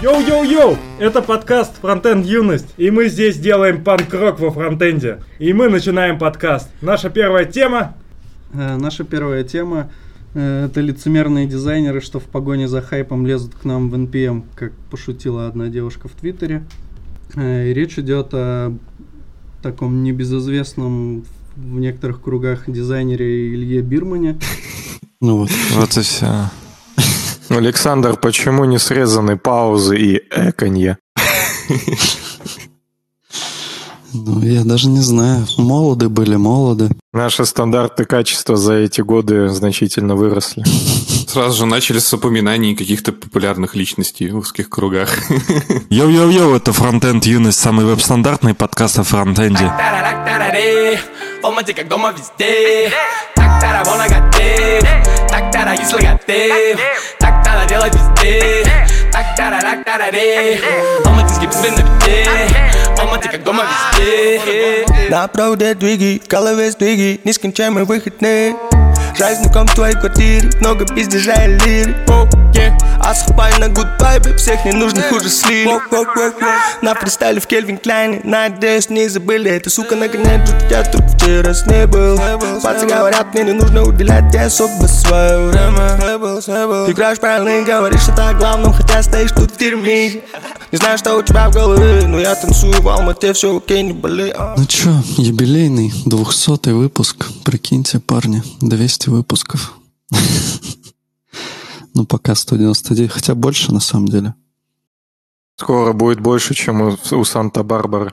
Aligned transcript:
Йоу-йоу-йоу! 0.00 0.76
Это 1.00 1.22
подкаст 1.22 1.80
«Фронтенд 1.80 2.24
Юность», 2.24 2.72
и 2.76 2.88
мы 2.92 3.08
здесь 3.08 3.36
делаем 3.36 3.82
панк-рок 3.82 4.38
во 4.38 4.52
фронтенде. 4.52 5.24
И 5.40 5.52
мы 5.52 5.68
начинаем 5.68 6.20
подкаст. 6.20 6.70
Наша 6.80 7.10
первая 7.10 7.44
тема... 7.46 7.96
Э, 8.52 8.76
наша 8.76 9.02
первая 9.02 9.42
тема 9.42 9.90
э, 10.34 10.66
это 10.66 10.80
лицемерные 10.82 11.48
дизайнеры, 11.48 12.00
что 12.00 12.20
в 12.20 12.26
погоне 12.26 12.68
за 12.68 12.80
хайпом 12.80 13.26
лезут 13.26 13.56
к 13.56 13.64
нам 13.64 13.90
в 13.90 13.94
NPM, 13.96 14.44
как 14.54 14.72
пошутила 14.88 15.48
одна 15.48 15.66
девушка 15.66 16.06
в 16.06 16.12
Твиттере. 16.12 16.62
Э, 17.34 17.68
и 17.68 17.74
речь 17.74 17.98
идет 17.98 18.28
о 18.34 18.78
таком 19.64 20.04
небезызвестном 20.04 21.24
в 21.56 21.80
некоторых 21.80 22.22
кругах 22.22 22.70
дизайнере 22.70 23.52
Илье 23.52 23.82
Бирмане. 23.82 24.38
Ну 25.20 25.38
вот. 25.38 25.50
Вот 25.74 25.96
и 25.96 26.02
все. 26.02 26.50
Александр, 27.48 28.16
почему 28.16 28.64
не 28.64 28.78
срезаны 28.78 29.36
паузы 29.36 29.96
и 29.98 30.22
эконье? 30.30 30.98
Ну, 34.14 34.40
я 34.42 34.64
даже 34.64 34.88
не 34.88 35.00
знаю. 35.00 35.46
Молоды 35.58 36.08
были, 36.08 36.36
молоды. 36.36 36.90
Наши 37.12 37.44
стандарты 37.44 38.06
качества 38.06 38.56
за 38.56 38.74
эти 38.74 39.02
годы 39.02 39.48
значительно 39.48 40.14
выросли. 40.14 40.64
Сразу 41.28 41.58
же 41.58 41.66
начали 41.66 41.98
с 41.98 42.12
упоминаний 42.14 42.74
каких-то 42.74 43.12
популярных 43.12 43.74
личностей 43.74 44.30
в 44.30 44.38
узких 44.38 44.70
кругах. 44.70 45.10
Йоу-йоу-йоу, 45.90 46.56
это 46.56 46.72
Фронтенд 46.72 47.26
Юность, 47.26 47.60
самый 47.60 47.84
веб-стандартный 47.84 48.54
подкаст 48.54 48.98
о 48.98 49.02
фронтенде. 49.02 49.70
как 51.74 51.88
дома 51.88 52.12
везде. 52.12 52.90
Так 53.34 53.60
так 55.28 55.52
тара, 55.52 55.72
если 55.72 55.96
готов 55.98 56.80
Так 57.18 57.37
надо 57.68 57.74
делать 57.74 57.94
везде 57.94 58.64
Так 59.12 59.36
тара, 59.36 59.60
так 59.60 59.84
тара, 59.84 60.10
ре 60.10 60.60
Алматинский 61.04 61.46
бистрин 61.46 61.74
на 61.74 61.82
бите 61.82 62.26
Алматы 63.00 63.28
как 63.28 63.42
дома 63.44 63.64
везде 63.96 64.86
На 65.10 65.28
проводе 65.28 65.74
двиги, 65.74 66.20
в 66.24 66.28
голове 66.28 66.70
сдвиги 66.70 67.20
Нескончаемый 67.24 67.84
выходные 67.84 68.56
Жаль 69.18 69.34
знаком 69.34 69.66
в 69.66 69.74
твоей 69.74 69.94
квартире? 69.94 70.48
Много 70.60 70.86
пиздежа 70.86 71.34
и 71.44 71.48
лири. 71.48 71.96
Oh, 72.06 72.28
yeah. 72.52 72.72
А 73.00 73.14
схапай 73.14 73.58
на 73.58 73.68
гудбайбе 73.68 74.36
Всех 74.36 74.64
ненужных 74.64 75.10
уже 75.12 75.30
слили 75.30 75.78
На 76.82 76.94
фристайле 76.94 77.40
в 77.40 77.46
Кельвин 77.46 77.78
Кляйне 77.78 78.20
Надеюсь 78.24 78.90
не 78.90 79.08
забыли. 79.08 79.50
Это 79.50 79.70
сука 79.70 79.96
нагоняет 79.96 80.42
Я 80.70 80.84
тут 80.84 81.02
вчера 81.12 81.54
с 81.54 81.66
не 81.66 81.86
был. 81.86 82.18
Пацы 82.62 82.86
говорят 82.86 83.32
мне 83.34 83.44
не 83.44 83.52
нужно 83.52 83.84
уделять 83.84 84.30
тебе 84.30 84.42
особо 84.42 84.86
свое 84.86 85.48
время 85.48 85.96
Играешь 86.90 87.18
правильно 87.18 87.60
и 87.60 87.64
говоришь 87.64 88.08
это 88.08 88.30
о 88.30 88.34
главном 88.34 88.72
Хотя 88.72 89.02
стоишь 89.02 89.32
тут 89.32 89.52
в 89.52 89.56
тюрьме. 89.56 90.22
Не 90.70 90.76
знаю 90.76 90.98
что 90.98 91.16
у 91.16 91.22
тебя 91.22 91.48
в 91.48 91.54
голове 91.54 92.06
Но 92.06 92.20
я 92.20 92.34
танцую 92.34 92.82
в 92.82 92.88
Алмате 92.88 93.32
Все 93.32 93.56
окей 93.56 93.82
не 93.82 93.92
болей 93.92 94.34
Ну 94.56 94.66
чё, 94.66 94.90
юбилейный, 95.16 95.92
двухсотый 96.04 96.74
выпуск 96.74 97.26
Прикиньте, 97.44 98.00
парни, 98.00 98.42
200 98.60 99.07
выпусков. 99.08 99.74
Ну, 101.94 102.06
пока 102.06 102.34
199, 102.34 103.10
хотя 103.10 103.34
больше 103.34 103.72
на 103.72 103.80
самом 103.80 104.06
деле. 104.08 104.34
Скоро 105.56 105.92
будет 105.92 106.20
больше, 106.20 106.54
чем 106.54 106.80
у, 106.80 106.96
у 107.10 107.24
Санта-Барбары. 107.24 108.12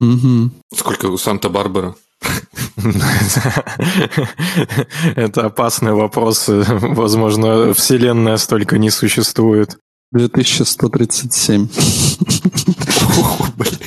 Угу. 0.00 0.50
Сколько 0.74 1.06
у 1.06 1.16
Санта-Барбары? 1.16 1.94
Это 5.16 5.46
опасный 5.46 5.92
вопрос. 5.92 6.44
Возможно, 6.48 7.72
Вселенная 7.72 8.36
столько 8.36 8.78
не 8.78 8.90
существует. 8.90 9.78
2137. 10.16 11.68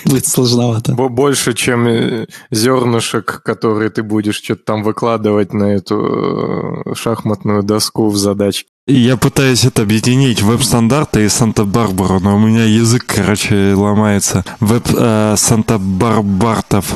Будет 0.05 0.27
сложновато. 0.27 0.94
Больше, 0.94 1.53
чем 1.53 1.88
э, 1.88 2.28
зернышек, 2.51 3.41
которые 3.44 3.90
ты 3.90 4.03
будешь 4.03 4.41
что-то 4.41 4.63
там 4.63 4.84
выкладывать 4.84 5.53
на 5.53 5.66
эту 5.66 6.84
э, 6.91 6.95
шахматную 6.95 7.63
доску 7.63 8.09
в 8.09 8.18
задачке. 8.18 8.69
Я 8.88 9.18
пытаюсь 9.18 9.66
это 9.66 9.84
объединить, 9.84 10.41
веб-стандарты 10.41 11.23
и 11.23 11.29
Санта-Барбару, 11.29 12.19
но 12.19 12.35
у 12.35 12.39
меня 12.39 12.63
язык, 12.63 13.06
короче, 13.06 13.73
ломается. 13.75 14.44
Веб 14.59 14.88
э, 14.91 15.35
Санта-Барбартов, 15.38 16.95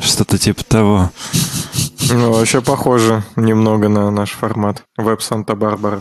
что-то 0.00 0.38
типа 0.38 0.64
того. 0.64 1.10
Ну, 2.10 2.32
вообще 2.32 2.60
похоже 2.60 3.24
немного 3.36 3.88
на 3.88 4.10
наш 4.10 4.30
формат. 4.30 4.84
Веб 4.96 5.20
Санта-Барбара. 5.20 6.00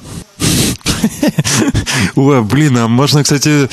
Ой, 2.16 2.42
блин, 2.44 2.78
а 2.78 2.88
можно, 2.88 3.24
кстати, 3.24 3.70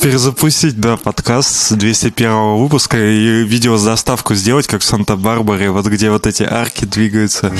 перезапустить, 0.00 0.78
да, 0.80 0.96
подкаст 0.96 1.50
с 1.50 1.72
201 1.72 2.56
выпуска 2.58 2.98
и 2.98 3.44
видео 3.44 3.76
с 3.76 3.84
доставку 3.84 4.34
сделать, 4.34 4.66
как 4.66 4.82
в 4.82 4.84
Санта-Барбаре, 4.84 5.70
вот 5.70 5.86
где 5.86 6.10
вот 6.10 6.26
эти 6.26 6.42
арки 6.42 6.84
двигаются. 6.84 7.52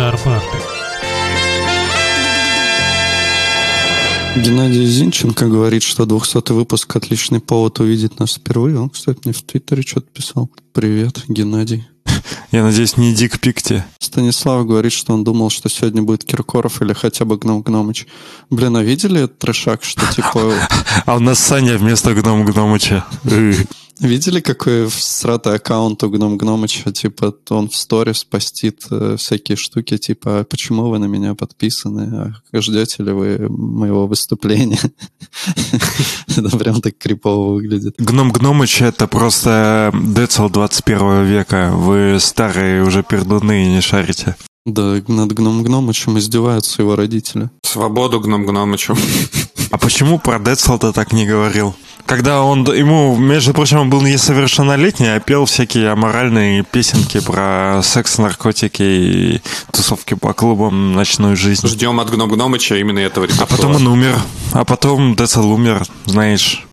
Веб-стандарты. 0.00 0.58
Геннадий 4.36 4.86
Зинченко 4.86 5.46
говорит, 5.46 5.82
что 5.82 6.06
200 6.06 6.52
выпуск 6.52 6.96
отличный 6.96 7.40
повод 7.40 7.80
увидеть 7.80 8.18
нас 8.18 8.34
впервые. 8.36 8.78
Он, 8.78 8.88
кстати, 8.88 9.18
мне 9.24 9.34
в 9.34 9.42
Твиттере 9.42 9.82
что-то 9.82 10.06
писал. 10.12 10.48
Привет, 10.72 11.24
Геннадий. 11.28 11.86
Я 12.52 12.62
надеюсь, 12.62 12.96
не 12.96 13.12
Дик 13.12 13.40
Пикти. 13.40 13.82
Станислав 13.98 14.66
говорит, 14.66 14.92
что 14.92 15.12
он 15.12 15.24
думал, 15.24 15.50
что 15.50 15.68
сегодня 15.68 16.02
будет 16.02 16.24
Киркоров 16.24 16.80
или 16.80 16.92
хотя 16.92 17.24
бы 17.24 17.36
Гном 17.36 17.62
Гномыч. 17.62 18.06
Блин, 18.48 18.76
а 18.76 18.82
видели 18.82 19.26
трешак, 19.26 19.84
что 19.84 20.00
типа... 20.14 20.54
А 21.06 21.16
у 21.16 21.20
нас 21.20 21.38
Саня 21.40 21.76
вместо 21.76 22.14
Гном 22.14 22.44
Гномыча. 22.44 23.04
Видели, 24.00 24.40
какой 24.40 24.88
всратый 24.88 25.56
аккаунт 25.56 26.02
у 26.02 26.08
Гном 26.08 26.38
Гномыча? 26.38 26.90
Типа, 26.90 27.34
он 27.50 27.68
в 27.68 27.76
сторис 27.76 28.24
постит 28.24 28.86
э, 28.90 29.16
всякие 29.18 29.56
штуки, 29.56 29.98
типа, 29.98 30.40
«А 30.40 30.44
почему 30.44 30.88
вы 30.88 30.98
на 30.98 31.04
меня 31.04 31.34
подписаны? 31.34 32.32
А 32.52 32.60
ждете 32.60 33.02
ли 33.02 33.12
вы 33.12 33.48
моего 33.50 34.06
выступления? 34.06 34.80
Это 36.28 36.56
прям 36.56 36.80
так 36.80 36.96
крипово 36.96 37.52
выглядит. 37.52 37.96
Гном 37.98 38.32
Гномыч— 38.32 38.80
это 38.82 39.06
просто 39.06 39.92
Децл 39.94 40.48
21 40.48 41.24
века. 41.24 41.72
Вы 41.74 42.16
старые 42.20 42.82
уже 42.82 43.02
пердуны 43.02 43.64
и 43.64 43.68
не 43.68 43.80
шарите. 43.82 44.36
Да, 44.64 45.02
над 45.08 45.32
Гном 45.32 45.62
Гномычем 45.62 46.18
издеваются 46.18 46.82
его 46.82 46.96
родители. 46.96 47.50
Свободу 47.62 48.20
Гном 48.20 48.46
Гномычу. 48.46 48.96
А 49.70 49.78
почему 49.78 50.18
про 50.18 50.38
Децл 50.38 50.78
ты 50.78 50.92
так 50.92 51.12
не 51.12 51.26
говорил? 51.26 51.74
Когда 52.10 52.42
он, 52.42 52.64
ему, 52.64 53.16
между 53.16 53.54
прочим, 53.54 53.78
он 53.78 53.88
был 53.88 54.02
несовершеннолетний, 54.02 55.14
а 55.14 55.20
пел 55.20 55.44
всякие 55.44 55.90
аморальные 55.90 56.64
песенки 56.64 57.20
про 57.20 57.82
секс, 57.84 58.18
наркотики 58.18 58.82
и 58.82 59.40
тусовки 59.70 60.14
по 60.14 60.32
клубам, 60.32 60.92
ночную 60.92 61.36
жизнь. 61.36 61.68
Ждем 61.68 62.00
от 62.00 62.10
Гном 62.10 62.28
Гномыча 62.28 62.74
именно 62.78 62.98
этого 62.98 63.28
А 63.38 63.46
потом 63.46 63.76
он 63.76 63.86
умер. 63.86 64.18
А 64.52 64.64
потом 64.64 65.14
Децл 65.14 65.48
умер, 65.52 65.86
знаешь. 66.04 66.66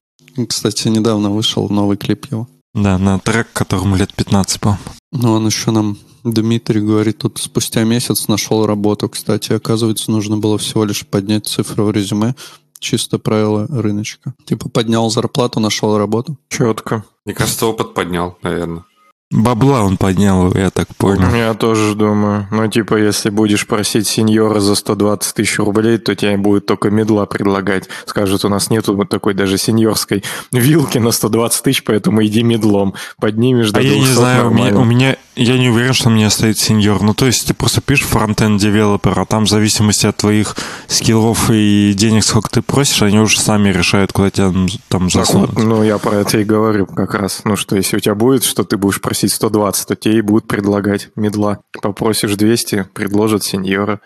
Кстати, 0.50 0.88
недавно 0.88 1.30
вышел 1.30 1.70
новый 1.70 1.98
клип 1.98 2.26
его. 2.32 2.48
Да, 2.74 2.98
на 2.98 3.20
трек, 3.20 3.48
которому 3.54 3.96
лет 3.96 4.12
15, 4.16 4.60
по 4.60 4.80
Ну, 5.12 5.34
он 5.34 5.46
еще 5.46 5.70
нам 5.70 6.00
Дмитрий 6.24 6.82
говорит, 6.82 7.20
тут 7.20 7.38
спустя 7.38 7.84
месяц 7.84 8.28
нашел 8.28 8.66
работу. 8.66 9.08
Кстати, 9.08 9.54
оказывается, 9.54 10.10
нужно 10.10 10.38
было 10.38 10.58
всего 10.58 10.84
лишь 10.84 11.06
поднять 11.06 11.46
цифру 11.46 11.86
в 11.86 11.92
резюме, 11.92 12.34
Чисто 12.80 13.20
правило 13.20 13.68
рыночка. 13.70 14.34
Типа 14.46 14.70
поднял 14.70 15.10
зарплату, 15.10 15.60
нашел 15.60 15.98
работу. 15.98 16.38
Четко. 16.50 17.04
Мне 17.26 17.34
кажется, 17.34 17.66
опыт 17.66 17.94
поднял, 17.94 18.38
наверное. 18.44 18.84
Бабла 19.30 19.84
он 19.84 19.98
поднял, 19.98 20.54
я 20.54 20.70
так 20.70 20.88
понял. 20.96 21.36
Я 21.36 21.54
тоже 21.54 21.96
думаю. 21.96 22.48
Ну, 22.50 22.66
типа, 22.70 22.96
если 22.96 23.30
будешь 23.30 23.68
просить 23.68 24.08
сеньора 24.08 24.62
за 24.62 24.76
120 24.76 25.36
тысяч 25.36 25.60
рублей, 25.60 25.98
то 25.98 26.16
тебе 26.16 26.38
будет 26.38 26.66
только 26.66 26.90
медла 26.92 27.26
предлагать. 27.26 27.90
Скажут, 28.06 28.46
у 28.46 28.50
нас 28.50 28.70
нету 28.70 28.96
вот 28.96 29.10
такой 29.10 29.34
даже 29.34 29.58
сеньорской 29.58 30.24
вилки 30.54 30.98
на 31.00 31.12
120 31.12 31.62
тысяч, 31.62 31.84
поэтому 31.84 32.26
иди 32.26 32.42
медлом. 32.42 32.94
Поднимешь 33.20 33.72
до 33.72 33.80
А 33.82 33.84
я 33.84 34.00
не 34.00 34.06
знаю, 34.06 34.48
у 34.48 34.54
меня, 34.54 34.78
у 34.78 34.86
меня 34.86 35.18
я 35.38 35.58
не 35.58 35.70
уверен, 35.70 35.94
что 35.94 36.10
мне 36.10 36.30
стоит 36.30 36.58
сеньор. 36.58 37.02
Ну, 37.02 37.14
то 37.14 37.26
есть 37.26 37.48
ты 37.48 37.54
просто 37.54 37.82
пишешь 37.82 38.06
фронтенд 38.08 38.60
девелопер, 38.60 39.20
а 39.20 39.26
там 39.26 39.46
в 39.46 39.50
зависимости 39.50 40.06
от 40.06 40.18
твоих 40.18 40.56
скиллов 40.88 41.50
и 41.52 41.94
денег, 41.96 42.24
сколько 42.24 42.50
ты 42.50 42.62
просишь, 42.62 43.02
они 43.04 43.20
уже 43.20 43.40
сами 43.40 43.70
решают, 43.70 44.12
куда 44.12 44.32
тебя 44.32 44.52
там 44.90 45.10
Так 45.10 45.12
засунуть. 45.12 45.54
вот, 45.54 45.64
ну, 45.64 45.84
я 45.84 45.98
про 45.98 46.18
это 46.18 46.40
и 46.40 46.44
говорю 46.44 46.86
как 46.86 47.14
раз. 47.14 47.42
Ну, 47.46 47.56
что 47.56 47.76
если 47.76 47.98
у 47.98 48.00
тебя 48.00 48.16
будет, 48.16 48.44
что 48.44 48.64
ты 48.64 48.78
будешь 48.78 49.00
просить 49.00 49.32
120, 49.32 49.88
то 49.88 49.96
тебе 49.96 50.18
и 50.18 50.22
будут 50.22 50.48
предлагать 50.48 51.10
медла. 51.16 51.60
Попросишь 51.82 52.36
200, 52.36 52.88
предложат 52.94 53.44
сеньора. 53.44 54.00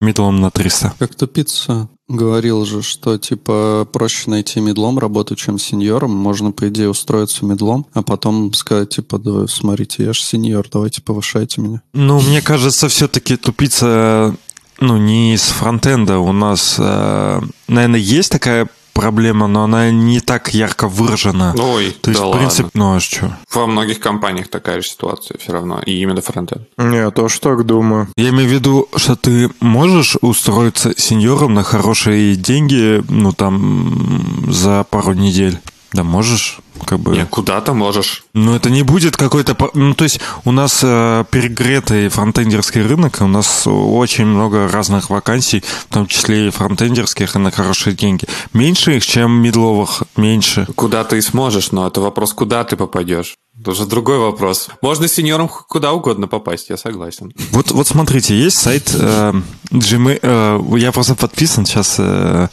Мидлом 0.00 0.40
на 0.40 0.50
300. 0.50 0.94
Как 0.98 1.14
тупица 1.14 1.88
говорил 2.10 2.64
же, 2.64 2.82
что 2.82 3.16
типа 3.16 3.86
проще 3.90 4.28
найти 4.30 4.60
медлом 4.60 4.98
работу, 4.98 5.36
чем 5.36 5.58
сеньором. 5.58 6.10
Можно, 6.10 6.52
по 6.52 6.68
идее, 6.68 6.90
устроиться 6.90 7.44
медлом, 7.44 7.86
а 7.92 8.02
потом 8.02 8.52
сказать, 8.52 8.90
типа, 8.90 9.18
да, 9.18 9.46
смотрите, 9.46 10.04
я 10.04 10.12
же 10.12 10.20
сеньор, 10.20 10.66
давайте 10.70 11.02
повышайте 11.02 11.60
меня. 11.60 11.82
Ну, 11.92 12.20
мне 12.20 12.42
кажется, 12.42 12.88
все-таки 12.88 13.36
тупица, 13.36 14.34
ну, 14.80 14.96
не 14.96 15.34
из 15.34 15.42
фронтенда. 15.42 16.18
У 16.18 16.32
нас, 16.32 16.76
э, 16.78 17.40
наверное, 17.68 18.00
есть 18.00 18.32
такая 18.32 18.68
проблема, 18.92 19.46
но 19.46 19.64
она 19.64 19.90
не 19.90 20.20
так 20.20 20.54
ярко 20.54 20.88
выражена. 20.88 21.54
Ой, 21.58 21.90
То 22.00 22.10
есть, 22.10 22.20
да 22.20 22.26
в 22.28 22.36
принципе, 22.36 22.64
ладно. 22.64 22.70
ну 22.74 22.96
а 22.96 23.00
что? 23.00 23.36
Во 23.52 23.66
многих 23.66 24.00
компаниях 24.00 24.48
такая 24.48 24.82
же 24.82 24.88
ситуация 24.88 25.38
все 25.38 25.52
равно. 25.52 25.80
И 25.86 25.92
именно 26.00 26.20
фронтенд. 26.20 26.62
Не, 26.76 27.10
тоже 27.10 27.40
так 27.40 27.64
думаю. 27.64 28.08
Я 28.16 28.30
имею 28.30 28.48
в 28.48 28.52
виду, 28.52 28.88
что 28.96 29.16
ты 29.16 29.50
можешь 29.60 30.16
устроиться 30.20 30.92
сеньором 30.96 31.54
на 31.54 31.62
хорошие 31.62 32.36
деньги, 32.36 33.02
ну, 33.08 33.32
там, 33.32 34.46
за 34.48 34.84
пару 34.88 35.12
недель. 35.14 35.58
Да, 35.92 36.04
можешь, 36.04 36.60
как 36.86 37.00
бы... 37.00 37.16
Не, 37.16 37.26
куда-то 37.26 37.74
можешь. 37.74 38.24
Ну, 38.32 38.54
это 38.54 38.70
не 38.70 38.82
будет 38.82 39.16
какой-то... 39.16 39.56
Ну, 39.74 39.94
то 39.94 40.04
есть 40.04 40.20
у 40.44 40.52
нас 40.52 40.80
э, 40.84 41.24
перегретый 41.30 42.08
фронтендерский 42.08 42.82
рынок, 42.82 43.16
у 43.20 43.26
нас 43.26 43.66
очень 43.66 44.26
много 44.26 44.68
разных 44.68 45.10
вакансий, 45.10 45.64
в 45.88 45.92
том 45.92 46.06
числе 46.06 46.46
и 46.46 46.50
фронтендерских, 46.50 47.34
и 47.34 47.38
на 47.38 47.50
хорошие 47.50 47.96
деньги. 47.96 48.26
Меньше 48.52 48.96
их, 48.96 49.04
чем 49.04 49.32
медловых, 49.42 50.04
меньше. 50.16 50.66
Куда 50.76 51.02
ты 51.02 51.18
и 51.18 51.20
сможешь, 51.20 51.72
но 51.72 51.88
это 51.88 52.00
вопрос, 52.00 52.34
куда 52.34 52.62
ты 52.62 52.76
попадешь. 52.76 53.34
Это 53.60 53.72
уже 53.72 53.84
другой 53.84 54.18
вопрос. 54.18 54.68
Можно 54.80 55.06
сеньором 55.06 55.48
куда 55.48 55.92
угодно 55.92 56.28
попасть, 56.28 56.70
я 56.70 56.76
согласен. 56.76 57.32
Вот, 57.50 57.72
вот 57.72 57.86
смотрите, 57.86 58.38
есть 58.38 58.58
сайт 58.58 58.94
э, 58.94 59.32
Gmail, 59.70 60.18
э, 60.22 60.78
я 60.78 60.92
просто 60.92 61.14
подписан 61.16 61.66
сейчас... 61.66 61.96
Э, 61.98 62.48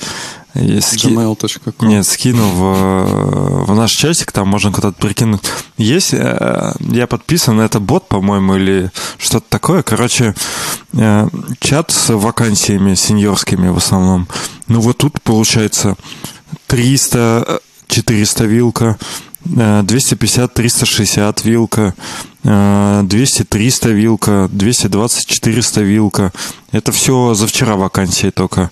ски- 0.81 1.07
gmail.com. 1.07 1.87
Нет, 1.87 2.05
скину 2.05 2.47
в, 2.49 3.65
в 3.65 3.75
наш 3.75 3.91
чатик, 3.91 4.31
там 4.31 4.47
можно 4.47 4.71
куда-то 4.71 4.99
прикинуть. 4.99 5.41
Есть, 5.77 6.13
э, 6.13 6.73
я 6.79 7.07
подписан, 7.07 7.59
это 7.59 7.79
бот, 7.79 8.07
по-моему, 8.07 8.55
или 8.55 8.91
что-то 9.17 9.45
такое. 9.49 9.83
Короче, 9.83 10.35
э, 10.93 11.27
чат 11.59 11.91
с 11.91 12.13
вакансиями 12.13 12.95
сеньорскими 12.95 13.69
в 13.69 13.77
основном. 13.77 14.27
Ну 14.67 14.79
вот 14.81 14.97
тут 14.97 15.21
получается 15.21 15.95
300, 16.67 17.45
э, 17.47 17.59
400 17.87 18.45
вилка, 18.45 18.97
э, 19.55 19.81
250, 19.83 20.53
360 20.53 21.43
вилка, 21.45 21.93
э, 22.43 23.01
200, 23.03 23.43
300 23.43 23.89
вилка, 23.89 24.49
220, 24.51 25.25
400 25.27 25.81
вилка. 25.81 26.31
Это 26.71 26.91
все 26.91 27.33
за 27.33 27.47
вчера 27.47 27.75
вакансии 27.75 28.29
только. 28.29 28.71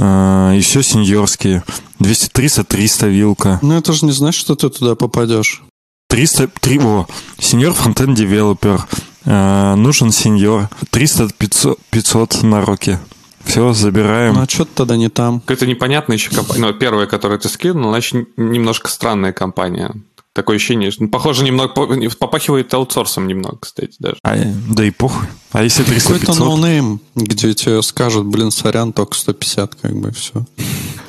И 0.00 0.60
все 0.62 0.82
сеньорские. 0.82 1.62
200, 1.98 2.28
300, 2.30 2.64
300 2.64 3.06
вилка. 3.08 3.58
Ну, 3.60 3.76
это 3.76 3.92
же 3.92 4.06
не 4.06 4.12
значит, 4.12 4.40
что 4.40 4.54
ты 4.54 4.70
туда 4.70 4.94
попадешь. 4.94 5.62
300, 6.08 6.48
3, 6.48 6.78
о, 6.80 7.06
сеньор 7.38 7.74
фронтенд 7.74 8.16
девелопер. 8.16 8.80
Э, 9.24 9.74
нужен 9.74 10.10
сеньор. 10.10 10.68
300, 10.90 11.28
500, 11.36 11.78
500 11.90 12.42
на 12.42 12.64
руки. 12.64 12.98
Все, 13.44 13.72
забираем. 13.72 14.34
Ну, 14.34 14.42
а 14.42 14.48
что 14.48 14.64
ты 14.64 14.70
тогда 14.74 14.96
не 14.96 15.08
там? 15.08 15.40
Какая-то 15.40 15.66
непонятная 15.66 16.16
еще 16.16 16.30
компания. 16.30 16.60
Ну, 16.60 16.72
первая, 16.74 17.06
которую 17.06 17.38
ты 17.38 17.48
скинул, 17.48 17.94
еще 17.94 18.26
немножко 18.36 18.88
странная 18.88 19.32
компания. 19.32 19.94
Такое 20.40 20.56
ощущение, 20.56 20.90
что, 20.90 21.02
ну, 21.02 21.10
похоже, 21.10 21.44
немного 21.44 21.74
по- 21.74 21.86
попахивает 22.18 22.72
аутсорсом 22.72 23.26
немного, 23.26 23.58
кстати, 23.60 23.94
даже. 23.98 24.16
А, 24.22 24.34
да 24.70 24.84
и 24.86 24.90
похуй. 24.90 25.26
А 25.52 25.62
если 25.62 25.82
300, 25.82 26.14
Какой-то 26.14 26.26
500? 26.32 26.38
ноунейм, 26.46 27.00
где 27.14 27.52
тебе 27.52 27.82
скажут, 27.82 28.24
блин, 28.24 28.50
сорян, 28.50 28.94
только 28.94 29.14
150, 29.16 29.74
как 29.74 29.94
бы, 29.94 30.12
все. 30.12 30.46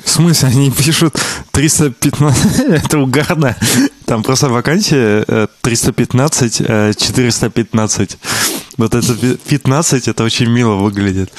В 0.04 0.10
смысле, 0.10 0.48
они 0.48 0.70
пишут 0.70 1.16
315, 1.52 2.60
это 2.84 2.98
угарно. 2.98 3.56
Там 4.04 4.22
просто 4.22 4.50
вакансия 4.50 5.24
э, 5.26 5.46
315, 5.62 6.60
э, 6.60 6.92
415. 6.94 8.18
Вот 8.76 8.94
это 8.94 9.14
пи- 9.14 9.38
15, 9.48 10.08
это 10.08 10.24
очень 10.24 10.50
мило 10.50 10.74
выглядит. 10.74 11.32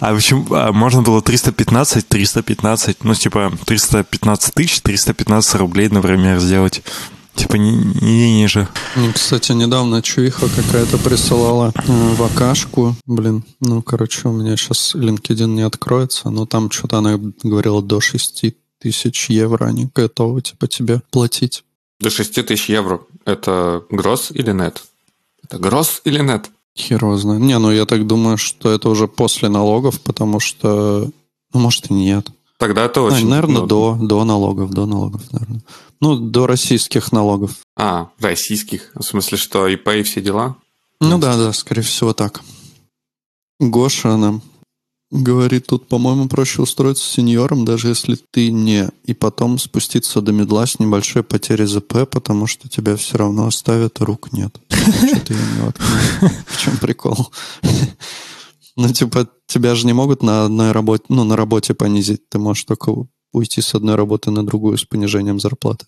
А 0.00 0.14
почему 0.14 0.44
а 0.50 0.70
можно 0.70 1.02
было 1.02 1.22
315, 1.22 2.06
315, 2.06 3.04
ну, 3.04 3.14
типа, 3.14 3.52
315 3.64 4.54
тысяч, 4.54 4.80
315 4.82 5.54
рублей, 5.56 5.88
например, 5.88 6.38
сделать. 6.40 6.82
Типа, 7.34 7.56
не, 7.56 7.72
не 7.72 8.32
ниже. 8.42 8.68
Мне, 8.94 9.12
кстати, 9.12 9.52
недавно 9.52 10.02
чувиха 10.02 10.48
какая-то 10.48 10.98
присылала 10.98 11.72
э, 11.74 12.14
вакашку. 12.14 12.94
Блин, 13.06 13.44
ну, 13.60 13.82
короче, 13.82 14.28
у 14.28 14.32
меня 14.32 14.56
сейчас 14.56 14.94
LinkedIn 14.94 15.46
не 15.48 15.62
откроется, 15.62 16.30
но 16.30 16.46
там 16.46 16.70
что-то 16.70 16.98
она 16.98 17.18
говорила 17.42 17.82
до 17.82 18.00
6 18.00 18.44
тысяч 18.80 19.30
евро 19.30 19.64
они 19.64 19.88
готовы, 19.94 20.42
типа, 20.42 20.68
тебе 20.68 21.02
платить. 21.10 21.64
До 22.00 22.10
6 22.10 22.46
тысяч 22.46 22.68
евро. 22.68 23.00
Это 23.24 23.82
гросс 23.90 24.30
или 24.30 24.52
нет? 24.52 24.82
Это 25.42 25.58
гросс 25.58 26.02
или 26.04 26.20
нет? 26.20 26.50
Хер 26.76 27.04
его 27.04 27.16
знает. 27.16 27.40
Не, 27.40 27.58
ну 27.58 27.70
я 27.70 27.84
так 27.86 28.06
думаю, 28.06 28.36
что 28.36 28.70
это 28.70 28.88
уже 28.88 29.06
после 29.08 29.48
налогов, 29.48 30.00
потому 30.00 30.40
что... 30.40 31.08
Ну, 31.52 31.60
может, 31.60 31.90
и 31.90 31.94
нет. 31.94 32.28
Тогда 32.58 32.84
это 32.84 33.00
А, 33.00 33.04
очень... 33.04 33.28
наверное, 33.28 33.60
ну, 33.62 33.66
до, 33.66 33.98
до 34.00 34.24
налогов, 34.24 34.70
до 34.70 34.86
налогов, 34.86 35.22
наверное. 35.32 35.62
Ну, 36.00 36.16
до 36.16 36.46
российских 36.46 37.12
налогов. 37.12 37.58
А, 37.76 38.10
российских. 38.18 38.92
В 38.94 39.02
смысле, 39.02 39.38
что 39.38 39.66
ИП 39.68 39.88
и 39.88 40.02
все 40.02 40.20
дела? 40.20 40.56
Ну 41.00 41.18
да, 41.18 41.36
да, 41.36 41.52
скорее 41.52 41.82
всего 41.82 42.12
так. 42.12 42.42
Гоша 43.60 44.16
нам 44.16 44.42
говорит, 45.10 45.66
тут, 45.66 45.86
по-моему, 45.86 46.28
проще 46.28 46.60
устроиться 46.62 47.04
сеньором, 47.04 47.64
даже 47.64 47.88
если 47.88 48.18
ты 48.30 48.50
не, 48.50 48.90
и 49.04 49.14
потом 49.14 49.58
спуститься 49.58 50.20
до 50.20 50.32
медла 50.32 50.66
с 50.66 50.78
небольшой 50.80 51.22
потерей 51.22 51.66
ЗП, 51.66 52.08
потому 52.10 52.46
что 52.46 52.68
тебя 52.68 52.96
все 52.96 53.18
равно 53.18 53.46
оставят, 53.46 54.00
и 54.00 54.04
рук 54.04 54.32
нет. 54.32 54.58
Что-то 54.70 55.34
я 55.34 55.40
не. 55.40 56.28
В 56.46 56.58
чем 56.58 56.76
прикол? 56.78 57.30
Ну, 58.76 58.92
типа, 58.92 59.28
тебя 59.46 59.76
же 59.76 59.86
не 59.86 59.92
могут 59.92 60.24
на 60.24 60.46
одной 60.46 60.72
работе, 60.72 61.04
ну, 61.08 61.22
на 61.22 61.36
работе 61.36 61.74
понизить. 61.74 62.28
Ты 62.28 62.40
можешь 62.40 62.64
только 62.64 62.92
уйти 63.32 63.60
с 63.60 63.74
одной 63.74 63.94
работы 63.94 64.32
на 64.32 64.44
другую 64.44 64.78
с 64.78 64.84
понижением 64.84 65.38
зарплаты. 65.38 65.86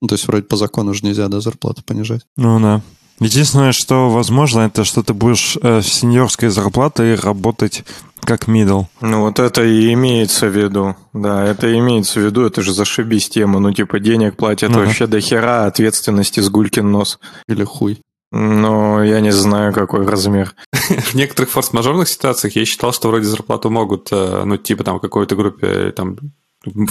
Ну, 0.00 0.08
то 0.08 0.14
есть, 0.14 0.26
вроде 0.26 0.44
по 0.44 0.56
закону 0.56 0.94
же 0.94 1.04
нельзя, 1.04 1.28
да, 1.28 1.40
зарплату 1.40 1.82
понижать. 1.84 2.22
Ну 2.36 2.60
да. 2.60 2.82
Единственное, 3.20 3.72
что 3.72 4.08
возможно, 4.10 4.60
это 4.60 4.84
что 4.84 5.02
ты 5.02 5.12
будешь 5.12 5.58
э, 5.60 5.82
с 5.82 5.86
сеньорской 5.86 6.50
зарплатой 6.50 7.16
работать 7.16 7.84
как 8.20 8.46
мидл. 8.46 8.82
Ну, 9.00 9.22
вот 9.22 9.38
это 9.40 9.64
и 9.64 9.92
имеется 9.92 10.46
в 10.48 10.56
виду. 10.56 10.94
Да, 11.12 11.44
это 11.44 11.66
и 11.66 11.78
имеется 11.78 12.20
в 12.20 12.24
виду, 12.24 12.42
это 12.42 12.62
же 12.62 12.72
зашибись 12.72 13.28
тема. 13.28 13.58
Ну, 13.58 13.72
типа, 13.72 13.98
денег 13.98 14.36
платят 14.36 14.70
Ну 14.70 14.76
да. 14.76 14.84
вообще 14.84 15.06
до 15.06 15.20
хера, 15.20 15.66
ответственности 15.66 16.40
с 16.40 16.48
гулькин 16.48 16.90
нос. 16.90 17.18
Или 17.48 17.64
хуй. 17.64 18.00
Но 18.30 19.02
я 19.02 19.20
не 19.20 19.32
знаю, 19.32 19.72
какой 19.72 20.06
размер. 20.06 20.54
В 20.72 21.14
некоторых 21.14 21.50
форс-мажорных 21.50 22.08
ситуациях 22.08 22.54
я 22.56 22.64
считал, 22.66 22.92
что 22.92 23.08
вроде 23.08 23.24
зарплату 23.24 23.70
могут, 23.70 24.08
э, 24.12 24.42
ну, 24.44 24.58
типа 24.58 24.84
там 24.84 25.00
какой-то 25.00 25.34
группе, 25.34 25.90
там, 25.92 26.18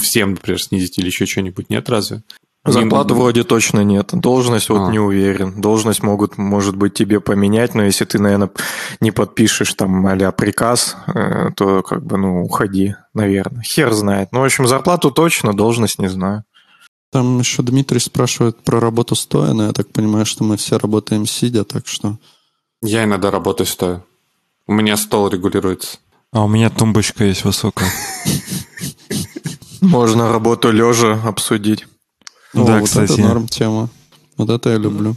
всем, 0.02 0.30
например, 0.30 0.60
снизить 0.60 0.98
или 0.98 1.06
еще 1.06 1.26
что-нибудь. 1.26 1.70
Нет, 1.70 1.88
разве? 1.88 2.22
Зарплаты 2.64 3.14
Не- 3.14 3.20
вроде 3.20 3.44
точно 3.44 3.80
нет. 3.84 4.10
Должность 4.12 4.68
вот 4.68 4.88
А. 4.88 4.90
не 4.90 4.98
уверен. 4.98 5.60
Должность 5.60 6.02
могут, 6.02 6.36
может 6.38 6.76
быть, 6.76 6.94
тебе 6.94 7.20
поменять, 7.20 7.74
но 7.74 7.84
если 7.84 8.04
ты, 8.04 8.18
наверное, 8.18 8.50
не 9.00 9.10
подпишешь 9.10 9.72
там 9.74 10.06
а 10.06 10.32
приказ, 10.32 10.96
э, 11.06 11.50
то 11.56 11.82
как 11.82 12.04
бы, 12.04 12.18
ну, 12.18 12.42
уходи, 12.42 12.94
наверное. 13.14 13.62
Хер 13.62 13.92
знает. 13.92 14.30
Ну, 14.32 14.40
в 14.40 14.44
общем, 14.44 14.66
зарплату 14.66 15.10
точно, 15.10 15.54
должность 15.54 15.98
не 15.98 16.08
знаю. 16.08 16.44
Там 17.10 17.38
еще 17.38 17.62
Дмитрий 17.62 18.00
спрашивает 18.00 18.58
про 18.62 18.80
работу 18.80 19.14
стоя, 19.14 19.54
но 19.54 19.66
я 19.66 19.72
так 19.72 19.88
понимаю, 19.90 20.26
что 20.26 20.44
мы 20.44 20.58
все 20.58 20.78
работаем 20.78 21.26
сидя, 21.26 21.64
так 21.64 21.86
что... 21.86 22.18
Я 22.82 23.04
иногда 23.04 23.30
работаю 23.30 23.66
стоя. 23.66 24.02
У 24.66 24.74
меня 24.74 24.96
стол 24.98 25.28
регулируется. 25.28 25.98
А 26.32 26.44
у 26.44 26.48
меня 26.48 26.68
тумбочка 26.68 27.24
есть 27.24 27.44
высокая. 27.44 27.88
Можно 29.80 30.30
работу 30.30 30.70
лежа 30.70 31.18
обсудить. 31.24 31.86
О, 32.54 32.64
Да, 32.64 32.78
вот 32.78 32.84
кстати. 32.88 33.12
это 33.12 33.20
норм 33.22 33.48
тема. 33.48 33.88
Вот 34.36 34.50
это 34.50 34.70
я 34.70 34.76
люблю. 34.76 35.16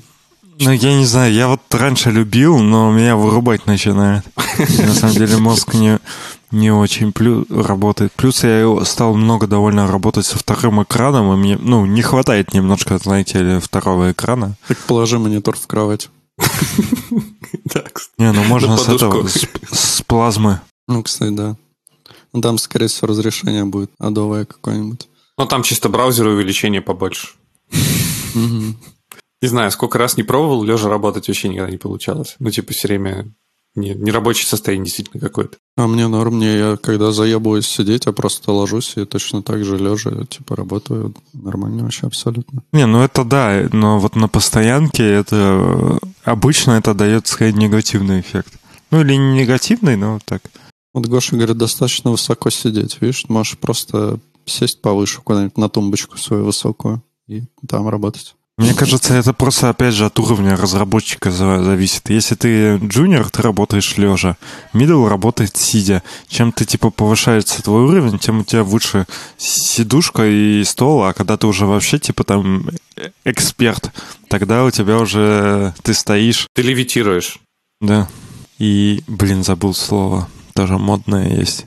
Ну, 0.59 0.71
я 0.71 0.95
не 0.95 1.05
знаю, 1.05 1.33
я 1.33 1.47
вот 1.47 1.61
раньше 1.71 2.11
любил, 2.11 2.59
но 2.59 2.91
меня 2.91 3.15
вырубать 3.15 3.65
начинает. 3.65 4.23
На 4.77 4.93
самом 4.93 5.15
деле 5.15 5.37
мозг 5.37 5.73
не, 5.73 5.99
не 6.51 6.71
очень 6.71 7.11
плю, 7.13 7.45
работает. 7.49 8.11
Плюс 8.13 8.43
я 8.43 8.67
стал 8.85 9.15
много 9.15 9.47
довольно 9.47 9.87
работать 9.87 10.25
со 10.25 10.37
вторым 10.37 10.83
экраном, 10.83 11.33
и 11.33 11.37
мне, 11.37 11.57
ну, 11.57 11.85
не 11.85 12.03
хватает 12.03 12.53
немножко, 12.53 12.97
знаете 12.99 13.39
ли, 13.41 13.59
второго 13.59 14.11
экрана. 14.11 14.55
Так 14.67 14.77
положи 14.79 15.17
монитор 15.17 15.57
в 15.57 15.65
кровать. 15.65 16.09
Не, 18.17 18.31
ну 18.31 18.43
можно 18.43 18.77
с 18.77 18.87
этого, 18.87 19.27
с 19.27 20.01
плазмы. 20.05 20.61
Ну, 20.87 21.03
кстати, 21.03 21.31
да. 21.31 21.55
Ну, 22.33 22.41
Там, 22.41 22.57
скорее 22.57 22.87
всего, 22.87 23.07
разрешение 23.07 23.65
будет 23.65 23.91
адовое 23.99 24.45
какое-нибудь. 24.45 25.07
Ну, 25.41 25.47
там 25.47 25.63
чисто 25.63 25.89
браузер 25.89 26.27
увеличение 26.27 26.83
побольше. 26.83 27.29
Не 28.35 29.47
знаю, 29.47 29.71
сколько 29.71 29.97
раз 29.97 30.15
не 30.15 30.21
пробовал, 30.21 30.63
лежа 30.63 30.87
работать 30.87 31.27
вообще 31.27 31.49
никогда 31.49 31.71
не 31.71 31.79
получалось. 31.79 32.35
Ну, 32.37 32.51
типа, 32.51 32.73
все 32.73 32.89
время 32.89 33.33
не, 33.73 33.95
нерабочее 33.95 34.45
состояние 34.45 34.85
действительно 34.85 35.19
какое-то. 35.19 35.57
А 35.77 35.87
мне 35.87 36.07
норм, 36.07 36.35
мне 36.35 36.57
я 36.57 36.77
когда 36.77 37.11
заебываюсь 37.11 37.65
сидеть, 37.65 38.05
я 38.05 38.11
просто 38.11 38.51
ложусь 38.51 38.93
и 38.97 39.05
точно 39.05 39.41
так 39.41 39.65
же 39.65 39.79
лежа, 39.79 40.11
типа, 40.25 40.55
работаю 40.55 41.15
нормально 41.33 41.85
вообще 41.85 42.05
абсолютно. 42.05 42.61
Не, 42.71 42.85
ну 42.85 43.01
это 43.01 43.23
да, 43.23 43.67
но 43.71 43.97
вот 43.97 44.15
на 44.15 44.27
постоянке 44.27 45.03
это 45.03 45.97
обычно 46.23 46.73
это 46.73 46.93
дает 46.93 47.25
скорее 47.25 47.53
негативный 47.53 48.19
эффект. 48.19 48.53
Ну 48.91 49.01
или 49.01 49.15
не 49.15 49.39
негативный, 49.39 49.95
но 49.95 50.13
вот 50.13 50.23
так. 50.23 50.43
Вот 50.93 51.07
Гоша 51.07 51.35
говорит, 51.35 51.57
достаточно 51.57 52.11
высоко 52.11 52.51
сидеть, 52.51 53.01
видишь, 53.01 53.25
можешь 53.27 53.57
просто 53.57 54.19
сесть 54.51 54.81
повыше 54.81 55.21
куда-нибудь 55.21 55.57
на 55.57 55.69
тумбочку 55.69 56.17
свою 56.17 56.45
высокую 56.45 57.01
и 57.27 57.43
там 57.67 57.87
работать. 57.89 58.35
Мне 58.57 58.73
кажется, 58.75 59.15
это 59.15 59.33
просто, 59.33 59.69
опять 59.69 59.93
же, 59.95 60.05
от 60.05 60.19
уровня 60.19 60.55
разработчика 60.55 61.31
за- 61.31 61.63
зависит. 61.63 62.09
Если 62.11 62.35
ты 62.35 62.77
джуниор, 62.77 63.29
ты 63.31 63.41
работаешь 63.41 63.97
лежа. 63.97 64.37
Middle 64.73 65.07
работает 65.07 65.57
сидя. 65.57 66.03
Чем 66.27 66.51
ты, 66.51 66.65
типа, 66.65 66.91
повышается 66.91 67.63
твой 67.63 67.83
уровень, 67.85 68.19
тем 68.19 68.41
у 68.41 68.43
тебя 68.43 68.63
выше 68.63 69.07
сидушка 69.37 70.27
и 70.27 70.63
стол, 70.63 71.03
а 71.03 71.13
когда 71.13 71.37
ты 71.37 71.47
уже 71.47 71.65
вообще, 71.65 71.97
типа, 71.97 72.23
там, 72.23 72.69
эксперт, 73.25 73.91
тогда 74.27 74.63
у 74.65 74.69
тебя 74.69 74.97
уже 74.99 75.73
ты 75.81 75.93
стоишь, 75.95 76.47
Ты 76.53 76.61
левитируешь. 76.61 77.39
да. 77.79 78.07
И, 78.59 79.03
блин, 79.07 79.43
забыл 79.43 79.73
слово. 79.73 80.27
Тоже 80.53 80.77
модное 80.77 81.29
есть. 81.39 81.65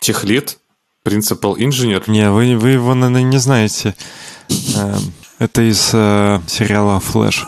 Техлит, 0.00 0.58
Principal 1.04 1.56
Engineer. 1.58 2.02
Не, 2.06 2.30
вы, 2.30 2.56
вы 2.56 2.70
его, 2.70 2.94
наверное, 2.94 3.22
не 3.22 3.36
знаете. 3.36 3.94
Эм, 4.48 5.12
Это 5.38 5.60
из 5.60 5.90
э, 5.92 6.40
сериала 6.46 6.98
«Флэш». 6.98 7.44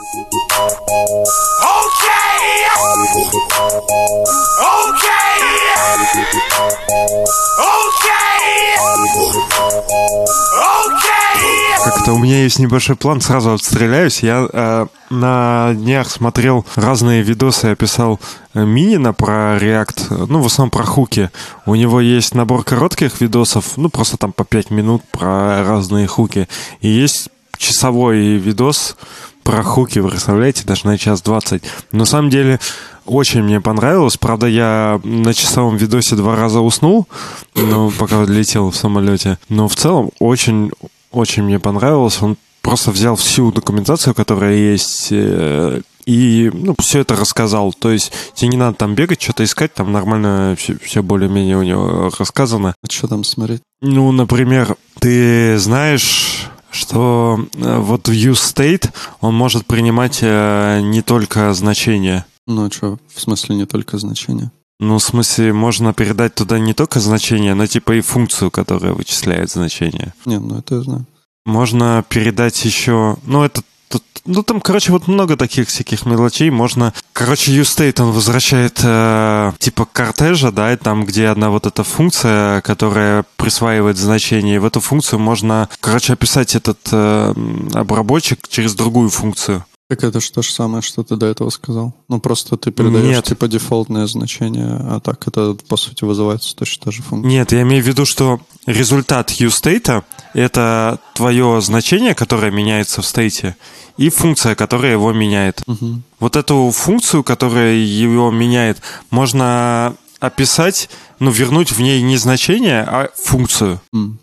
Как-то 11.87 12.15
у 12.15 12.19
меня 12.19 12.43
есть 12.43 12.59
небольшой 12.59 12.97
план, 12.97 13.21
сразу 13.21 13.53
отстреляюсь. 13.53 14.21
Я 14.21 14.49
э, 14.53 14.87
на 15.09 15.73
днях 15.73 16.11
смотрел 16.11 16.67
разные 16.75 17.23
видосы, 17.23 17.69
я 17.69 17.77
писал 17.77 18.19
э, 18.55 18.65
Минина 18.65 19.13
про 19.13 19.57
React, 19.57 20.27
ну, 20.27 20.43
в 20.43 20.47
основном 20.47 20.73
про 20.73 20.83
хуки. 20.83 21.31
У 21.65 21.77
него 21.77 22.01
есть 22.01 22.35
набор 22.35 22.65
коротких 22.65 23.21
видосов, 23.21 23.77
ну, 23.77 23.89
просто 23.89 24.17
там 24.17 24.33
по 24.33 24.45
5 24.45 24.71
минут 24.71 25.05
про 25.13 25.63
разные 25.63 26.09
хуки. 26.09 26.49
И 26.81 26.89
есть 26.89 27.29
часовой 27.57 28.35
видос 28.35 28.97
про 29.45 29.63
хуки, 29.63 30.01
вы 30.01 30.09
представляете, 30.09 30.65
даже 30.65 30.87
на 30.87 30.99
час 30.99 31.23
20. 31.23 31.63
На 31.93 32.05
самом 32.05 32.31
деле, 32.31 32.59
очень 33.05 33.45
мне 33.45 33.61
понравилось. 33.61 34.17
Правда, 34.17 34.49
я 34.49 35.01
на 35.05 35.33
часовом 35.33 35.77
видосе 35.77 36.17
два 36.17 36.35
раза 36.35 36.59
уснул, 36.63 37.07
ну, 37.55 37.93
пока 37.93 38.25
летел 38.25 38.73
в 38.73 38.77
самолете. 38.77 39.39
Но 39.49 39.69
в 39.69 39.77
целом 39.77 40.11
очень, 40.19 40.73
очень 41.17 41.43
мне 41.43 41.59
понравилось. 41.59 42.23
Он 42.23 42.37
просто 42.63 42.91
взял 42.91 43.17
всю 43.17 43.53
документацию, 43.53 44.15
которая 44.15 44.55
есть, 44.57 45.09
э, 45.11 45.83
и 46.05 46.51
ну, 46.53 46.75
все 46.81 47.01
это 47.01 47.15
рассказал. 47.17 47.73
То 47.73 47.91
есть 47.91 48.13
тебе 48.35 48.49
не 48.49 48.57
надо 48.57 48.77
там 48.77 48.95
бегать, 48.95 49.23
что-то 49.23 49.45
искать, 49.45 49.73
там 49.75 49.93
нормально 49.93 50.57
все, 50.57 51.03
более-менее 51.03 51.59
у 51.59 51.63
него 51.63 52.11
рассказано. 52.19 52.75
А 52.83 52.91
что 52.91 53.09
там 53.09 53.25
смотреть? 53.25 53.63
Ну, 53.81 54.11
например, 54.13 54.77
ты 54.99 55.59
знаешь, 55.59 56.49
что 56.71 57.39
э, 57.55 57.79
вот 57.79 58.09
view 58.09 58.33
state, 58.33 58.91
он 59.21 59.35
может 59.35 59.67
принимать 59.67 60.19
э, 60.23 60.81
не 60.83 61.03
только 61.03 61.53
значения. 61.55 62.27
Ну, 62.47 62.67
а 62.67 62.71
что, 62.71 62.99
в 63.15 63.21
смысле 63.21 63.57
не 63.57 63.67
только 63.67 63.99
значение? 63.99 64.51
Ну, 64.79 64.99
в 64.99 65.03
смысле, 65.03 65.53
можно 65.53 65.95
передать 65.95 66.35
туда 66.35 66.59
не 66.59 66.75
только 66.75 67.01
значение, 67.01 67.55
но 67.55 67.67
типа 67.67 67.93
и 67.93 68.01
функцию, 68.03 68.51
которая 68.51 68.93
вычисляет 68.93 69.51
значение. 69.51 70.13
Не, 70.27 70.39
ну 70.39 70.59
это 70.59 70.77
я 70.77 70.81
знаю. 70.83 71.07
Можно 71.47 72.05
передать 72.09 72.63
еще... 72.65 73.17
Ну, 73.25 73.43
это 73.45 73.63
тут- 73.89 74.03
ну, 74.27 74.43
там, 74.43 74.61
короче, 74.61 74.93
вот 74.93 75.07
много 75.09 75.37
таких 75.37 75.69
всяких 75.69 76.05
мелочей. 76.05 76.51
Можно... 76.51 76.93
Короче, 77.13 77.53
useState, 77.59 78.03
он 78.03 78.11
возвращает 78.11 78.81
э, 78.83 79.53
типа 79.59 79.87
кортежа, 79.91 80.51
да, 80.51 80.73
и 80.73 80.77
там, 80.77 81.07
где 81.07 81.29
одна 81.29 81.51
вот 81.51 81.67
эта 81.67 81.85
функция, 81.85 82.61
которая 82.61 83.25
присваивает 83.37 83.97
значение. 83.97 84.57
И 84.57 84.59
в 84.59 84.65
эту 84.65 84.81
функцию 84.81 85.21
можно, 85.21 85.69
короче, 85.81 86.13
описать 86.13 86.55
этот 86.57 86.79
э, 86.93 87.35
обработчик 87.75 88.47
через 88.49 88.75
другую 88.75 89.09
функцию. 89.09 89.65
Так 89.89 90.03
это 90.03 90.19
же 90.19 90.33
то 90.33 90.43
же 90.43 90.51
самое, 90.51 90.83
что 90.83 91.05
ты 91.05 91.15
до 91.15 91.27
этого 91.27 91.49
сказал. 91.51 91.95
Ну, 92.09 92.19
просто 92.19 92.57
ты 92.57 92.73
передаешь, 92.73 93.05
Нет. 93.05 93.25
типа, 93.25 93.47
дефолтное 93.47 94.09
значение, 94.09 94.67
а 94.67 94.99
так 94.99 95.29
это, 95.29 95.57
по 95.69 95.77
сути, 95.77 96.03
вызывается 96.03 96.57
точно 96.57 96.87
та 96.87 96.91
же 96.91 97.03
функция. 97.03 97.29
Нет, 97.29 97.53
я 97.53 97.63
имею 97.63 97.85
в 97.85 97.87
виду, 97.87 98.05
что 98.05 98.41
результат 98.67 99.31
useState— 99.31 100.03
это 100.35 100.99
твое 101.15 101.61
значение, 101.61 102.17
которое 102.17 102.51
меняется 102.51 103.01
в 103.01 103.07
стейте, 103.07 103.55
и 103.97 104.11
функция, 104.11 104.57
которая 104.57 104.91
его 104.91 105.13
меняет. 105.13 105.63
Мгм. 105.69 106.03
Вот 106.19 106.35
эту 106.35 106.73
функцию, 106.73 107.23
которая 107.23 107.75
его 107.75 108.33
меняет, 108.33 108.79
можно 109.11 109.95
описать, 110.19 110.91
ну, 111.21 111.31
вернуть 111.31 111.71
в 111.71 111.81
ней 111.81 112.03
не 112.03 112.17
значение, 112.17 112.83
а 112.83 113.09
функцию. 113.15 113.81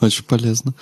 Очень 0.00 0.24
полезно. 0.24 0.74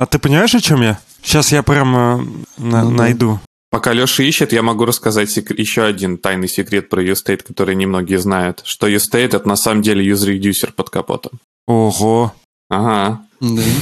А 0.00 0.06
ты 0.06 0.18
понимаешь, 0.18 0.54
о 0.54 0.60
чем 0.60 0.80
я? 0.82 0.98
Сейчас 1.22 1.52
я 1.52 1.62
прямо 1.62 2.16
на- 2.56 2.84
Ну 2.84 2.90
да. 2.90 2.96
найду. 3.04 3.38
Пока 3.70 3.92
Леша 3.92 4.22
ищет, 4.24 4.52
я 4.52 4.62
могу 4.62 4.84
рассказать 4.86 5.30
сек- 5.30 5.56
еще 5.56 5.84
один 5.84 6.16
тайный 6.16 6.48
секрет 6.48 6.88
про 6.88 7.02
UState, 7.04 7.42
который 7.46 7.74
немногие 7.76 8.18
знают. 8.18 8.62
Что 8.64 8.88
UState— 8.88 9.18
это 9.36 9.46
на 9.46 9.56
самом 9.56 9.82
деле 9.82 10.04
user-reducer 10.10 10.72
под 10.72 10.88
капотом. 10.90 11.38
Ого. 11.66 12.32
Ага. 12.70 13.20
Да. 13.40 13.62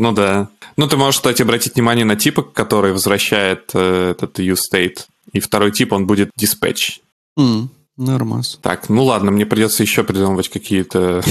Ну 0.00 0.12
да. 0.12 0.48
Ну, 0.76 0.86
ты 0.86 0.96
можешь, 0.96 1.16
кстати, 1.18 1.42
обратить 1.42 1.74
внимание 1.74 2.04
на 2.04 2.14
типа, 2.14 2.42
который 2.42 2.92
возвращает 2.92 3.70
э, 3.74 4.12
этот 4.12 4.38
useState. 4.38 4.98
И 5.32 5.40
второй 5.40 5.72
тип, 5.72 5.92
он 5.92 6.06
будет 6.06 6.30
dispatch. 6.40 7.00
М, 7.36 7.68
Нормас. 7.98 8.58
Так, 8.62 8.88
ну 8.88 9.04
ладно, 9.04 9.30
мне 9.30 9.44
придется 9.44 9.82
еще 9.82 10.04
придумывать 10.04 10.48
какие-то... 10.48 11.22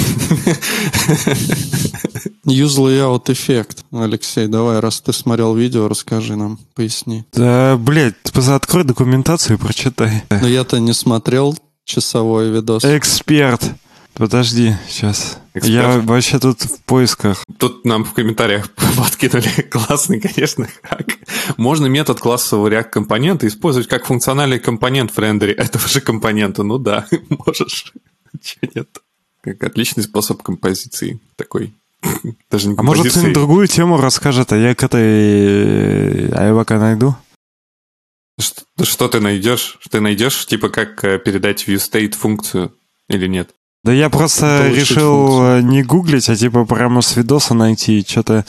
Use 2.45 2.77
layout 2.77 3.31
эффект. 3.31 3.83
Алексей, 3.91 4.47
давай, 4.47 4.79
раз 4.79 5.01
ты 5.01 5.13
смотрел 5.13 5.55
видео, 5.55 5.87
расскажи 5.87 6.35
нам, 6.35 6.59
поясни. 6.75 7.25
Да, 7.33 7.77
блядь, 7.77 8.15
открой 8.35 8.83
документацию 8.83 9.57
и 9.57 9.59
прочитай. 9.59 10.23
Но 10.29 10.47
я-то 10.47 10.79
не 10.79 10.93
смотрел 10.93 11.57
часовой 11.85 12.49
видос. 12.49 12.83
Эксперт. 12.85 13.63
Подожди, 14.13 14.75
сейчас. 14.89 15.37
Эксперт? 15.57 15.73
Я 15.73 15.99
вообще 15.99 16.39
тут 16.39 16.61
в 16.61 16.81
поисках. 16.83 17.43
Тут 17.57 17.85
нам 17.85 18.03
в 18.03 18.13
комментариях 18.13 18.69
подкинули 18.97 19.49
классный, 19.69 20.19
конечно, 20.19 20.67
хак. 20.83 21.17
Можно 21.57 21.87
метод 21.87 22.19
классового 22.19 22.67
React 22.67 22.89
компонента 22.89 23.47
использовать 23.47 23.87
как 23.87 24.05
функциональный 24.05 24.59
компонент 24.59 25.11
в 25.11 25.19
рендере 25.19 25.53
этого 25.53 25.87
же 25.87 26.01
компонента. 26.01 26.63
Ну 26.63 26.77
да, 26.77 27.07
можешь. 27.29 27.93
Чего 28.41 28.71
нет? 28.75 28.87
Как 29.41 29.63
отличный 29.63 30.03
способ 30.03 30.41
композиции 30.41 31.19
такой. 31.35 31.73
Даже 32.51 32.69
не 32.69 32.75
А 32.77 32.83
может, 32.83 33.09
кто-нибудь 33.09 33.33
другую 33.33 33.67
тему 33.67 33.99
расскажет, 33.99 34.51
а 34.51 34.57
я 34.57 34.75
к 34.75 34.83
этой... 34.83 36.29
А 36.29 36.47
я 36.47 36.53
пока 36.53 36.79
найду. 36.79 37.15
Что, 38.39 38.85
что 38.85 39.07
ты 39.07 39.19
найдешь? 39.19 39.79
Ты 39.89 39.99
найдешь, 39.99 40.45
типа, 40.45 40.69
как 40.69 41.03
э, 41.03 41.17
передать 41.17 41.67
viewState 41.67 42.13
функцию 42.13 42.71
или 43.07 43.25
нет? 43.27 43.49
Да 43.87 43.93
я 43.93 44.09
просто 44.09 44.63
Получить 44.65 44.89
решил 44.89 45.27
функцию. 45.27 45.59
э, 45.59 45.61
не 45.61 45.81
гуглить, 45.81 46.27
а 46.27 46.35
типа 46.35 46.65
прямо 46.65 47.01
с 47.01 47.15
видоса 47.15 47.53
найти 47.53 48.05
что-то. 48.05 48.43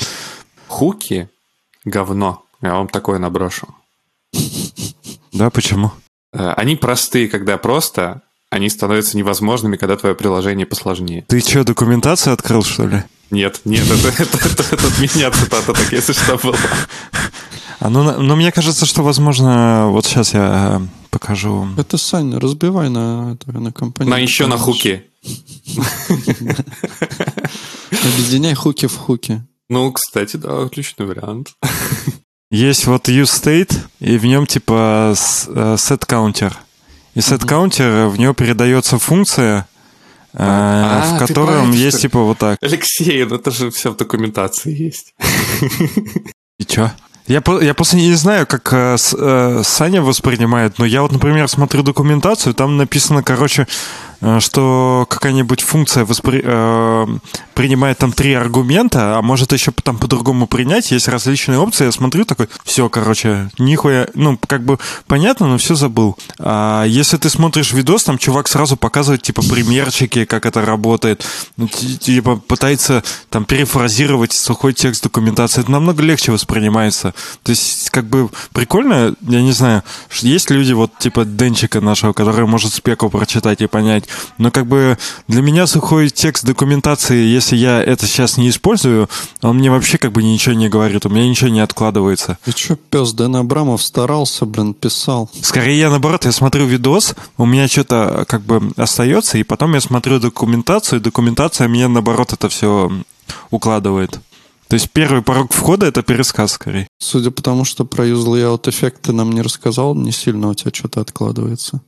Хуки— 0.66 1.28
говно. 1.85 2.42
Я 2.61 2.75
вам 2.75 2.88
такое 2.88 3.21
наброшу. 3.21 3.68
Да, 5.33 5.50
почему? 5.50 5.92
Э, 6.33 6.54
Они 6.57 6.75
простые, 6.75 7.28
когда 7.28 7.57
просто, 7.57 8.23
они 8.50 8.68
становятся 8.68 9.16
невозможными, 9.16 9.76
когда 9.76 9.97
твое 9.97 10.16
приложение 10.16 10.66
посложнее. 10.66 11.25
Ты 11.28 11.38
что, 11.38 11.62
документацию 11.62 12.33
открыл, 12.35 12.64
что 12.64 12.88
ли? 12.88 13.04
Нет, 13.30 13.61
нет, 13.64 13.85
это, 13.88 14.09
это, 14.21 14.38
это- 14.38 14.75
это 14.75 14.87
от 14.88 14.99
меня 14.99 15.30
цитата, 15.30 15.73
так 15.73 15.92
если 15.92 16.14
что 16.14 16.37
было. 16.42 16.57
А 17.78 17.90
ну, 17.90 18.21
ну, 18.21 18.35
мне 18.35 18.50
кажется, 18.50 18.87
что, 18.87 19.04
возможно, 19.04 19.87
вот 19.90 20.04
сейчас 20.04 20.35
я 20.35 20.80
э, 20.83 20.87
покажу. 21.11 21.68
Это, 21.76 21.97
Сань, 21.97 22.37
разбивай 22.37 22.88
на, 22.90 23.37
на 23.47 23.71
компоненты. 23.71 24.16
На 24.16 24.18
еще 24.21 24.49
на 24.49 24.59
хуки. 24.59 25.04
Объединяй 27.91 28.55
хуки 28.55 28.87
в 28.87 28.97
хуки. 28.97 29.43
Ну, 29.69 29.93
кстати, 29.93 30.37
да, 30.37 30.63
отличный 30.63 31.07
вариант. 31.07 31.49
Есть 32.51 32.87
вот 32.87 33.09
useState, 33.09 33.77
и 34.01 34.17
в 34.17 34.25
нем 34.25 34.47
типа 34.47 35.13
э, 35.15 35.75
setCounter. 35.77 36.53
И 37.15 37.19
setCounter, 37.19 38.09
в 38.09 38.19
него 38.19 38.33
передается 38.33 38.99
функция, 38.99 39.67
э, 40.33 40.37
А, 40.39 41.15
в 41.15 41.19
котором 41.19 41.73
есть 41.73 41.99
что 41.99 42.03
типа 42.09 42.21
вот 42.23 42.39
так. 42.39 42.59
Алексей, 42.63 43.25
ну 43.25 43.37
это 43.37 43.51
же 43.51 43.71
все 43.71 43.91
в 43.93 43.97
документации 43.97 44.75
есть. 44.75 45.15
И 46.59 46.65
чё? 46.65 46.91
Я, 47.27 47.43
по- 47.43 47.61
я 47.61 47.75
просто 47.75 47.97
не 47.97 48.15
знаю, 48.15 48.47
как 48.47 48.73
э, 48.73 48.97
с- 48.97 49.15
э, 49.19 49.63
Саня 49.63 50.01
воспринимает, 50.01 50.79
но 50.79 50.87
я 50.87 51.03
вот, 51.03 51.13
например, 51.13 51.47
смотрю 51.49 51.83
документацию, 51.83 52.55
там 52.55 52.79
написано, 52.79 53.23
короче, 53.23 53.63
э, 53.63 53.67
что 54.41 55.07
какая-нибудь 55.09 55.61
функция 55.63 56.05
воспри- 56.05 56.43
э, 56.45 57.07
принимает 57.55 57.99
там 57.99 58.13
три 58.13 58.35
аргумента, 58.35 59.17
а 59.17 59.23
может 59.23 59.53
еще 59.53 59.73
там 59.83 59.99
по-другому 59.99 60.47
принять, 60.47 60.91
есть 60.91 61.09
различные 61.09 61.59
опции, 61.59 61.85
я 61.85 61.93
смотрю 61.93 62.25
такой, 62.25 62.49
все, 62.65 62.89
короче, 62.89 63.51
нихуя, 63.59 64.09
ну, 64.15 64.39
как 64.47 64.65
бы 64.65 64.79
понятно, 65.07 65.47
но 65.49 65.59
все 65.59 65.75
забыл. 65.75 66.17
А 66.39 66.85
если 66.85 67.17
ты 67.17 67.31
смотришь 67.31 67.73
видос, 67.73 68.05
там 68.05 68.19
чувак 68.19 68.49
сразу 68.49 68.77
показывает, 68.77 69.23
типа, 69.23 69.43
примерчики, 69.43 70.25
как 70.25 70.47
это 70.47 70.65
работает, 70.65 71.25
ну, 71.57 71.69
ти- 71.69 71.97
типа, 71.99 72.37
пытается 72.37 73.05
там 73.31 73.45
перефразировать 73.45 74.33
сухой 74.33 74.73
текст 74.73 75.03
документации, 75.05 75.61
это 75.61 75.71
намного 75.71 76.03
легче 76.03 76.33
воспринимается. 76.33 77.15
То 77.43 77.51
есть, 77.51 77.91
как 77.91 78.07
бы, 78.07 78.31
прикольно, 78.53 79.15
я 79.23 79.43
не 79.43 79.53
знаю, 79.53 79.83
есть 80.21 80.51
люди, 80.51 80.73
вот, 80.73 80.97
типа, 80.99 81.25
Денчика 81.25 81.81
нашего, 81.81 82.13
который 82.13 82.47
может 82.47 82.75
спеку 82.75 83.11
прочитать 83.11 83.61
и 83.61 83.67
понять, 83.67 84.08
но, 84.38 84.50
как 84.50 84.67
бы, 84.67 84.99
для 85.27 85.43
меня 85.43 85.67
сухой 85.67 86.11
текст 86.11 86.45
документации, 86.45 87.25
если 87.25 87.57
я 87.57 87.83
это 87.83 88.07
сейчас 88.07 88.37
не 88.37 88.49
использую, 88.49 89.09
он 89.43 89.59
мне 89.59 89.71
вообще, 89.71 89.99
как 89.99 90.12
бы, 90.12 90.23
ничего 90.23 90.55
не 90.55 90.69
говорит, 90.69 91.07
у 91.07 91.09
меня 91.09 91.29
ничего 91.29 91.50
не 91.50 91.61
откладывается. 91.61 92.38
И 92.47 92.53
чё, 92.53 92.77
пес, 92.77 93.12
Дэн 93.12 93.37
Абрамов 93.37 93.83
старался, 93.83 94.47
блин, 94.47 94.75
писал. 94.75 95.31
Скорее, 95.43 95.79
я 95.79 95.91
наоборот, 95.91 96.25
я 96.25 96.33
смотрю 96.33 96.67
видос, 96.67 97.15
у 97.37 97.47
меня 97.47 97.69
что-то 97.69 98.25
как 98.29 98.43
бы 98.43 98.73
остается, 98.77 99.38
и 99.38 99.43
потом 99.43 99.75
я 99.75 99.81
смотрю 99.81 100.21
документацию, 100.21 101.00
и 101.00 101.03
документация 101.03 101.69
мне 101.69 101.88
наоборот 101.88 102.33
это 102.33 102.49
все 102.49 102.91
укладывает. 103.50 104.21
То 104.69 104.75
есть 104.75 104.91
первый 104.91 105.23
порог 105.23 105.53
входа 105.53 105.87
это 105.87 106.03
пересказ 106.03 106.53
скорее. 106.53 106.87
Судя 106.99 107.31
по 107.31 107.43
тому, 107.43 107.65
что 107.65 107.87
про 107.87 108.07
use 108.07 108.27
layout 108.27 108.69
эффект 108.69 109.03
ты 109.03 109.12
нам 109.12 109.33
не 109.33 109.41
рассказал, 109.41 109.95
не 109.95 110.12
сильно 110.12 110.49
у 110.49 110.55
тебя 110.55 110.71
что-то 110.75 111.00
откладывается. 111.00 111.81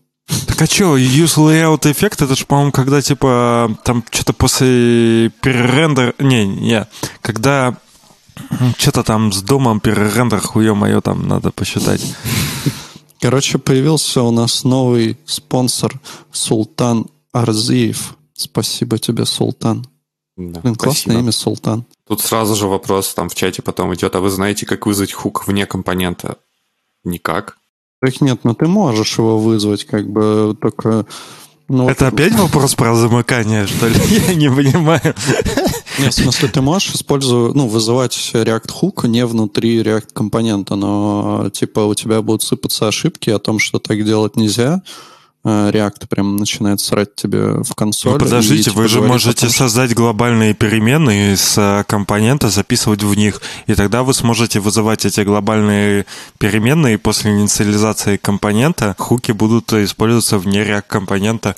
Так 0.47 0.63
а 0.63 0.67
что, 0.67 0.97
use 0.97 1.37
layout 1.37 1.91
эффект, 1.91 2.23
это 2.23 2.37
же, 2.37 2.47
по-моему, 2.47 2.73
когда 2.73 3.03
типа 3.03 3.77
там 3.85 4.05
что-то 4.11 4.33
после 4.33 5.31
перерендер... 5.41 6.15
Не, 6.19 6.47
не, 6.47 6.87
когда 7.21 7.77
что-то 8.79 9.03
там 9.03 9.33
с 9.33 9.43
домом 9.43 9.81
перерендер, 9.81 10.41
хуе 10.41 10.75
мое, 10.75 11.01
там 11.01 11.27
надо 11.27 11.51
посчитать. 11.51 12.03
Короче, 13.21 13.59
появился 13.59 14.23
у 14.23 14.31
нас 14.31 14.65
новый 14.65 15.19
спонсор 15.27 16.01
Султан 16.33 17.07
Арзиев. 17.33 18.17
Спасибо 18.35 18.99
тебе, 18.99 19.27
Султан. 19.27 19.87
Да, 20.37 20.61
Блин, 20.61 20.75
классное 20.75 21.15
спасибо. 21.15 21.21
имя 21.21 21.33
Султан. 21.33 21.85
Тут 22.09 22.23
сразу 22.23 22.57
же 22.57 22.67
вопрос 22.67 23.13
там 23.13 23.29
в 23.29 23.35
чате 23.35 23.61
потом 23.63 23.95
идет, 23.95 24.17
а 24.17 24.21
вы 24.21 24.31
знаете, 24.31 24.65
как 24.65 24.87
вызвать 24.87 25.13
хук 25.13 25.47
вне 25.47 25.67
компонента? 25.67 26.39
Никак. 27.05 27.59
Так 28.01 28.21
нет, 28.23 28.41
ну 28.45 28.55
ты 28.55 28.67
можешь 28.67 29.19
его 29.19 29.39
вызвать, 29.39 29.85
как 29.85 30.09
бы 30.11 30.57
только... 30.61 31.07
Ну, 31.69 31.89
Это 31.89 32.07
вот- 32.07 32.15
опять 32.15 32.35
вопрос 32.35 32.75
про 32.75 32.97
замыкание, 32.97 33.67
что 33.67 33.87
ли? 33.87 33.95
Я 34.29 34.35
не 34.35 34.49
понимаю. 34.51 35.15
Нет, 35.99 36.13
в 36.13 36.17
смысле, 36.17 36.49
ты 36.49 36.63
можешь 36.63 36.95
использовать, 36.95 37.55
ну, 37.55 37.69
вызывать 37.69 38.31
React 38.33 38.71
Hook 38.83 39.07
не 39.07 39.25
внутри 39.25 39.81
React 39.83 40.13
компонента, 40.13 40.75
но 40.75 41.49
типа 41.53 41.81
у 41.81 41.95
тебя 41.95 42.23
будут 42.23 42.43
сыпаться 42.43 42.89
ошибки 42.89 43.31
о 43.31 43.39
том, 43.39 43.59
что 43.59 43.79
так 43.79 44.03
делать 44.05 44.35
нельзя. 44.35 44.83
Э, 45.43 45.71
React 45.71 46.07
прям 46.09 46.37
начинает 46.37 46.81
срать 46.81 47.15
тебе 47.15 47.63
в 47.63 47.75
консоль. 47.75 48.13
Ну, 48.13 48.19
и, 48.19 48.21
подождите, 48.21 48.65
типа, 48.65 48.77
вы 48.77 48.89
же 48.89 49.01
можете 49.01 49.41
том, 49.41 49.51
что- 49.51 49.59
создать 49.59 49.95
глобальные 49.95 50.55
переменные 50.55 51.35
из 51.35 51.57
э, 51.57 51.85
компонента, 51.89 52.51
записывать 52.51 53.03
в 53.03 53.15
них, 53.15 53.41
и 53.67 53.75
тогда 53.75 54.03
вы 54.03 54.13
сможете 54.13 54.61
вызывать 54.61 55.07
эти 55.07 55.21
глобальные 55.23 56.05
переменные 56.39 56.95
и 56.95 56.99
после 56.99 57.33
инициализации 57.33 58.19
компонента. 58.19 58.95
Хуки 58.99 59.33
будут 59.33 59.73
использоваться 59.73 60.39
вне 60.39 60.63
React 60.63 60.85
компонента. 60.89 61.57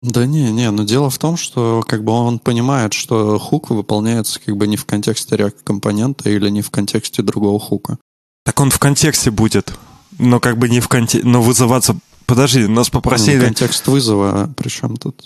Да 0.00 0.24
не, 0.24 0.50
не, 0.52 0.70
но 0.70 0.84
дело 0.84 1.10
в 1.10 1.18
том, 1.18 1.36
что 1.36 1.84
как 1.86 2.04
бы 2.04 2.12
он 2.12 2.38
понимает, 2.38 2.92
что 2.92 3.38
хук 3.38 3.70
выполняется 3.70 4.40
как 4.40 4.56
бы 4.56 4.68
не 4.68 4.76
в 4.76 4.86
контексте 4.86 5.34
React 5.34 5.56
компонента 5.64 6.30
или 6.30 6.48
не 6.48 6.62
в 6.62 6.70
контексте 6.70 7.22
другого 7.22 7.58
хука. 7.58 7.98
Так 8.44 8.60
он 8.60 8.70
в 8.70 8.78
контексте 8.78 9.30
будет, 9.30 9.74
но 10.18 10.40
как 10.40 10.56
бы 10.56 10.68
не 10.68 10.80
в 10.80 10.88
контексте, 10.88 11.28
но 11.28 11.42
вызываться... 11.42 11.96
Подожди, 12.28 12.66
нас 12.68 12.92
Ну, 12.92 13.00
попросили... 13.00 13.40
контекст 13.40 13.86
вызова, 13.88 14.52
причем 14.54 14.98
тут 14.98 15.24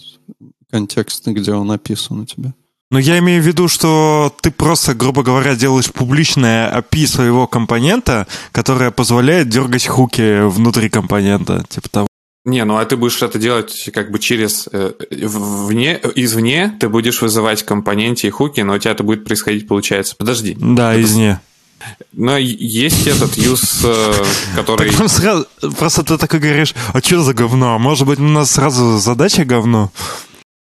контекст, 0.71 1.27
где 1.27 1.53
он 1.53 1.67
написан 1.67 2.21
у 2.21 2.25
тебя. 2.25 2.55
Но 2.93 2.99
я 2.99 3.19
имею 3.19 3.43
в 3.43 3.47
виду, 3.47 3.69
что 3.69 4.33
ты 4.41 4.51
просто, 4.51 4.95
грубо 4.95 5.23
говоря, 5.23 5.57
делаешь 5.57 5.91
публичное 5.91 6.73
API 6.79 7.07
своего 7.07 7.47
компонента, 7.49 8.29
которое 8.53 8.91
позволяет 8.91 9.49
дергать 9.49 9.87
хуки 9.87 10.47
внутри 10.47 10.88
компонента. 10.91 11.65
Типа 11.69 11.88
того. 11.88 12.09
Не, 12.45 12.65
ну 12.65 12.77
а 12.77 12.85
ты 12.85 12.97
будешь 12.97 13.21
это 13.21 13.38
делать 13.38 13.91
как 13.93 14.11
бы 14.12 14.19
через 14.19 14.69
э, 14.71 14.93
вне, 15.11 16.01
извне, 16.15 16.77
ты 16.79 16.88
будешь 16.88 17.21
вызывать 17.21 17.62
компоненте 17.65 18.29
и 18.29 18.31
хуки, 18.31 18.61
но 18.61 18.75
у 18.75 18.79
тебя 18.79 18.93
это 18.93 19.03
будет 19.03 19.25
происходить, 19.25 19.67
получается. 19.67 20.15
Подожди. 20.17 20.57
Да, 20.61 20.93
Это 20.93 21.01
из 21.03 21.15
не. 21.17 21.41
Но 22.12 22.37
и- 22.38 22.45
есть 22.45 23.07
этот 23.07 23.37
юз, 23.37 23.81
э, 23.85 24.12
который... 24.57 24.90
Так 24.90 25.09
сразу, 25.09 25.47
просто 25.79 26.03
ты 26.03 26.18
такой 26.18 26.40
говоришь, 26.40 26.75
а 26.92 27.01
что 27.01 27.23
за 27.23 27.35
говно? 27.35 27.79
Может 27.79 28.07
быть, 28.07 28.18
у 28.18 28.23
нас 28.23 28.51
сразу 28.53 28.99
задача 28.99 29.45
говно? 29.45 29.90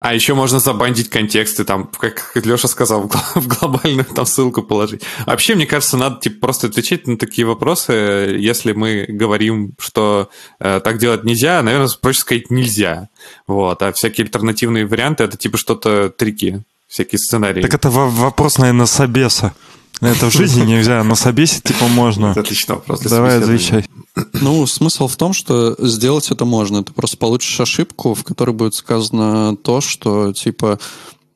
А 0.01 0.13
еще 0.13 0.35
можно 0.35 0.59
забандить 0.59 1.09
контексты, 1.09 1.63
там, 1.63 1.89
как 1.97 2.31
Леша 2.35 2.67
сказал, 2.67 3.09
в 3.35 3.47
глобальную 3.47 4.05
там 4.05 4.25
ссылку 4.27 4.61
положить. 4.61 5.01
Вообще, 5.25 5.55
мне 5.55 5.65
кажется, 5.65 5.97
надо 5.97 6.19
типа, 6.19 6.41
просто 6.41 6.67
отвечать 6.67 7.07
на 7.07 7.17
такие 7.17 7.47
вопросы, 7.47 7.91
если 8.39 8.73
мы 8.73 9.05
говорим, 9.09 9.71
что 9.79 10.29
э, 10.59 10.79
так 10.83 10.99
делать 10.99 11.23
нельзя, 11.23 11.59
наверное, 11.63 11.89
проще 11.99 12.19
сказать 12.19 12.51
нельзя. 12.51 13.09
Вот. 13.47 13.81
А 13.81 13.91
всякие 13.93 14.25
альтернативные 14.25 14.85
варианты 14.85 15.23
это 15.23 15.37
типа 15.37 15.57
что-то 15.57 16.09
трики, 16.09 16.61
всякие 16.87 17.17
сценарии. 17.17 17.63
Так 17.63 17.73
это 17.73 17.89
во- 17.89 18.09
вопрос, 18.09 18.59
наверное, 18.59 18.85
собеса. 18.85 19.55
Это 20.01 20.29
в 20.29 20.33
жизни 20.33 20.65
нельзя, 20.65 21.03
на 21.03 21.15
собесе 21.15 21.61
типа 21.61 21.87
можно. 21.87 22.27
Это 22.27 22.41
отличный 22.41 22.75
вопрос. 22.75 22.99
для 22.99 23.09
Давай 23.09 23.39
отвечай. 23.39 23.85
Ну, 24.33 24.65
смысл 24.65 25.07
в 25.07 25.15
том, 25.15 25.33
что 25.33 25.75
сделать 25.79 26.31
это 26.31 26.45
можно. 26.45 26.83
Ты 26.83 26.93
просто 26.93 27.17
получишь 27.17 27.59
ошибку, 27.59 28.13
в 28.13 28.23
которой 28.23 28.51
будет 28.51 28.75
сказано 28.75 29.55
то, 29.57 29.81
что 29.81 30.33
типа 30.33 30.79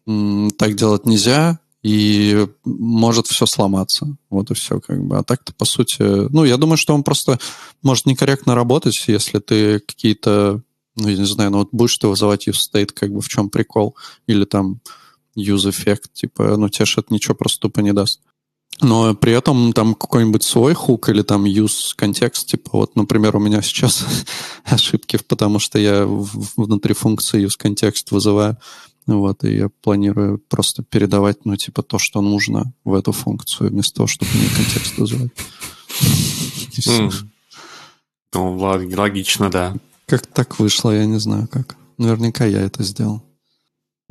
так 0.05 0.75
делать 0.75 1.05
нельзя, 1.05 1.59
и 1.83 2.47
может 2.65 3.27
все 3.27 3.45
сломаться. 3.45 4.17
Вот 4.29 4.51
и 4.51 4.53
все, 4.53 4.79
как 4.79 5.03
бы. 5.03 5.17
А 5.17 5.23
так-то, 5.23 5.53
по 5.53 5.65
сути, 5.65 6.01
ну, 6.01 6.43
я 6.43 6.57
думаю, 6.57 6.77
что 6.77 6.93
он 6.93 7.03
просто 7.03 7.39
может 7.81 8.05
некорректно 8.05 8.55
работать, 8.55 9.01
если 9.07 9.39
ты 9.39 9.79
какие-то, 9.79 10.61
ну, 10.95 11.07
я 11.07 11.17
не 11.17 11.25
знаю, 11.25 11.51
ну, 11.51 11.59
вот 11.59 11.69
будешь 11.71 11.97
ты 11.97 12.07
вызывать 12.07 12.47
use 12.47 12.57
state, 12.73 12.91
как 12.93 13.13
бы 13.13 13.21
в 13.21 13.29
чем 13.29 13.49
прикол, 13.49 13.95
или 14.27 14.43
там 14.45 14.81
use 15.37 15.69
эффект, 15.69 16.13
типа, 16.13 16.57
ну, 16.57 16.67
тебе 16.69 16.85
ж 16.85 16.97
это 16.97 17.13
ничего 17.13 17.35
просто 17.35 17.61
тупо 17.61 17.79
не 17.79 17.93
даст. 17.93 18.19
Но 18.81 19.13
при 19.13 19.33
этом 19.33 19.73
там 19.73 19.93
какой-нибудь 19.93 20.43
свой 20.43 20.73
хук 20.73 21.09
или 21.09 21.21
там 21.21 21.45
use 21.45 21.93
контекст, 21.95 22.47
типа 22.47 22.69
вот, 22.73 22.95
например, 22.95 23.35
у 23.35 23.39
меня 23.39 23.61
сейчас 23.61 24.05
ошибки, 24.63 25.19
потому 25.27 25.59
что 25.59 25.79
я 25.79 26.05
внутри 26.05 26.93
функции 26.93 27.45
use 27.45 27.57
контекст 27.57 28.11
вызываю, 28.11 28.57
вот, 29.05 29.43
и 29.43 29.55
я 29.55 29.69
планирую 29.81 30.37
просто 30.37 30.83
передавать, 30.83 31.45
ну, 31.45 31.55
типа, 31.55 31.83
то, 31.83 31.99
что 31.99 32.21
нужно 32.21 32.73
в 32.83 32.93
эту 32.93 33.11
функцию, 33.11 33.71
вместо 33.71 33.95
того, 33.95 34.07
чтобы 34.07 34.31
мне 34.33 34.47
контекст 34.55 34.97
вызывать. 34.97 35.31
Ну, 38.33 38.55
лог- 38.57 38.95
логично, 38.95 39.49
да. 39.49 39.75
Как 40.05 40.27
так 40.27 40.59
вышло, 40.59 40.91
я 40.91 41.05
не 41.05 41.19
знаю 41.19 41.47
как. 41.47 41.75
Наверняка 41.97 42.45
я 42.45 42.61
это 42.61 42.83
сделал. 42.83 43.23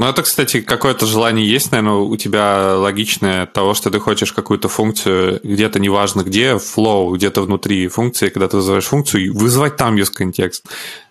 Ну, 0.01 0.07
это, 0.07 0.23
кстати, 0.23 0.61
какое-то 0.61 1.07
желание 1.07 1.45
есть, 1.45 1.73
наверное, 1.73 1.95
у 1.97 2.17
тебя 2.17 2.77
логичное 2.77 3.47
того, 3.47 3.75
что 3.75 3.91
ты 3.91 3.99
хочешь 3.99 4.33
какую-то 4.33 4.69
функцию 4.69 5.41
где-то, 5.43 5.81
неважно 5.81 6.23
где, 6.23 6.53
flow, 6.53 7.13
где-то 7.17 7.43
внутри 7.43 7.89
функции, 7.89 8.29
когда 8.29 8.47
ты 8.47 8.59
вызываешь 8.59 8.85
функцию, 8.87 9.35
вызвать 9.37 9.77
там 9.77 9.97
use 9.97 10.13
контекст. 10.13 10.65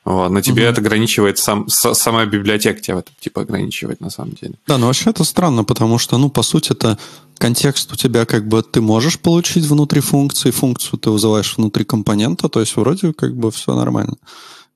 Вот. 0.06 0.30
Но 0.30 0.40
тебе 0.40 0.62
Мгм. 0.64 0.72
это 0.72 0.82
ограничивает, 0.82 1.38
сам, 1.38 1.68
с- 1.68 1.94
сама 1.96 2.26
библиотека 2.26 2.80
тебя 2.80 2.96
в 2.96 3.00
этом 3.00 3.14
типа 3.20 3.42
ограничивает 3.42 4.00
на 4.00 4.10
самом 4.10 4.32
деле. 4.42 4.54
Да, 4.68 4.78
но 4.78 4.86
вообще 4.88 5.10
это 5.10 5.26
странно, 5.26 5.66
потому 5.66 5.98
что, 6.00 6.18
ну, 6.18 6.30
по 6.30 6.42
сути, 6.42 6.72
это 6.72 6.98
контекст 7.38 7.92
у 7.92 7.98
тебя 7.98 8.26
как 8.26 8.48
бы 8.48 8.64
ты 8.64 8.80
можешь 8.80 9.20
получить 9.20 9.66
внутри 9.66 10.00
функции, 10.00 10.50
функцию 10.52 10.98
ты 10.98 11.10
вызываешь 11.10 11.58
внутри 11.58 11.84
компонента, 11.84 12.48
то 12.48 12.62
есть 12.62 12.78
вроде 12.78 13.12
как 13.12 13.36
бы 13.36 13.52
все 13.52 13.76
нормально. 13.76 14.16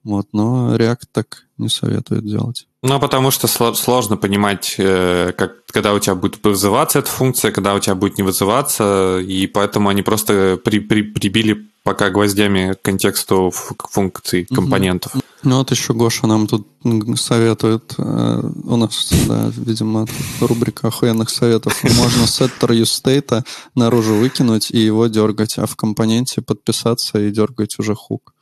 Вот, 0.03 0.27
но 0.33 0.75
React 0.75 1.03
так 1.13 1.45
не 1.57 1.69
советует 1.69 2.25
делать. 2.25 2.67
Ну, 2.83 2.99
потому 2.99 3.29
что 3.29 3.47
сло- 3.47 3.75
сложно 3.75 4.17
понимать, 4.17 4.75
э, 4.79 5.33
как, 5.37 5.65
когда 5.67 5.93
у 5.93 5.99
тебя 5.99 6.15
будет 6.15 6.43
вызываться 6.43 6.99
эта 6.99 7.11
функция, 7.11 7.51
когда 7.51 7.75
у 7.75 7.79
тебя 7.79 7.93
будет 7.93 8.17
не 8.17 8.23
вызываться, 8.23 9.19
и 9.19 9.45
поэтому 9.45 9.89
они 9.89 10.01
просто 10.01 10.59
при, 10.63 10.79
при, 10.79 11.03
прибили 11.03 11.67
пока 11.83 12.09
гвоздями 12.09 12.73
к 12.73 12.81
контексту 12.81 13.51
функций 13.51 14.45
компонентов. 14.45 15.13
Ну 15.43 15.57
вот 15.57 15.71
еще 15.71 15.93
Гоша 15.93 16.27
нам 16.27 16.47
тут 16.47 16.67
советует, 17.15 17.95
э, 17.97 18.41
у 18.63 18.75
нас, 18.77 19.09
да, 19.27 19.51
видимо, 19.57 20.07
рубрика 20.39 20.87
охуенных 20.87 21.29
советов. 21.29 21.83
Можно 21.97 22.25
сеттер 22.25 22.71
useState 22.71 23.43
наружу 23.75 24.15
выкинуть 24.15 24.71
и 24.71 24.79
его 24.79 25.07
дергать, 25.07 25.57
а 25.59 25.65
в 25.65 25.75
компоненте 25.75 26.41
подписаться 26.41 27.19
и 27.19 27.31
дергать 27.31 27.77
уже 27.79 27.93
хук. 27.93 28.33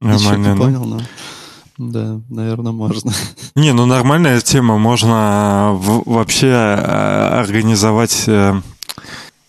Нормально, 0.00 0.46
не 0.46 0.54
ну. 0.54 0.62
понял, 0.62 0.84
но... 0.84 1.00
Да, 1.82 2.20
наверное, 2.28 2.72
можно. 2.72 3.10
Не, 3.54 3.72
ну 3.72 3.86
нормальная 3.86 4.38
тема. 4.40 4.76
Можно 4.76 5.70
в- 5.72 6.02
вообще 6.10 6.48
э, 6.48 7.38
организовать... 7.40 8.24
э, 8.26 8.60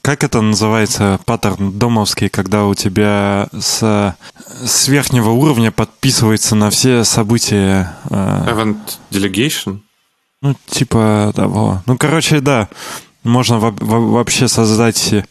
Как 0.02 0.24
это 0.24 0.40
называется, 0.40 1.20
паттерн 1.26 1.74
домовский, 1.78 2.30
когда 2.30 2.66
у 2.68 2.74
тебя 2.74 3.50
с, 3.52 4.16
с 4.66 4.88
верхнего 4.88 5.32
уровня 5.32 5.72
подписывается 5.72 6.56
на 6.56 6.70
все 6.70 7.04
события 7.04 7.94
э, 8.10 8.46
Event 8.48 8.78
Delegation? 9.12 9.82
Ну, 10.42 10.56
типа 10.68 11.34
того. 11.36 11.84
Ну, 11.86 11.98
короче, 11.98 12.40
да. 12.40 12.70
Можно 13.26 13.60
во- 13.60 13.72
во- 13.78 14.12
вообще 14.14 14.48
создать... 14.48 15.12
э, 15.12 15.26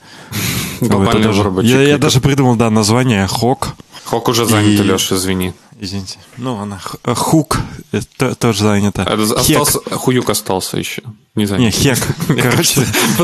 Глобальный 0.83 1.29
даже- 1.29 1.51
я, 1.63 1.81
я 1.83 1.99
даже 1.99 2.21
придумал, 2.21 2.57
да, 2.57 2.69
название 2.69 3.27
Хок. 3.27 3.75
Хок 4.05 4.29
уже 4.29 4.45
занят, 4.45 4.69
И- 4.69 4.83
Леша, 4.83 5.15
извини. 5.17 5.55
Извините. 5.83 6.19
Ну, 6.37 6.59
она 6.59 6.79
э, 7.05 7.15
Хук 7.15 7.59
э, 7.93 8.03
то- 8.19 8.35
тоже 8.35 8.65
занята. 8.65 9.03
А. 9.03 9.15
Остался, 9.15 9.81
хуюк 9.91 10.29
остался 10.29 10.77
еще. 10.77 11.03
Не 11.35 11.47
знаю. 11.47 11.63
Не, 11.63 11.71
Хек. 11.71 11.99
Мне 12.29 12.43
Короче, 12.43 12.83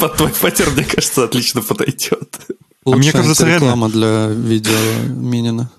Под- 0.00 0.16
твой 0.16 0.30
паттерн, 0.30 0.72
мне 0.72 0.84
кажется, 0.84 1.24
отлично 1.24 1.60
подойдет. 1.60 2.38
А 2.86 2.90
мне 2.90 3.12
кажется, 3.12 3.46
реклама 3.46 3.90
для 3.90 4.28
видео 4.28 4.72
Минина. 5.08 5.70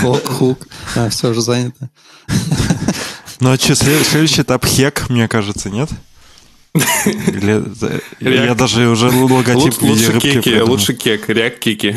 Хук, 0.00 0.26
хук. 0.26 0.66
А, 0.94 1.10
все 1.10 1.30
уже 1.30 1.42
занято. 1.42 1.90
ну, 3.40 3.50
а 3.50 3.58
что, 3.58 3.74
следующий 3.74 4.42
этап 4.42 4.64
Хек, 4.64 5.10
мне 5.10 5.28
кажется, 5.28 5.68
нет? 5.68 5.90
Или, 7.04 7.62
э, 8.20 8.46
я 8.46 8.54
даже 8.54 8.88
уже 8.88 9.08
логотип 9.08 9.82
Лучше 9.82 10.20
кеки, 10.20 10.60
лучше 10.60 10.94
кек, 10.94 11.28
реак 11.28 11.58
кики. 11.58 11.96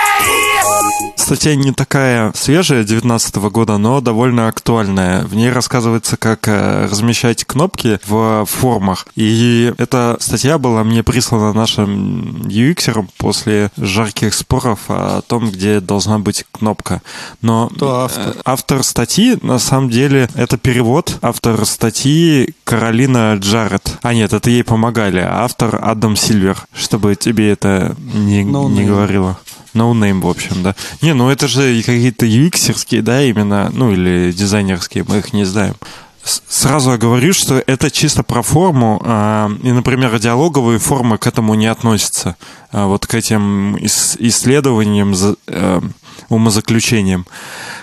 Статья 1.31 1.55
не 1.55 1.71
такая 1.71 2.33
свежая, 2.35 2.79
2019 2.79 3.35
года, 3.53 3.77
но 3.77 4.01
довольно 4.01 4.49
актуальная. 4.49 5.23
В 5.23 5.33
ней 5.33 5.49
рассказывается, 5.49 6.17
как 6.17 6.49
э, 6.49 6.87
размещать 6.91 7.45
кнопки 7.45 8.01
в 8.05 8.43
формах. 8.45 9.07
И 9.15 9.73
эта 9.77 10.17
статья 10.19 10.57
была 10.57 10.83
мне 10.83 11.03
прислана 11.03 11.53
нашим 11.53 12.41
UX 12.47 13.07
после 13.17 13.71
жарких 13.77 14.33
споров 14.33 14.79
о 14.89 15.21
том, 15.21 15.49
где 15.51 15.79
должна 15.79 16.19
быть 16.19 16.43
кнопка. 16.51 17.01
Но 17.41 17.69
Кто 17.69 18.01
автор? 18.01 18.27
э, 18.27 18.41
автор 18.43 18.83
статьи, 18.83 19.37
на 19.41 19.57
самом 19.57 19.89
деле, 19.89 20.27
это 20.35 20.57
перевод. 20.57 21.17
Автор 21.21 21.65
статьи 21.65 22.55
Каролина 22.65 23.35
Джаред. 23.35 23.99
А 24.01 24.13
нет, 24.13 24.33
это 24.33 24.49
ей 24.49 24.65
помогали. 24.65 25.19
А 25.19 25.45
автор 25.45 25.79
Адам 25.81 26.17
Сильвер, 26.17 26.57
чтобы 26.75 27.15
тебе 27.15 27.51
это 27.51 27.95
не, 28.13 28.43
No 28.43 28.69
не 28.69 28.81
name. 28.81 28.87
говорило. 28.87 29.39
No 29.73 29.93
name, 29.93 30.21
в 30.21 30.27
общем, 30.27 30.63
да. 30.63 30.75
Не, 31.01 31.13
ну 31.13 31.29
это 31.29 31.47
же 31.47 31.81
какие-то 31.83 32.25
UX-ерские, 32.25 33.01
да, 33.01 33.23
именно, 33.23 33.69
ну 33.73 33.91
или 33.91 34.31
дизайнерские, 34.31 35.05
мы 35.07 35.19
их 35.19 35.33
не 35.33 35.45
знаем. 35.45 35.75
Сразу 36.23 36.97
говорю, 36.99 37.33
что 37.33 37.63
это 37.65 37.89
чисто 37.89 38.21
про 38.21 38.43
форму, 38.43 39.01
а, 39.03 39.49
и, 39.63 39.71
например, 39.71 40.19
диалоговые 40.19 40.77
формы 40.77 41.17
к 41.17 41.25
этому 41.25 41.55
не 41.55 41.65
относятся. 41.67 42.35
А, 42.71 42.85
вот 42.85 43.07
к 43.07 43.15
этим 43.15 43.75
ис- 43.77 44.17
исследованиям, 44.19 45.15
э, 45.47 45.81
умозаключениям. 46.29 47.25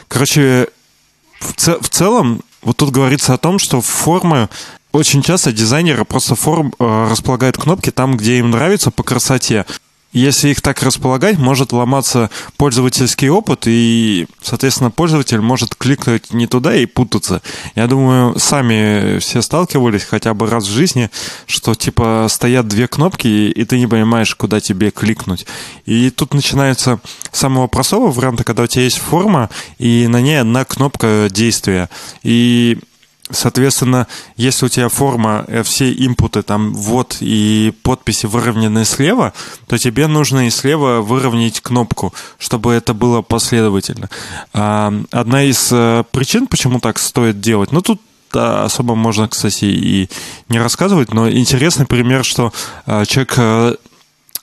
Короче, 0.08 0.68
в, 1.40 1.52
ц- 1.54 1.78
в 1.80 1.88
целом, 1.88 2.42
вот 2.62 2.76
тут 2.76 2.90
говорится 2.90 3.34
о 3.34 3.38
том, 3.38 3.58
что 3.58 3.80
формы 3.80 4.48
очень 4.92 5.22
часто 5.22 5.52
дизайнеры 5.52 6.04
просто 6.04 6.34
форм 6.34 6.72
э, 6.78 7.08
располагают 7.10 7.56
кнопки 7.56 7.90
там, 7.90 8.16
где 8.16 8.38
им 8.38 8.50
нравится 8.50 8.90
по 8.90 9.02
красоте. 9.02 9.66
Если 10.12 10.48
их 10.48 10.62
так 10.62 10.82
располагать, 10.82 11.38
может 11.38 11.72
ломаться 11.72 12.30
пользовательский 12.56 13.28
опыт, 13.28 13.64
и, 13.66 14.26
соответственно, 14.40 14.90
пользователь 14.90 15.40
может 15.40 15.74
кликнуть 15.74 16.32
не 16.32 16.46
туда 16.46 16.74
и 16.74 16.86
путаться. 16.86 17.42
Я 17.74 17.86
думаю, 17.88 18.38
сами 18.38 19.18
все 19.18 19.42
сталкивались 19.42 20.04
хотя 20.04 20.32
бы 20.32 20.48
раз 20.48 20.64
в 20.64 20.72
жизни, 20.72 21.10
что 21.46 21.74
типа 21.74 22.26
стоят 22.30 22.66
две 22.68 22.88
кнопки, 22.88 23.28
и 23.28 23.64
ты 23.64 23.78
не 23.78 23.86
понимаешь, 23.86 24.34
куда 24.34 24.60
тебе 24.60 24.90
кликнуть. 24.90 25.46
И 25.84 26.08
тут 26.08 26.32
начинается 26.32 27.00
с 27.30 27.38
самого 27.38 27.66
простого 27.66 28.10
варианта, 28.10 28.44
когда 28.44 28.62
у 28.62 28.66
тебя 28.66 28.84
есть 28.84 28.98
форма, 28.98 29.50
и 29.76 30.06
на 30.08 30.22
ней 30.22 30.40
одна 30.40 30.64
кнопка 30.64 31.28
действия. 31.30 31.90
И 32.22 32.78
Соответственно, 33.30 34.06
если 34.36 34.66
у 34.66 34.68
тебя 34.68 34.88
форма, 34.88 35.44
э, 35.48 35.62
все 35.62 35.92
инпуты, 35.92 36.42
там, 36.42 36.72
ввод 36.72 37.18
и 37.20 37.72
подписи 37.82 38.26
выровнены 38.26 38.84
слева, 38.84 39.32
то 39.66 39.78
тебе 39.78 40.06
нужно 40.06 40.46
и 40.46 40.50
слева 40.50 41.00
выровнять 41.00 41.60
кнопку, 41.60 42.14
чтобы 42.38 42.72
это 42.72 42.94
было 42.94 43.22
последовательно. 43.22 44.08
А, 44.52 44.92
Одна 45.10 45.42
из 45.44 45.68
э, 45.72 46.04
причин, 46.10 46.46
почему 46.46 46.80
так 46.80 46.98
стоит 46.98 47.40
делать, 47.40 47.72
ну, 47.72 47.82
тут 47.82 48.00
особо 48.32 48.94
можно, 48.94 49.28
кстати, 49.28 49.64
и 49.64 50.10
не 50.48 50.58
рассказывать, 50.58 51.12
но 51.12 51.30
интересный 51.30 51.86
пример, 51.86 52.24
что 52.24 52.52
э, 52.86 53.04
человек 53.06 53.78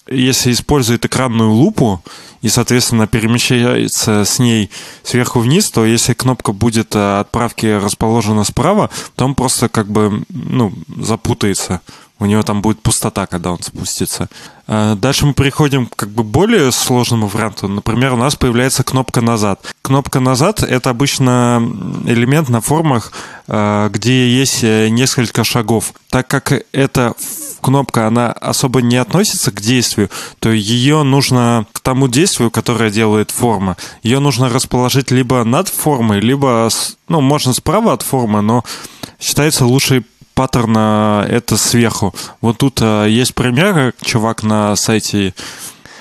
если 0.07 0.51
использует 0.51 1.05
экранную 1.05 1.51
лупу 1.51 2.03
и, 2.41 2.49
соответственно, 2.49 3.07
перемещается 3.07 4.23
с 4.23 4.39
ней 4.39 4.69
сверху 5.03 5.39
вниз, 5.39 5.71
то 5.71 5.85
если 5.85 6.13
кнопка 6.13 6.51
будет 6.51 6.95
э, 6.95 7.19
отправки 7.19 7.65
расположена 7.65 8.43
справа, 8.43 8.89
то 9.15 9.25
он 9.25 9.35
просто 9.35 9.67
как 9.67 9.87
бы, 9.87 10.23
ну, 10.29 10.73
запутается. 10.97 11.81
У 12.17 12.25
него 12.25 12.43
там 12.43 12.61
будет 12.61 12.81
пустота, 12.81 13.25
когда 13.25 13.51
он 13.51 13.61
спустится. 13.61 14.29
Э, 14.67 14.95
Дальше 14.95 15.25
мы 15.25 15.33
переходим 15.33 15.89
как 15.93 16.09
бы 16.09 16.23
к 16.23 16.27
более 16.27 16.71
сложному 16.71 17.27
варианту. 17.27 17.67
Например, 17.67 18.13
у 18.13 18.17
нас 18.17 18.35
появляется 18.35 18.83
кнопка 18.83 19.19
«назад». 19.19 19.59
Кнопка 19.81 20.21
«назад»— 20.21 20.63
это 20.63 20.89
обычно 20.89 21.61
элемент 22.05 22.47
на 22.47 22.61
формах, 22.61 23.11
э, 23.47 23.89
где 23.91 24.29
есть 24.29 24.63
э, 24.63 24.87
несколько 24.89 25.43
шагов. 25.43 25.93
Так 26.09 26.27
как 26.27 26.53
эта 26.71 27.13
кнопка, 27.59 28.07
она 28.07 28.31
особо 28.31 28.81
не 28.81 28.95
относится 28.95 29.51
к 29.51 29.59
действию, 29.59 30.09
то 30.39 30.51
ее 30.51 31.03
нужно 31.03 31.65
к 31.73 31.81
тому 31.81 32.07
действию, 32.07 32.49
которое 32.49 32.91
делает 32.91 33.31
форма, 33.31 33.75
ее 34.03 34.19
нужно 34.19 34.49
расположить 34.49 35.11
либо 35.11 35.43
над 35.43 35.67
формой, 35.67 36.21
либо, 36.21 36.69
ну, 37.09 37.21
можно 37.21 37.53
справа 37.53 37.93
от 37.93 38.03
формы, 38.03 38.41
но 38.41 38.63
считается 39.19 39.65
лучший 39.65 40.05
паттерн 40.35 40.75
э, 40.77 41.27
это 41.29 41.57
сверху. 41.57 42.13
Вот 42.41 42.57
тут 42.59 42.79
э, 42.81 43.07
есть 43.09 43.33
пример, 43.33 43.93
чувак 44.01 44.43
на 44.43 44.75
сайте 44.75 45.33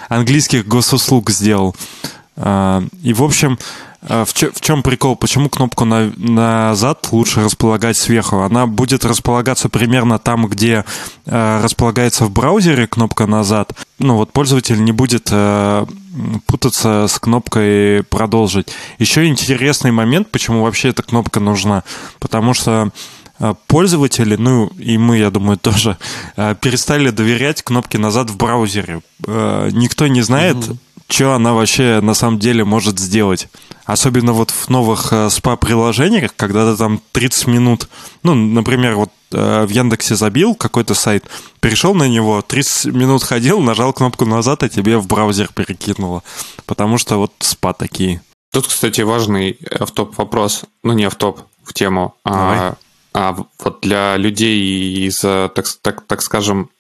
английских 0.09 0.67
госуслуг 0.69 1.31
сделал. 1.31 1.75
А, 2.37 2.83
И, 3.03 3.13
в 3.15 3.23
общем, 3.23 3.59
а, 4.07 4.25
в, 4.25 4.35
чё- 4.35 4.51
в 4.53 4.61
чем 4.61 4.83
прикол? 4.83 5.17
Почему 5.17 5.49
кнопку 5.49 5.85
на, 5.87 6.13
назад 6.17 7.09
лучше 7.13 7.43
располагать 7.45 7.97
сверху? 7.97 8.41
Она 8.41 8.67
будет 8.67 9.05
располагаться 9.05 9.69
примерно 9.69 10.19
там, 10.19 10.47
где 10.47 10.85
э, 11.27 11.61
располагается 11.63 12.25
в 12.27 12.31
браузере 12.31 12.87
кнопка 12.87 13.27
назад. 13.27 13.73
Ну 13.99 14.17
вот 14.17 14.33
пользователь 14.33 14.83
не 14.85 14.93
будет 14.93 15.29
э, 15.31 15.87
путаться 16.47 17.07
с 17.09 17.19
кнопкой 17.19 18.03
продолжить. 18.05 18.69
Еще 18.99 19.27
интересный 19.27 19.91
момент, 19.93 20.31
почему 20.31 20.63
вообще 20.65 20.89
эта 20.91 21.03
кнопка 21.03 21.41
нужна. 21.41 21.83
Потому 22.19 22.53
что 22.53 22.91
э, 22.93 23.24
пользователи, 23.67 24.37
ну 24.37 24.67
и 24.79 24.97
мы, 24.99 25.19
я 25.19 25.31
думаю, 25.31 25.59
тоже, 25.63 25.97
э, 26.37 26.55
перестали 26.61 27.11
доверять 27.11 27.63
кнопке 27.63 27.99
назад 27.99 28.31
в 28.31 28.37
браузере. 28.37 29.03
Э, 29.27 29.69
Никто 29.73 30.07
не 30.07 30.23
знает, 30.23 30.57
что 31.09 31.35
она 31.35 31.53
вообще 31.53 32.01
на 32.01 32.15
самом 32.15 32.39
деле 32.39 32.65
может 32.65 32.99
сделать. 32.99 33.49
Особенно 33.85 34.33
вот 34.33 34.51
в 34.51 34.69
новых 34.71 35.13
э, 35.13 35.29
спа-приложениях, 35.31 36.35
когда 36.35 36.71
ты 36.71 36.79
там 36.79 37.01
30 37.13 37.47
минут, 37.49 37.89
ну, 38.23 38.35
например, 38.35 38.95
вот 38.95 39.11
э, 39.33 39.67
в 39.67 39.69
Яндексе 39.69 40.15
забил 40.17 40.55
какой-то 40.55 40.95
сайт, 40.95 41.25
перешел 41.61 41.95
на 41.95 42.09
него, 42.09 42.41
30 42.41 42.95
минут 42.95 43.23
ходил, 43.23 43.61
нажал 43.61 43.93
кнопку 43.93 44.25
назад, 44.25 44.63
а 44.63 44.69
тебе 44.69 44.97
в 44.97 45.07
браузер 45.07 45.51
перекинуло. 45.55 46.23
Потому 46.65 46.99
что 46.99 47.19
вот 47.19 47.33
спа 47.41 47.75
такие. 47.75 48.23
Тут, 48.53 48.69
кстати, 48.69 49.03
важный 49.03 49.59
автоп 49.79 50.17
вопрос. 50.17 50.65
Ну, 50.83 50.93
не 50.93 51.05
автоп, 51.05 51.41
в 51.65 51.75
тему. 51.75 52.15
А, 52.25 52.75
а 53.15 53.37
вот 53.61 53.81
для 53.81 54.17
людей 54.17 55.07
из, 55.07 55.25
э, 55.25 55.49
так, 55.55 55.67
так, 55.81 56.03
так 56.03 56.21
скажем, 56.21 56.71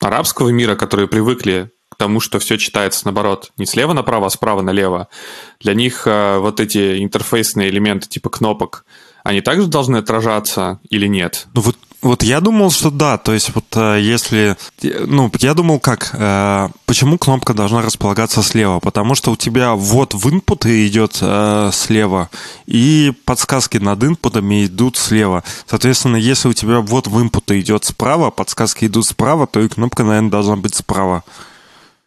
арабского 0.00 0.50
мира, 0.50 0.76
которые 0.76 1.08
привыкли 1.08 1.70
к 1.88 1.96
тому, 1.96 2.20
что 2.20 2.38
все 2.38 2.56
читается 2.56 3.04
наоборот, 3.04 3.50
не 3.58 3.66
слева 3.66 3.92
направо, 3.92 4.28
а 4.28 4.30
справа 4.30 4.62
налево, 4.62 5.08
для 5.60 5.74
них 5.74 6.06
э, 6.06 6.38
вот 6.38 6.60
эти 6.60 7.02
интерфейсные 7.02 7.68
элементы 7.68 8.08
типа 8.08 8.30
кнопок, 8.30 8.84
они 9.24 9.40
также 9.40 9.66
должны 9.66 9.96
отражаться 9.96 10.78
или 10.88 11.08
нет? 11.08 11.48
Ну 11.52 11.62
вот, 11.62 11.76
вот 12.02 12.22
я 12.22 12.40
думал, 12.40 12.70
что 12.70 12.90
да. 12.90 13.18
То 13.18 13.32
есть 13.32 13.54
вот 13.54 13.66
э, 13.76 13.98
если... 14.00 14.56
Ну, 14.82 15.30
я 15.38 15.54
думал 15.54 15.80
как? 15.80 16.10
э, 16.14 16.68
Почему 16.86 17.18
кнопка 17.18 17.52
должна 17.52 17.82
располагаться 17.82 18.42
слева? 18.42 18.80
Потому 18.80 19.14
что 19.14 19.32
у 19.32 19.36
тебя 19.36 19.74
ввод 19.74 20.14
в 20.14 20.30
инпуты 20.30 20.86
идет 20.86 21.18
э, 21.20 21.70
слева, 21.72 22.30
и 22.66 23.12
подсказки 23.24 23.76
над 23.78 24.02
инпутами 24.02 24.66
идут 24.66 24.96
слева. 24.96 25.44
Соответственно, 25.66 26.16
если 26.16 26.48
у 26.48 26.52
тебя 26.52 26.80
ввод 26.80 27.06
в 27.06 27.20
инпуты 27.20 27.60
идет 27.60 27.84
справа, 27.84 28.30
подсказки 28.30 28.86
идут 28.86 29.06
справа, 29.06 29.46
то 29.46 29.60
и 29.60 29.68
кнопка, 29.68 30.02
наверное, 30.02 30.30
должна 30.30 30.56
быть 30.56 30.74
справа. 30.74 31.22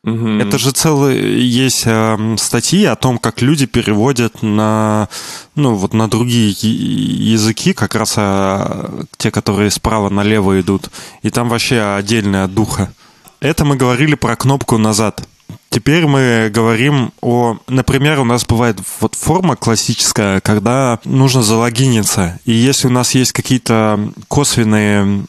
Это 0.06 0.58
же 0.58 0.72
целые 0.72 1.48
есть 1.48 1.84
эм, 1.86 2.38
статьи 2.38 2.84
о 2.84 2.98
том, 2.98 3.18
как 3.18 3.42
люди 3.42 3.66
переводят 3.66 4.44
на, 4.44 5.08
ну, 5.56 5.76
вот 5.76 5.94
на 5.94 6.10
другие 6.10 6.50
языки, 6.50 7.72
как 7.72 7.96
раз 7.96 8.16
э, 8.18 9.04
те, 9.16 9.32
которые 9.32 9.72
справа 9.72 10.10
налево 10.10 10.60
идут. 10.60 10.90
И 11.22 11.30
там 11.30 11.48
вообще 11.48 11.80
отдельная 11.80 12.50
духа. 12.50 12.94
Это 13.40 13.64
мы 13.64 13.78
говорили 13.78 14.16
про 14.16 14.36
кнопку 14.36 14.78
назад. 14.78 15.26
Теперь 15.74 16.06
мы 16.06 16.52
говорим 16.54 17.14
о... 17.20 17.58
Например, 17.68 18.20
у 18.20 18.24
нас 18.24 18.46
бывает 18.46 18.78
вот 19.00 19.16
форма 19.16 19.56
классическая, 19.56 20.40
когда 20.40 21.00
нужно 21.04 21.42
залогиниться. 21.42 22.40
И 22.46 22.52
если 22.52 22.88
у 22.88 22.92
нас 22.92 23.16
есть 23.16 23.32
какие-то 23.32 24.12
косвенные 24.28 25.26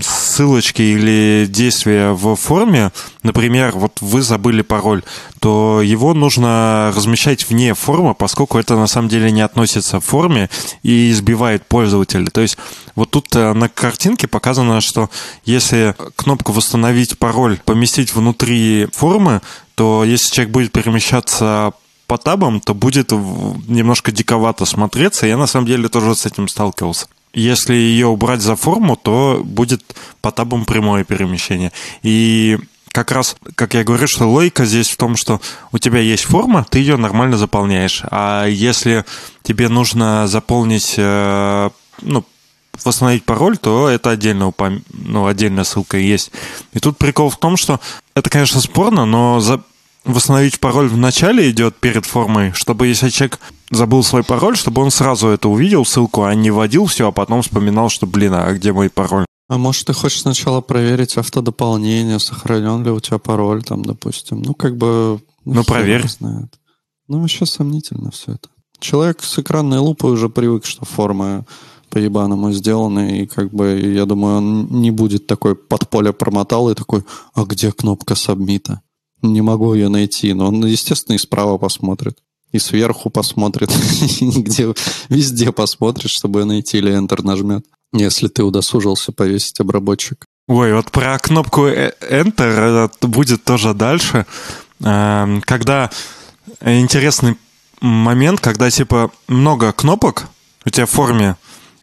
ссылочки 0.00 0.82
или 0.82 1.46
действия 1.48 2.12
в 2.12 2.36
форме, 2.36 2.92
например, 3.28 3.72
вот 3.76 4.00
вы 4.00 4.22
забыли 4.22 4.62
пароль, 4.62 5.02
то 5.38 5.82
его 5.82 6.14
нужно 6.14 6.92
размещать 6.96 7.48
вне 7.48 7.74
формы, 7.74 8.14
поскольку 8.14 8.58
это 8.58 8.74
на 8.76 8.86
самом 8.86 9.08
деле 9.08 9.30
не 9.30 9.42
относится 9.42 10.00
к 10.00 10.04
форме 10.04 10.48
и 10.82 11.10
избивает 11.10 11.66
пользователя. 11.66 12.26
То 12.30 12.40
есть 12.40 12.56
вот 12.94 13.10
тут 13.10 13.36
э, 13.36 13.52
на 13.52 13.68
картинке 13.68 14.26
показано, 14.26 14.80
что 14.80 15.10
если 15.44 15.94
кнопку 16.16 16.52
«Восстановить 16.52 17.18
пароль» 17.18 17.60
поместить 17.64 18.14
внутри 18.14 18.88
формы, 18.92 19.42
то 19.74 20.04
если 20.04 20.32
человек 20.32 20.52
будет 20.52 20.72
перемещаться 20.72 21.72
по 22.06 22.16
табам, 22.16 22.60
то 22.60 22.74
будет 22.74 23.12
немножко 23.12 24.10
диковато 24.10 24.64
смотреться. 24.64 25.26
Я 25.26 25.36
на 25.36 25.46
самом 25.46 25.66
деле 25.66 25.88
тоже 25.88 26.14
с 26.14 26.24
этим 26.24 26.48
сталкивался. 26.48 27.06
Если 27.34 27.74
ее 27.74 28.06
убрать 28.06 28.40
за 28.40 28.56
форму, 28.56 28.96
то 28.96 29.42
будет 29.44 29.82
по 30.22 30.30
табам 30.30 30.64
прямое 30.64 31.04
перемещение. 31.04 31.72
И 32.02 32.58
как 32.98 33.12
раз, 33.12 33.36
как 33.54 33.74
я 33.74 33.84
говорю, 33.84 34.08
что 34.08 34.26
логика 34.26 34.64
здесь 34.64 34.88
в 34.88 34.96
том, 34.96 35.14
что 35.14 35.40
у 35.70 35.78
тебя 35.78 36.00
есть 36.00 36.24
форма, 36.24 36.66
ты 36.68 36.80
ее 36.80 36.96
нормально 36.96 37.36
заполняешь. 37.36 38.02
А 38.10 38.46
если 38.46 39.04
тебе 39.44 39.68
нужно 39.68 40.26
заполнить, 40.26 40.94
э, 40.96 41.70
ну, 42.02 42.24
восстановить 42.82 43.24
пароль, 43.24 43.56
то 43.56 43.88
это 43.88 44.10
отдельно 44.10 44.48
упом- 44.48 44.82
ну, 44.92 45.26
отдельная 45.28 45.62
ссылка 45.62 45.96
есть. 45.96 46.32
И 46.72 46.80
тут 46.80 46.98
прикол 46.98 47.30
в 47.30 47.38
том, 47.38 47.56
что 47.56 47.78
это, 48.16 48.30
конечно, 48.30 48.60
спорно, 48.60 49.04
но 49.04 49.38
за... 49.38 49.62
восстановить 50.04 50.58
пароль 50.58 50.88
в 50.88 50.96
начале 50.96 51.48
идет 51.50 51.76
перед 51.76 52.04
формой, 52.04 52.52
чтобы 52.52 52.88
если 52.88 53.10
человек 53.10 53.38
забыл 53.70 54.02
свой 54.02 54.24
пароль, 54.24 54.56
чтобы 54.56 54.82
он 54.82 54.90
сразу 54.90 55.28
это 55.28 55.48
увидел, 55.48 55.84
ссылку, 55.84 56.24
а 56.24 56.34
не 56.34 56.50
вводил 56.50 56.86
все, 56.86 57.06
а 57.06 57.12
потом 57.12 57.42
вспоминал, 57.42 57.90
что, 57.90 58.08
блин, 58.08 58.34
а 58.34 58.52
где 58.54 58.72
мой 58.72 58.90
пароль? 58.90 59.24
А 59.48 59.56
может, 59.56 59.86
ты 59.86 59.94
хочешь 59.94 60.20
сначала 60.20 60.60
проверить 60.60 61.16
автодополнение, 61.16 62.18
сохранен 62.18 62.84
ли 62.84 62.90
у 62.90 63.00
тебя 63.00 63.18
пароль, 63.18 63.62
там, 63.62 63.82
допустим. 63.82 64.42
Ну, 64.42 64.54
как 64.54 64.76
бы... 64.76 65.20
Ну, 65.44 65.62
хер 65.62 65.64
проверь. 65.64 66.08
знает. 66.08 66.52
Ну, 67.08 67.20
вообще 67.20 67.46
сомнительно 67.46 68.10
все 68.10 68.32
это. 68.32 68.50
Человек 68.78 69.22
с 69.22 69.38
экранной 69.38 69.78
лупой 69.78 70.12
уже 70.12 70.28
привык, 70.28 70.66
что 70.66 70.84
формы 70.84 71.46
по-ебаному 71.88 72.52
сделаны, 72.52 73.22
и 73.22 73.26
как 73.26 73.50
бы, 73.50 73.80
я 73.80 74.04
думаю, 74.04 74.36
он 74.38 74.66
не 74.66 74.90
будет 74.90 75.26
такой 75.26 75.54
под 75.56 75.88
поле 75.88 76.12
промотал 76.12 76.68
и 76.68 76.74
такой, 76.74 77.02
а 77.32 77.44
где 77.44 77.72
кнопка 77.72 78.14
сабмита? 78.14 78.82
Не 79.22 79.40
могу 79.40 79.72
ее 79.72 79.88
найти. 79.88 80.34
Но 80.34 80.48
он, 80.48 80.64
естественно, 80.66 81.16
и 81.16 81.18
справа 81.18 81.56
посмотрит. 81.56 82.18
И 82.52 82.58
сверху 82.58 83.08
посмотрит. 83.08 83.70
и 84.20 84.30
Где, 84.42 84.74
везде 85.08 85.52
посмотрит, 85.52 86.10
чтобы 86.10 86.44
найти 86.44 86.78
или 86.78 86.92
Enter 86.92 87.22
нажмет. 87.24 87.64
Если 87.92 88.28
ты 88.28 88.42
удосужился 88.42 89.12
повесить 89.12 89.60
обработчик. 89.60 90.24
Ой, 90.46 90.72
вот 90.72 90.90
про 90.90 91.18
кнопку 91.18 91.66
э- 91.66 91.92
Enter 92.00 92.86
это 92.86 93.06
будет 93.06 93.44
тоже 93.44 93.74
дальше. 93.74 94.26
Эм, 94.82 95.42
Когда 95.42 95.90
интересный 96.62 97.36
момент, 97.80 98.40
когда 98.40 98.70
типа 98.70 99.10
много 99.26 99.72
кнопок 99.72 100.26
у 100.64 100.70
тебя 100.70 100.86
в 100.86 100.90
форме, 100.90 101.36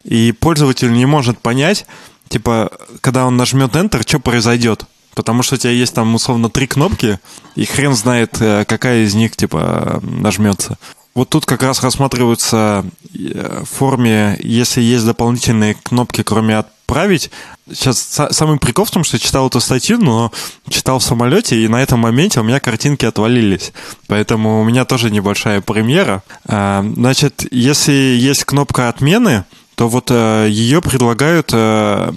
и 0.04 0.32
пользователь 0.32 0.92
не 0.92 1.06
может 1.06 1.38
понять, 1.38 1.86
типа, 2.28 2.70
когда 3.00 3.26
он 3.26 3.36
нажмет 3.36 3.74
Enter, 3.74 4.02
что 4.06 4.20
произойдет. 4.20 4.84
Потому 5.14 5.42
что 5.42 5.54
у 5.54 5.58
тебя 5.58 5.72
есть 5.72 5.94
там 5.94 6.14
условно 6.14 6.50
три 6.50 6.66
кнопки, 6.66 7.18
и 7.54 7.64
хрен 7.64 7.94
знает, 7.94 8.36
э, 8.40 8.64
какая 8.66 9.04
из 9.04 9.14
них 9.14 9.34
типа 9.34 10.00
нажмется. 10.02 10.78
Вот 11.16 11.30
тут 11.30 11.46
как 11.46 11.62
раз 11.62 11.82
рассматриваются 11.82 12.84
э, 13.14 13.62
в 13.64 13.74
форме, 13.74 14.38
если 14.42 14.82
есть 14.82 15.06
дополнительные 15.06 15.72
кнопки, 15.74 16.22
кроме 16.22 16.58
отправить. 16.58 17.30
Сейчас 17.72 17.96
са- 17.96 18.30
самый 18.34 18.58
прикол 18.58 18.84
в 18.84 18.90
том, 18.90 19.02
что 19.02 19.16
я 19.16 19.20
читал 19.20 19.46
эту 19.48 19.60
статью, 19.60 19.96
но 19.98 20.30
читал 20.68 20.98
в 20.98 21.02
самолете, 21.02 21.58
и 21.58 21.68
на 21.68 21.82
этом 21.82 22.00
моменте 22.00 22.40
у 22.40 22.42
меня 22.42 22.60
картинки 22.60 23.06
отвалились. 23.06 23.72
Поэтому 24.08 24.60
у 24.60 24.64
меня 24.64 24.84
тоже 24.84 25.10
небольшая 25.10 25.62
премьера. 25.62 26.22
А, 26.46 26.84
Значит, 26.94 27.46
если 27.50 27.92
есть 27.92 28.44
кнопка 28.44 28.90
отмены, 28.90 29.46
то 29.74 29.88
вот 29.88 30.10
э, 30.10 30.48
ее 30.50 30.82
предлагают 30.82 31.48
э, 31.54 32.12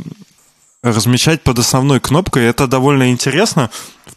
размещать 0.83 1.41
под 1.41 1.59
основной 1.59 2.01
кнопкой. 2.01 2.45
Это 2.47 2.67
довольно 2.67 3.11
интересно 3.11 3.69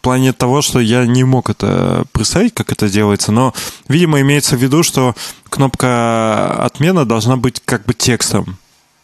плане 0.03 0.33
того, 0.33 0.61
что 0.61 0.79
я 0.79 1.05
не 1.07 1.23
мог 1.23 1.49
это 1.49 2.03
представить, 2.11 2.53
как 2.53 2.71
это 2.71 2.89
делается, 2.89 3.31
но, 3.31 3.53
видимо, 3.87 4.21
имеется 4.21 4.55
в 4.55 4.61
виду, 4.61 4.83
что 4.83 5.15
кнопка 5.49 6.63
отмена 6.63 7.05
должна 7.05 7.37
быть 7.37 7.61
как 7.65 7.85
бы 7.85 7.93
текстом. 7.93 8.57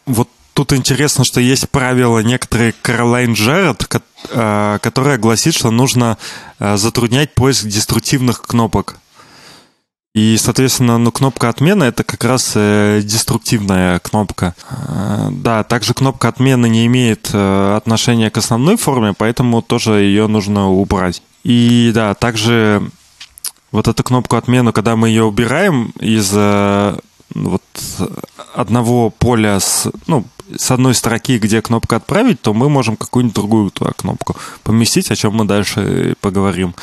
Вот 0.05 0.29
тут 0.53 0.73
интересно, 0.73 1.23
что 1.23 1.39
есть 1.39 1.69
правило 1.69 2.19
некоторые 2.19 2.73
Каролайн 2.81 3.33
Джерард, 3.33 3.87
э, 4.29 4.79
которое 4.81 5.17
гласит, 5.17 5.55
что 5.55 5.71
нужно 5.71 6.17
э, 6.59 6.75
затруднять 6.75 7.33
поиск 7.33 7.65
деструктивных 7.65 8.41
кнопок. 8.41 8.97
И, 10.15 10.37
соответственно, 10.37 10.97
ну, 10.97 11.11
кнопка 11.11 11.49
отмена 11.49 11.83
это 11.83 12.03
как 12.03 12.23
раз 12.23 12.53
э, 12.55 13.01
деструктивная 13.03 13.99
кнопка. 13.99 14.55
Э, 14.71 15.29
да, 15.31 15.63
также 15.63 15.93
кнопка 15.93 16.29
отмены 16.29 16.67
не 16.67 16.87
имеет 16.87 17.29
э, 17.31 17.75
отношения 17.77 18.31
к 18.31 18.37
основной 18.37 18.75
форме, 18.75 19.13
поэтому 19.15 19.61
тоже 19.61 20.01
ее 20.01 20.25
нужно 20.25 20.69
убрать. 20.69 21.21
И 21.43 21.91
да, 21.93 22.15
также 22.15 22.89
вот 23.71 23.87
эту 23.87 24.03
кнопку 24.03 24.35
отмену, 24.35 24.73
когда 24.73 24.95
мы 24.95 25.09
ее 25.09 25.25
убираем 25.25 25.93
из 25.99 26.31
э, 26.33 26.97
вот 27.35 27.63
одного 28.55 29.11
поля 29.11 29.59
с, 29.59 29.91
ну, 30.07 30.25
с 30.57 30.71
одной 30.71 30.95
строки, 30.95 31.37
где 31.37 31.61
кнопка 31.61 31.97
отправить, 31.97 32.41
то 32.41 32.55
мы 32.55 32.67
можем 32.67 32.97
какую-нибудь 32.97 33.35
другую 33.35 33.69
туда 33.69 33.91
кнопку 33.91 34.35
поместить, 34.63 35.11
о 35.11 35.15
чем 35.15 35.35
мы 35.35 35.45
дальше 35.45 36.15
поговорим. 36.19 36.73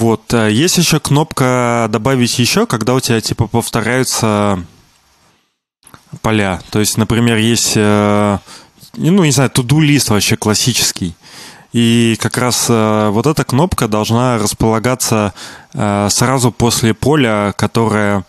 Вот, 0.00 0.32
а 0.32 0.48
есть 0.48 0.78
еще 0.78 0.98
кнопка 0.98 1.86
добавить 1.90 2.38
еще, 2.38 2.64
когда 2.64 2.94
у 2.94 3.00
тебя 3.00 3.20
типа 3.20 3.46
повторяются 3.46 4.64
поля. 6.22 6.62
То 6.70 6.80
есть, 6.80 6.96
например, 6.96 7.36
есть, 7.36 7.74
э, 7.76 8.38
ну, 8.96 9.24
не 9.24 9.30
знаю, 9.30 9.50
to-do 9.50 9.78
лист 9.82 10.08
вообще 10.08 10.38
классический. 10.38 11.14
И 11.74 12.16
как 12.18 12.38
раз 12.38 12.68
э, 12.70 13.10
вот 13.10 13.26
эта 13.26 13.44
кнопка 13.44 13.88
должна 13.88 14.38
располагаться 14.38 15.34
э, 15.74 16.08
сразу 16.10 16.50
после 16.50 16.94
поля, 16.94 17.52
которое 17.58 18.24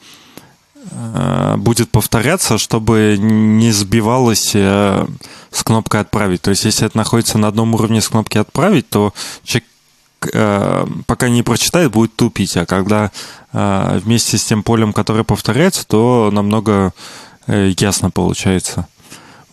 э, 0.91 1.55
будет 1.55 1.89
повторяться, 1.89 2.57
чтобы 2.57 3.15
не 3.17 3.71
сбивалось 3.71 4.51
э, 4.55 5.07
с 5.51 5.63
кнопкой 5.63 6.01
«Отправить». 6.01 6.41
То 6.41 6.49
есть, 6.49 6.65
если 6.65 6.85
это 6.85 6.97
находится 6.97 7.37
на 7.37 7.47
одном 7.47 7.73
уровне 7.75 8.01
с 8.01 8.09
кнопки 8.09 8.37
«Отправить», 8.37 8.89
то 8.89 9.13
человек 9.45 9.63
э, 9.67 9.70
пока 10.21 11.29
не 11.29 11.43
прочитает, 11.43 11.91
будет 11.91 12.15
тупить. 12.15 12.55
А 12.57 12.65
когда 12.65 13.11
э, 13.53 13.99
вместе 14.03 14.37
с 14.37 14.43
тем 14.43 14.63
полем, 14.63 14.93
которое 14.93 15.23
повторяется, 15.23 15.85
то 15.87 16.29
намного 16.31 16.93
э, 17.47 17.73
ясно 17.77 18.11
получается. 18.11 18.87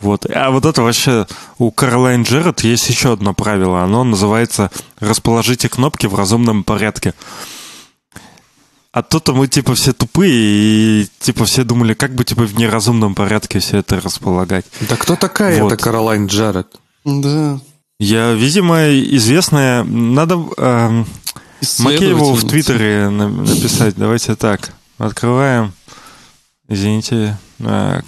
Вот. 0.00 0.26
А 0.30 0.50
вот 0.50 0.64
это 0.64 0.82
вообще 0.82 1.26
у 1.58 1.70
Каролайн 1.70 2.22
Джерард 2.22 2.60
есть 2.60 2.88
еще 2.88 3.12
одно 3.12 3.34
правило. 3.34 3.82
Оно 3.82 4.04
называется 4.04 4.70
«Расположите 5.00 5.68
кнопки 5.68 6.06
в 6.06 6.14
разумном 6.14 6.64
порядке». 6.64 7.14
А 8.92 9.02
тут 9.02 9.28
мы 9.28 9.48
типа 9.48 9.74
все 9.74 9.92
тупые 9.92 10.32
и 10.32 11.08
типа 11.20 11.44
все 11.44 11.62
думали, 11.62 11.94
как 11.94 12.14
бы 12.14 12.24
типа 12.24 12.42
в 12.44 12.56
неразумном 12.58 13.14
порядке 13.14 13.58
все 13.58 13.78
это 13.78 14.00
располагать. 14.00 14.64
Да 14.88 14.96
кто 14.96 15.14
такая 15.14 15.62
Вот. 15.62 15.72
эта 15.72 15.82
Каролайн 15.82 16.26
Джаред? 16.26 16.68
Да. 17.04 17.60
Я, 18.00 18.32
видимо, 18.32 18.88
известная. 19.16 19.82
Надо 19.82 20.34
эм, 20.56 21.06
Макееву 21.80 22.34
в. 22.34 22.46
Твиттере 22.48 23.08
на- 23.08 23.28
написать. 23.28 23.96
Давайте 23.96 24.36
так. 24.36 24.72
Открываем. 24.98 25.72
Извините. 26.68 27.36
Так. 27.58 28.04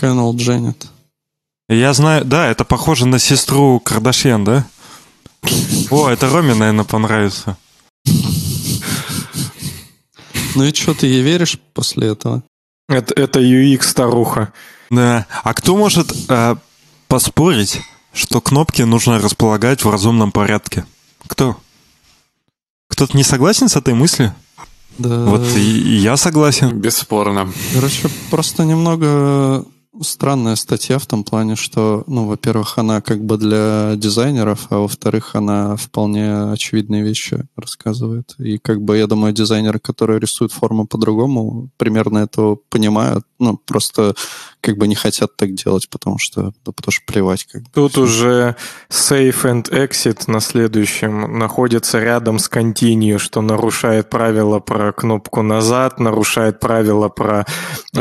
Кеннел 0.00 0.34
Дженнет. 0.34 0.88
Я 1.68 1.92
знаю, 1.92 2.24
да, 2.24 2.48
это 2.48 2.64
похоже 2.64 3.06
на 3.06 3.20
сестру 3.20 3.78
Кардашьян, 3.78 4.44
да? 4.44 4.66
О, 5.90 6.08
это 6.08 6.28
Роме, 6.28 6.54
наверное, 6.54 6.84
понравится. 6.84 7.56
Ну 10.56 10.64
и 10.64 10.74
что, 10.74 10.94
ты 10.94 11.06
ей 11.06 11.22
веришь 11.22 11.60
после 11.72 12.08
этого? 12.08 12.42
Это, 12.88 13.14
это 13.14 13.38
UX-старуха. 13.38 14.52
Да. 14.90 15.26
А 15.44 15.54
кто 15.54 15.76
может 15.76 16.12
э, 16.28 16.56
поспорить, 17.06 17.80
что 18.12 18.40
кнопки 18.40 18.82
нужно 18.82 19.18
располагать 19.18 19.84
в 19.84 19.90
разумном 19.90 20.32
порядке? 20.32 20.84
Кто? 21.26 21.56
Кто-то 22.88 23.16
не 23.16 23.22
согласен 23.22 23.68
с 23.68 23.76
этой 23.76 23.94
мыслью? 23.94 24.34
Да. 24.98 25.24
Вот 25.24 25.42
и, 25.56 25.60
и 25.60 25.96
я 25.96 26.16
согласен. 26.16 26.78
Бесспорно. 26.78 27.50
Короче, 27.72 28.08
просто 28.30 28.64
немного 28.64 29.64
странная 30.02 30.56
статья 30.56 30.98
в 30.98 31.06
том 31.06 31.24
плане, 31.24 31.56
что, 31.56 32.04
ну, 32.06 32.26
во-первых, 32.26 32.78
она 32.78 33.00
как 33.00 33.24
бы 33.24 33.36
для 33.36 33.94
дизайнеров, 33.96 34.66
а 34.70 34.78
во-вторых, 34.78 35.34
она 35.34 35.76
вполне 35.76 36.50
очевидные 36.52 37.02
вещи 37.02 37.46
рассказывает. 37.56 38.34
И 38.38 38.58
как 38.58 38.82
бы, 38.82 38.96
я 38.96 39.06
думаю, 39.06 39.32
дизайнеры, 39.32 39.78
которые 39.78 40.20
рисуют 40.20 40.52
форму 40.52 40.86
по-другому, 40.86 41.70
примерно 41.76 42.18
этого 42.18 42.56
понимают, 42.68 43.24
ну, 43.38 43.56
просто 43.56 44.14
как 44.60 44.76
бы 44.76 44.86
не 44.86 44.94
хотят 44.94 45.36
так 45.36 45.54
делать, 45.54 45.88
потому 45.88 46.18
что, 46.18 46.52
да 46.64 46.72
потому 46.72 46.92
что 46.92 47.02
плевать 47.06 47.44
как 47.44 47.62
бы. 47.62 47.68
Тут 47.72 47.98
уже 47.98 48.56
Safe 48.90 49.42
and 49.44 49.70
Exit 49.70 50.24
на 50.30 50.40
следующем 50.40 51.38
находится 51.38 51.98
рядом 51.98 52.38
с 52.38 52.50
Continue, 52.50 53.18
что 53.18 53.40
нарушает 53.40 54.10
правила 54.10 54.58
про 54.58 54.92
кнопку 54.92 55.42
назад, 55.42 55.98
нарушает 55.98 56.60
правила 56.60 57.08
про 57.08 57.46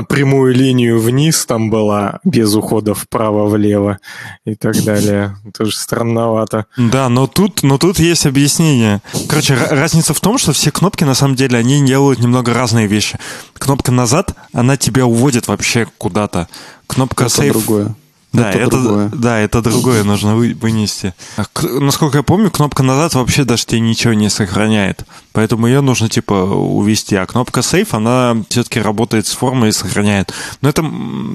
прямую 0.09 0.53
линию 0.53 0.99
вниз, 0.99 1.45
там 1.45 1.69
была 1.69 2.19
без 2.23 2.53
ухода 2.55 2.93
вправо-влево 2.93 3.99
и 4.45 4.55
так 4.55 4.75
далее. 4.83 5.37
Это 5.47 5.65
же 5.65 5.75
странновато. 5.75 6.65
Да, 6.77 7.09
но 7.09 7.27
тут, 7.27 7.63
но 7.63 7.77
тут 7.77 7.99
есть 7.99 8.25
объяснение. 8.25 9.01
Короче, 9.27 9.53
ра- 9.53 9.69
разница 9.69 10.13
в 10.13 10.19
том, 10.19 10.37
что 10.37 10.51
все 10.51 10.71
кнопки, 10.71 11.03
на 11.03 11.13
самом 11.13 11.35
деле, 11.35 11.57
они 11.57 11.85
делают 11.85 12.19
немного 12.19 12.53
разные 12.53 12.87
вещи. 12.87 13.17
Кнопка 13.53 13.91
назад, 13.91 14.35
она 14.53 14.75
тебя 14.77 15.05
уводит 15.05 15.47
вообще 15.47 15.87
куда-то. 15.97 16.48
Кнопка 16.89 17.25
Это 17.25 17.33
сейф... 17.33 17.53
другое. 17.53 17.95
Да, 18.31 18.49
Это 18.49 18.59
это, 18.59 18.69
другое. 18.69 19.09
да, 19.13 19.39
это 19.39 19.61
другое 19.61 20.03
нужно 20.03 20.35
вы- 20.35 20.53
вынести. 20.53 21.13
А 21.37 21.45
насколько 21.79 22.17
я 22.17 22.23
помню, 22.23 22.51
кнопка 22.51 22.83
назад 22.83 23.15
вообще 23.15 23.43
даже 23.43 23.65
тебе 23.65 23.79
ничего 23.79 24.13
не 24.13 24.29
сохраняет. 24.29 25.03
Поэтому 25.31 25.65
ее 25.65 25.81
нужно, 25.81 26.09
типа, 26.09 26.33
увести. 26.33 27.15
А 27.15 27.25
кнопка 27.25 27.61
сейф, 27.63 27.93
она 27.93 28.37
все-таки 28.49 28.81
работает 28.81 29.25
с 29.25 29.31
формой 29.33 29.69
и 29.69 29.71
сохраняет. 29.71 30.31
Но 30.61 30.69
это 30.69 30.85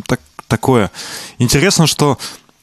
так, 0.06 0.20
такое. 0.46 0.90
Интересно, 1.38 1.88
что 1.88 2.16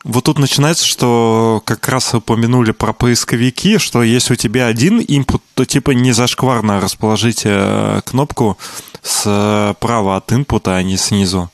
вот 0.06 0.24
тут 0.24 0.40
начинается, 0.40 0.86
что 0.86 1.62
как 1.66 1.88
раз 1.90 2.14
упомянули 2.14 2.72
про 2.72 2.94
поисковики, 2.94 3.78
что 3.80 4.02
если 4.02 4.34
у 4.34 4.38
тебя 4.38 4.68
один 4.68 5.00
input, 5.02 5.42
то 5.56 5.66
типа 5.66 5.92
не 5.92 6.14
зашкварно 6.14 6.80
расположить 6.80 7.42
э, 7.44 8.02
кнопку 8.06 8.58
справа 9.04 10.16
от 10.18 10.32
инпута, 10.32 10.76
а 10.76 10.84
не 10.84 10.96
снизу. 10.98 11.50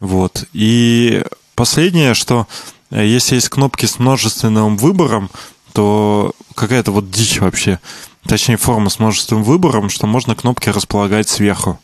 Вот. 0.00 0.44
И 0.52 1.22
последнее, 1.54 2.14
что 2.14 2.46
э, 2.90 3.06
если 3.06 3.36
есть 3.36 3.50
кнопки 3.50 3.86
с 3.86 3.98
множественным 3.98 4.76
выбором, 4.76 5.30
то 5.72 6.32
какая-то 6.54 6.90
вот 6.90 7.10
дичь 7.10 7.40
вообще. 7.40 7.78
Точнее, 8.24 8.56
форма 8.56 8.90
с 8.90 8.98
множественным 8.98 9.44
выбором, 9.44 9.88
что 9.88 10.06
можно 10.06 10.34
кнопки 10.34 10.68
располагать 10.68 11.28
сверху. 11.28 11.78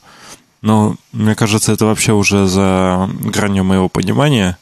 Но 0.63 0.97
мне 1.13 1.35
кажется, 1.35 1.73
это 1.73 1.87
вообще 1.87 2.13
уже 2.13 2.47
за 2.47 3.09
гранью 3.21 3.65
моего 3.65 3.89
понимания. 3.89 4.59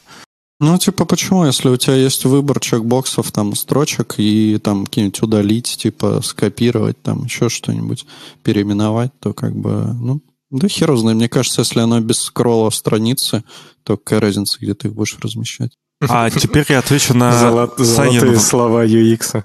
Ну, 0.59 0.77
типа, 0.77 1.03
почему, 1.03 1.45
если 1.45 1.67
у 1.67 1.75
тебя 1.75 1.95
есть 1.95 2.23
выбор 2.23 2.61
чекбоксов, 2.61 3.31
там, 3.31 3.55
строчек, 3.55 4.15
и 4.17 4.57
там 4.57 4.85
какие-нибудь 4.85 5.21
удалить, 5.21 5.77
типа, 5.77 6.21
скопировать, 6.21 7.01
там, 7.01 7.25
еще 7.25 7.49
что-нибудь, 7.49 8.05
переименовать, 8.41 9.11
то 9.19 9.33
как 9.33 9.53
бы, 9.53 9.93
ну, 9.99 10.21
да 10.51 10.67
хер 10.67 10.95
знает. 10.95 11.17
Мне 11.17 11.29
кажется, 11.29 11.61
если 11.61 11.79
оно 11.79 11.99
без 11.99 12.21
скролла 12.21 12.69
страницы, 12.69 13.43
то 13.83 13.97
какая 13.97 14.19
разница, 14.19 14.57
где 14.61 14.73
ты 14.73 14.87
их 14.87 14.93
будешь 14.93 15.17
размещать? 15.21 15.71
А 16.01 16.29
теперь 16.31 16.65
я 16.69 16.79
отвечу 16.79 17.13
на 17.13 17.31
Золот- 17.31 17.83
Санин, 17.83 18.19
золотые 18.21 18.39
слова 18.39 18.85
UX. 18.85 19.43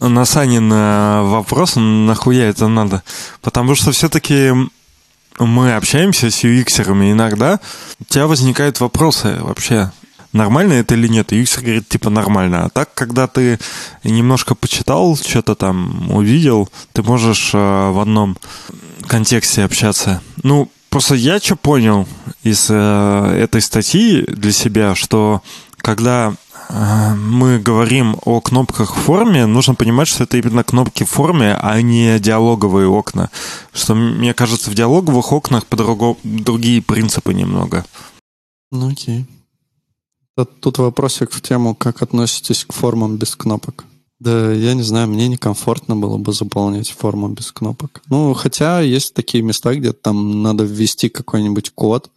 на 0.00 0.24
Санин 0.24 0.68
вопрос, 0.70 1.74
нахуя 1.76 2.48
это 2.48 2.68
надо. 2.68 3.02
Потому 3.40 3.74
что 3.74 3.92
все-таки 3.92 4.52
мы 5.38 5.74
общаемся 5.74 6.30
с 6.30 6.44
UX-ерами 6.44 7.12
иногда, 7.12 7.60
у 7.98 8.04
тебя 8.04 8.26
возникают 8.26 8.80
вопросы 8.80 9.38
вообще, 9.40 9.90
нормально 10.32 10.74
это 10.74 10.94
или 10.94 11.08
нет. 11.08 11.32
И 11.32 11.42
UX 11.42 11.60
говорит, 11.60 11.88
типа, 11.88 12.10
нормально. 12.10 12.64
А 12.64 12.68
так, 12.68 12.92
когда 12.94 13.26
ты 13.26 13.58
немножко 14.04 14.54
почитал, 14.54 15.16
что-то 15.16 15.54
там 15.54 16.10
увидел, 16.10 16.68
ты 16.92 17.02
можешь 17.02 17.50
э, 17.54 17.58
в 17.58 18.00
одном 18.00 18.36
контексте 19.06 19.64
общаться. 19.64 20.22
Ну, 20.42 20.70
просто 20.88 21.14
я 21.14 21.38
что 21.38 21.56
понял 21.56 22.06
из 22.42 22.66
э, 22.70 23.38
этой 23.42 23.60
статьи 23.60 24.22
для 24.22 24.52
себя, 24.52 24.94
что 24.94 25.42
когда 25.78 26.34
э, 26.68 27.14
мы 27.14 27.58
говорим 27.58 28.16
о 28.24 28.40
кнопках 28.40 28.96
в 28.96 28.98
форме, 29.00 29.46
нужно 29.46 29.74
понимать, 29.74 30.08
что 30.08 30.24
это 30.24 30.36
именно 30.36 30.64
кнопки 30.64 31.04
в 31.04 31.10
форме, 31.10 31.56
а 31.60 31.80
не 31.80 32.18
диалоговые 32.18 32.88
окна. 32.88 33.30
Что, 33.72 33.94
мне 33.94 34.34
кажется, 34.34 34.70
в 34.70 34.74
диалоговых 34.74 35.32
окнах 35.32 35.66
по-другому 35.66 36.18
другие 36.22 36.82
принципы 36.82 37.34
немного. 37.34 37.84
Ну, 38.70 38.90
окей. 38.90 39.26
Тут- 40.60 40.78
вопросик 40.78 41.32
в 41.32 41.40
тему, 41.40 41.74
как 41.74 42.02
относитесь 42.02 42.64
к 42.64 42.72
формам 42.72 43.16
без 43.16 43.36
кнопок. 43.36 43.84
Да, 44.20 44.52
я 44.52 44.74
не 44.74 44.82
знаю, 44.82 45.08
мне 45.08 45.28
некомфортно 45.28 45.96
было 45.96 46.18
бы 46.18 46.34
заполнять 46.34 46.90
форму 46.90 47.28
без 47.28 47.52
кнопок. 47.52 48.02
Ну, 48.10 48.34
хотя 48.34 48.80
есть 48.80 49.14
такие 49.14 49.42
места, 49.42 49.74
где 49.74 49.94
там 49.94 50.42
надо 50.42 50.64
ввести 50.64 51.08
какой-нибудь 51.08 51.70
код, 51.70 52.10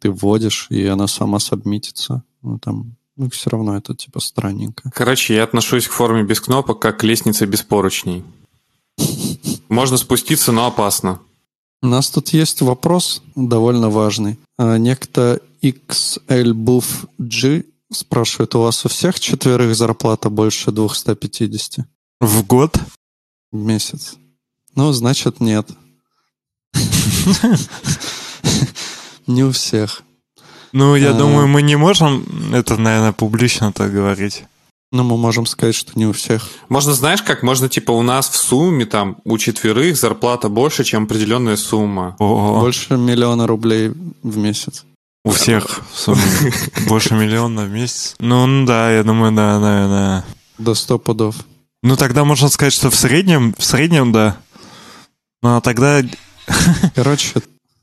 ты 0.00 0.10
вводишь, 0.10 0.66
и 0.70 0.84
она 0.86 1.06
сама 1.06 1.38
сабмитится. 1.38 2.24
Ну, 2.42 2.58
там, 2.58 2.96
ну, 3.16 3.30
все 3.30 3.50
равно 3.50 3.76
это, 3.76 3.94
типа, 3.94 4.18
странненько. 4.18 4.90
Короче, 4.92 5.36
я 5.36 5.44
отношусь 5.44 5.86
к 5.86 5.92
форме 5.92 6.24
без 6.24 6.40
кнопок 6.40 6.80
как 6.80 6.98
к 6.98 7.04
лестнице 7.04 7.46
без 7.46 7.62
поручней. 7.62 8.24
Можно 9.68 9.98
спуститься, 9.98 10.50
но 10.50 10.66
опасно. 10.66 11.20
У 11.80 11.86
нас 11.86 12.10
тут 12.10 12.30
есть 12.30 12.60
вопрос 12.60 13.22
довольно 13.36 13.88
важный. 13.88 14.36
А, 14.58 14.78
Некто 14.78 15.40
XLBuffG 15.62 17.66
спрашивает, 17.92 18.54
у 18.54 18.60
вас 18.62 18.84
у 18.84 18.88
всех 18.88 19.18
четверых 19.20 19.74
зарплата 19.76 20.28
больше 20.30 20.70
250 20.72 21.86
В 22.20 22.44
год? 22.46 22.76
в 23.52 23.56
месяц? 23.56 24.16
Ну, 24.74 24.92
значит, 24.92 25.40
нет. 25.40 25.68
Не 29.26 29.44
у 29.44 29.50
всех. 29.52 30.02
Ну, 30.72 30.94
я 30.96 31.10
А. 31.10 31.14
думаю, 31.14 31.48
мы 31.48 31.62
не 31.62 31.76
можем 31.76 32.24
это, 32.52 32.76
наверное, 32.76 33.12
публично 33.12 33.72
так 33.72 33.92
говорить. 33.92 34.44
Но 34.92 35.02
мы 35.02 35.16
можем 35.16 35.46
сказать, 35.46 35.74
что 35.74 35.92
не 35.98 36.06
у 36.06 36.12
всех. 36.12 36.48
Можно, 36.68 36.92
знаешь 36.92 37.22
как, 37.22 37.42
можно 37.42 37.68
типа 37.68 37.90
у 37.90 38.02
нас 38.02 38.28
в 38.28 38.36
сумме 38.36 38.86
там 38.86 39.16
у 39.24 39.36
четверых 39.36 39.96
зарплата 39.96 40.48
больше, 40.48 40.84
чем 40.84 41.04
определенная 41.04 41.56
сумма. 41.56 42.14
О, 42.20 42.60
Больше 42.60 42.96
миллиона 42.96 43.46
рублей 43.48 43.92
в 44.22 44.36
месяц. 44.36 44.84
У 45.26 45.30
всех 45.30 45.80
в 45.92 45.98
сумме 45.98 46.22
больше 46.88 47.14
миллиона 47.14 47.64
в 47.64 47.70
месяц. 47.70 48.14
Ну, 48.20 48.64
да, 48.64 48.90
я 48.92 49.02
думаю, 49.02 49.32
да, 49.32 49.58
наверное. 49.58 50.24
До 50.58 50.74
100 50.74 50.98
пудов. 51.00 51.34
Ну, 51.82 51.96
тогда 51.96 52.24
можно 52.24 52.48
сказать, 52.48 52.72
что 52.72 52.90
в 52.90 52.94
среднем, 52.94 53.54
в 53.58 53.64
среднем, 53.64 54.12
да. 54.12 54.36
Ну, 55.42 55.56
а 55.56 55.60
тогда... 55.60 56.02
Короче, 56.94 57.34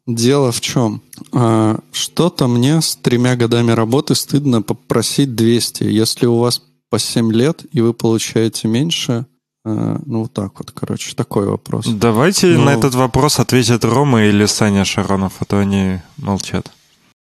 дело 0.07 0.51
в 0.51 0.61
чем? 0.61 1.01
А, 1.33 1.79
Что-то 1.91 2.47
мне 2.47 2.81
с 2.81 2.95
тремя 2.95 3.35
годами 3.35 3.71
работы 3.71 4.15
стыдно 4.15 4.61
попросить 4.61 5.35
200. 5.35 5.83
Если 5.83 6.25
у 6.25 6.37
вас 6.39 6.61
по 6.89 6.97
7 6.97 7.31
лет, 7.33 7.65
и 7.71 7.81
вы 7.81 7.93
получаете 7.93 8.67
меньше, 8.67 9.25
а, 9.65 9.99
ну, 10.05 10.21
вот 10.23 10.33
так 10.33 10.53
вот, 10.59 10.71
короче, 10.71 11.13
такой 11.15 11.47
вопрос. 11.47 11.85
Давайте 11.87 12.47
Ну- 12.47 12.63
на 12.65 12.69
этот 12.71 12.95
вопрос 12.95 13.39
ответят 13.39 13.83
Рома 13.85 14.23
или 14.23 14.45
Саня 14.45 14.85
Шаронов, 14.85 15.33
а 15.39 15.45
то 15.45 15.59
они 15.59 15.99
молчат. 16.17 16.71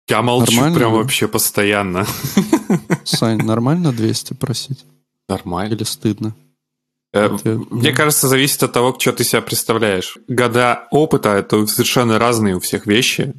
Я 0.10 0.22
молчу 0.22 0.52
Нормально, 0.54 0.78
прям 0.78 0.92
да? 0.92 0.98
вообще 0.98 1.28
постоянно. 1.28 2.06
Сань, 3.04 3.44
нормально 3.44 3.92
200 3.92 4.34
просить? 4.34 4.86
Нормально. 5.28 5.74
Или 5.74 5.84
стыдно? 5.84 6.36
Э, 7.14 7.26
Это- 7.36 7.62
Мне 7.70 7.92
кажется, 7.92 8.28
зависит 8.28 8.64
от 8.64 8.72
того, 8.74 8.96
что 9.00 9.14
ты 9.14 9.24
себя 9.24 9.42
представляешь. 9.42 10.18
Года 10.28 10.88
опыта— 10.92 11.30
это 11.38 11.66
совершенно 11.68 12.18
разные 12.20 12.56
у 12.56 12.60
всех 12.60 12.86
вещи. 12.88 13.34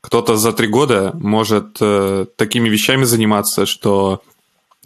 Кто-то 0.00 0.36
за 0.36 0.52
три 0.52 0.66
года 0.68 1.12
может 1.14 1.78
э, 1.80 2.26
такими 2.36 2.68
вещами 2.68 3.04
заниматься, 3.04 3.64
что 3.66 4.22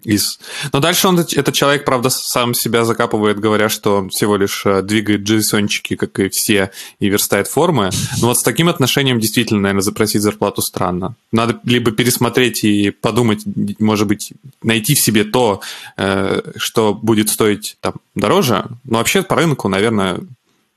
из... 0.04 0.38
Но 0.72 0.80
дальше 0.80 1.08
он, 1.08 1.18
этот 1.18 1.54
человек, 1.54 1.84
правда, 1.84 2.10
сам 2.10 2.54
себя 2.54 2.84
закапывает, 2.84 3.38
говоря, 3.38 3.68
что 3.68 3.96
он 3.96 4.10
всего 4.10 4.36
лишь 4.36 4.64
э, 4.64 4.82
двигает 4.82 5.22
джейсончики, 5.22 5.96
как 5.96 6.18
и 6.20 6.28
все, 6.28 6.70
и 7.00 7.08
верстает 7.08 7.48
формы. 7.48 7.90
Но 8.20 8.28
вот 8.28 8.38
с 8.38 8.42
таким 8.42 8.68
отношением 8.68 9.20
действительно, 9.20 9.60
наверное, 9.60 9.82
запросить 9.82 10.22
зарплату 10.22 10.62
странно. 10.62 11.14
Надо 11.32 11.60
либо 11.64 11.90
пересмотреть 11.90 12.64
и 12.64 12.90
подумать, 12.90 13.42
может 13.78 14.06
быть, 14.06 14.32
найти 14.62 14.94
в 14.94 15.00
себе 15.00 15.24
то, 15.24 15.60
э, 15.96 16.42
что 16.56 16.94
будет 16.94 17.28
стоить 17.28 17.76
там 17.80 17.94
дороже. 18.14 18.64
Но 18.84 18.98
вообще 18.98 19.22
по 19.22 19.36
рынку, 19.36 19.68
наверное, 19.68 20.20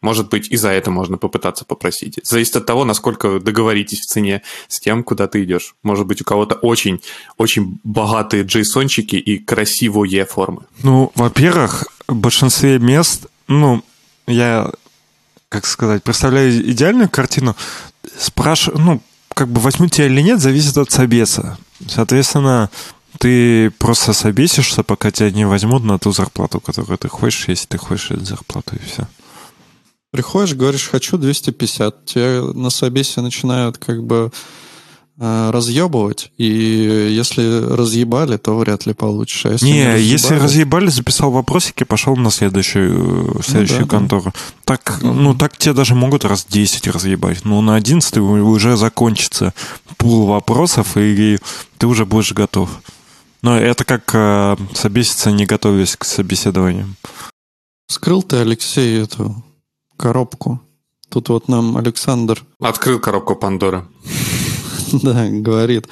может 0.02 0.30
быть, 0.30 0.48
и 0.50 0.58
за 0.58 0.70
это 0.70 0.92
можно 0.92 1.18
попытаться 1.18 1.64
попросить. 1.64 2.20
Зависит 2.24 2.56
от 2.56 2.66
того, 2.66 2.86
насколько 2.86 3.40
договоритесь 3.40 4.02
в 4.02 4.06
цене 4.06 4.42
с 4.68 4.80
тем, 4.80 5.04
куда 5.04 5.28
ты 5.28 5.44
идешь. 5.44 5.76
Может 5.84 6.08
быть, 6.08 6.22
у 6.22 6.26
кого-то 6.26 6.56
очень, 6.56 7.02
очень 7.38 7.80
богатые 7.84 8.44
джейсончики 8.44 9.16
и 9.16 9.38
красивые 9.38 10.26
формы. 10.26 10.64
Ну, 10.82 11.12
во-первых, 11.16 11.86
в 12.08 12.16
большинстве 12.16 12.80
мест, 12.80 13.28
ну, 13.48 13.84
я, 14.28 14.72
как 15.50 15.66
сказать, 15.66 16.04
представляю 16.04 16.52
идеальную 16.72 17.10
картину, 17.10 17.56
спрашиваю, 18.18 18.82
ну, 18.82 19.02
как 19.34 19.50
бы 19.50 19.62
возьмут 19.62 19.92
тебя 19.92 20.08
или 20.08 20.22
нет, 20.22 20.40
зависит 20.40 20.78
от 20.78 20.92
собеса. 20.92 21.58
Соответственно, 21.88 22.70
ты 23.20 23.70
просто 23.72 24.14
собесишься, 24.14 24.84
пока 24.84 25.12
тебя 25.12 25.30
не 25.32 25.46
возьмут 25.46 25.84
на 25.84 26.00
ту 26.00 26.12
зарплату, 26.12 26.60
которую 26.60 26.98
ты 26.98 27.08
хочешь, 27.08 27.48
если 27.48 27.68
ты 27.68 27.78
хочешь 27.78 28.12
эту 28.12 28.26
зарплату, 28.26 28.76
и 28.76 28.80
все. 28.86 29.08
Приходишь, 30.12 30.56
говоришь, 30.56 30.90
хочу 30.90 31.18
250. 31.18 32.06
Тебя 32.06 32.42
на 32.54 32.70
собесе 32.70 33.22
начинают 33.22 33.78
как 33.78 34.04
бы 34.04 34.30
э, 35.18 35.50
разъебывать. 35.52 36.32
И 36.38 36.46
если 36.46 37.64
разъебали, 37.74 38.36
то 38.38 38.58
вряд 38.58 38.86
ли 38.86 38.94
получишь. 38.94 39.46
А 39.46 39.52
если 39.54 39.66
Не, 39.68 39.72
не 39.86 40.02
если 40.02 40.36
разъебали- 40.36 40.44
разъебали, 40.44 40.88
записал 40.90 41.32
вопросики, 41.32 41.86
пошел 41.86 42.18
на 42.18 42.30
следующую, 42.30 43.40
в 43.42 43.44
следующую 43.46 43.82
Ну 43.82 43.86
да, 43.86 43.92
да. 43.92 43.98
контору. 44.00 44.34
Так, 44.66 45.00
ну, 45.02 45.34
так 45.34 45.58
тебе 45.58 45.74
даже 45.74 45.96
могут 45.96 46.26
раз 46.26 46.46
10 46.50 46.88
разъебать. 46.88 47.46
Ну, 47.46 47.62
на 47.62 47.76
11 47.76 48.18
уже 48.18 48.76
закончится 48.76 49.54
пул 49.96 50.26
вопросов, 50.26 50.98
и 50.98 51.38
ты 51.78 51.88
уже 51.88 52.06
будешь 52.06 52.34
готов. 52.34 52.70
Но 53.42 53.58
это 53.58 53.86
как 53.86 54.12
э, 54.14 54.58
собеситься, 54.74 55.32
не 55.32 55.46
готовясь 55.46 55.96
к 55.96 56.04
собеседованию. 56.04 56.96
Скрыл 57.88 58.24
ты, 58.24 58.38
Алексей, 58.38 59.02
эту 59.02 59.44
коробку. 60.02 60.60
Тут 61.10 61.30
вот 61.30 61.48
нам 61.48 61.78
Александр 61.78 62.44
Открыл 62.60 63.00
коробку 63.00 63.36
Пандоры. 63.36 63.86
да, 64.92 65.28
говорит. 65.30 65.88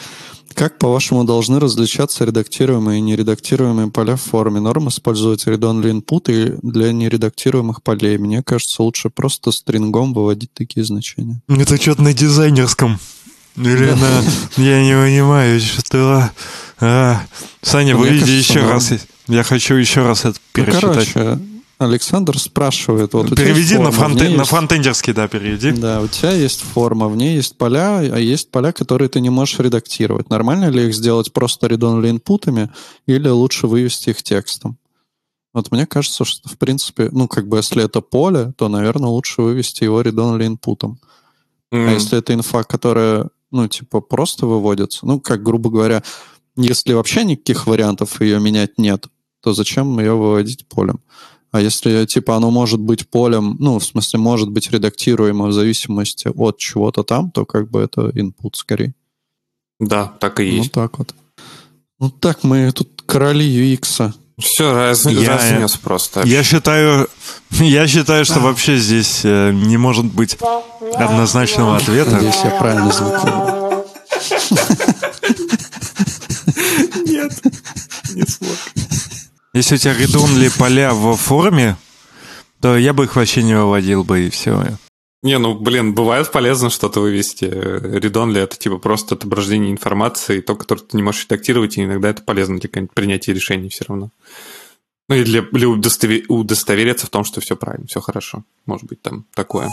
Как, 0.56 0.78
по-вашему, 0.80 1.24
должны 1.24 1.60
различаться 1.60 2.26
редактируемые 2.26 2.98
и 3.00 3.02
нередактируемые 3.02 3.90
поля 3.92 4.16
в 4.16 4.22
форме? 4.22 4.60
Норм 4.60 4.90
использовать 4.90 5.46
read-only 5.46 5.92
input 6.02 6.32
и 6.32 6.58
для 6.64 6.92
нередактируемых 6.92 7.84
полей. 7.84 8.18
Мне 8.18 8.42
кажется, 8.44 8.82
лучше 8.84 9.10
просто 9.10 9.52
стрингом 9.52 10.14
выводить 10.14 10.54
такие 10.54 10.86
значения. 10.86 11.42
Это 11.48 11.78
что-то 11.80 12.02
на 12.02 12.14
дизайнерском. 12.14 13.00
Или 13.56 13.92
на... 13.92 14.24
Я 14.62 14.84
не 14.84 14.94
понимаю, 14.94 15.60
что... 15.60 16.30
А, 16.80 17.22
Саня, 17.62 17.96
Мне 17.96 18.04
выведи 18.04 18.32
еще 18.32 18.62
раз. 18.62 18.92
Я 19.28 19.44
хочу 19.44 19.76
еще 19.76 20.02
раз 20.06 20.22
это 20.26 20.40
Ну, 20.56 20.64
пересчитать. 20.64 21.14
короче, 21.14 21.40
Александр 21.80 22.38
спрашивает. 22.38 23.14
Вот 23.14 23.30
Переведи 23.36 23.78
на, 23.78 23.92
фронте- 23.92 24.26
на 24.30 24.42
есть- 24.42 24.50
фронтендерский, 24.50 25.14
да, 25.14 25.30
переведи. 25.30 25.72
Да, 25.72 26.02
у 26.02 26.08
тебя 26.08 26.32
есть 26.34 26.60
форма, 26.62 27.08
в 27.08 27.16
ней 27.16 27.36
есть 27.38 27.58
поля, 27.58 28.00
а 28.00 28.20
есть 28.20 28.52
поля, 28.52 28.74
которые 28.74 29.08
ты 29.08 29.22
не 29.22 29.30
можешь 29.30 29.60
редактировать. 29.60 30.30
Нормально 30.30 30.70
ли 30.70 30.88
их 30.88 30.94
сделать 30.94 31.32
просто 31.32 31.68
read-only 31.68 32.10
инпутами 32.10 32.70
или 33.08 33.30
лучше 33.30 33.68
вывести 33.68 34.10
их 34.10 34.22
текстом? 34.22 34.78
Вот 35.54 35.72
мне 35.72 35.86
кажется, 35.86 36.26
что, 36.26 36.50
в 36.50 36.58
принципе, 36.58 37.10
ну, 37.14 37.30
как 37.30 37.48
бы, 37.48 37.58
если 37.58 37.84
это 37.84 38.02
поле, 38.02 38.54
то, 38.58 38.68
наверное, 38.68 39.10
лучше 39.10 39.42
вывести 39.42 39.86
его 39.86 40.02
read-only 40.02 40.46
инпутом. 40.48 41.00
А 41.72 41.78
М, 41.78 41.94
если 41.94 42.18
это 42.20 42.34
инфа, 42.34 42.64
которая, 42.64 43.30
ну, 43.52 43.68
типа, 43.70 44.02
просто 44.02 44.46
выводится, 44.48 45.06
ну, 45.08 45.22
как, 45.22 45.42
грубо 45.44 45.70
говоря, 45.70 46.04
если 46.58 46.92
вообще 46.92 47.24
никаких 47.24 47.68
вариантов 47.68 48.20
ее 48.20 48.40
менять 48.42 48.78
нет, 48.78 49.08
то 49.42 49.54
зачем 49.54 49.98
ее 50.00 50.14
выводить 50.14 50.68
полем? 50.68 51.00
А 51.52 51.62
если, 51.62 52.06
типа, 52.06 52.36
оно 52.36 52.52
может 52.52 52.80
быть 52.80 53.10
полем, 53.10 53.56
ну, 53.60 53.80
в 53.80 53.86
смысле, 53.86 54.20
может 54.20 54.50
быть 54.52 54.70
редактируемо 54.72 55.48
в 55.48 55.54
зависимости 55.54 56.30
от 56.36 56.58
чего-то 56.58 57.04
там, 57.04 57.32
то 57.32 57.46
как 57.46 57.70
бы 57.72 57.82
это 57.82 58.10
input 58.10 58.52
скорее. 58.54 58.94
Да, 59.80 60.06
так 60.20 60.40
и 60.40 60.44
Ну, 60.52 60.58
есть. 60.58 60.72
так 60.72 60.98
вот. 61.00 61.16
Ну, 62.00 62.10
так 62.12 62.44
мы 62.44 62.72
тут 62.72 63.02
короли 63.06 63.46
UX. 63.76 64.14
Все, 64.38 64.74
раз, 64.74 65.06
Я- 65.06 65.36
разнес 65.38 65.76
просто. 65.78 66.22
Я 66.26 66.44
считаю, 66.44 67.08
я 67.52 67.88
считаю, 67.88 68.26
что 68.26 68.40
вообще 68.40 68.78
здесь 68.78 69.22
э, 69.26 69.52
не 69.52 69.78
может 69.78 70.06
быть 70.06 70.38
однозначного 70.96 71.78
ответа. 71.78 72.12
Надеюсь, 72.12 72.36
я 72.44 72.52
правильно 72.52 72.92
звук 72.92 73.24
выбрал. 73.24 73.86
Нет, 77.06 77.32
не 78.14 78.24
смог. 78.26 78.58
Если 79.54 79.76
у 79.76 79.78
тебя 79.78 79.94
редонли 79.96 80.50
поля 80.50 80.94
в 80.94 81.16
форме, 81.16 81.76
то 82.62 82.78
я 82.78 82.94
бы 82.94 83.06
их 83.06 83.16
вообще 83.16 83.42
не 83.42 83.56
выводил 83.56 84.04
бы, 84.04 84.28
и 84.28 84.30
все. 84.30 84.64
Не, 85.22 85.38
ну, 85.38 85.54
блин, 85.54 85.94
бывает 85.94 86.32
полезно 86.32 86.70
что-то 86.70 87.02
вывести. 87.02 87.46
Редонли— 87.46 88.42
это 88.42 88.58
типа 88.58 88.78
просто 88.78 89.16
отображение 89.16 89.72
информации, 89.72 90.40
то, 90.40 90.56
которое 90.56 90.82
ты 90.82 90.96
не 90.96 91.04
можешь 91.04 91.26
редактировать, 91.26 91.78
и 91.78 91.84
иногда 91.84 92.10
это 92.10 92.22
полезно 92.22 92.60
для 92.60 92.70
принятия 92.94 93.34
решений 93.34 93.70
все 93.70 93.86
равно. 93.88 94.12
Ну 95.10 95.16
и 95.16 95.24
для, 95.24 95.42
для 95.42 95.68
удостове- 95.68 96.26
удостовериться 96.28 97.08
в 97.08 97.10
том, 97.10 97.24
что 97.26 97.42
все 97.42 97.56
правильно, 97.58 97.88
все 97.88 98.00
хорошо. 98.00 98.44
Может 98.68 98.86
быть, 98.86 99.02
там 99.02 99.26
такое. 99.34 99.68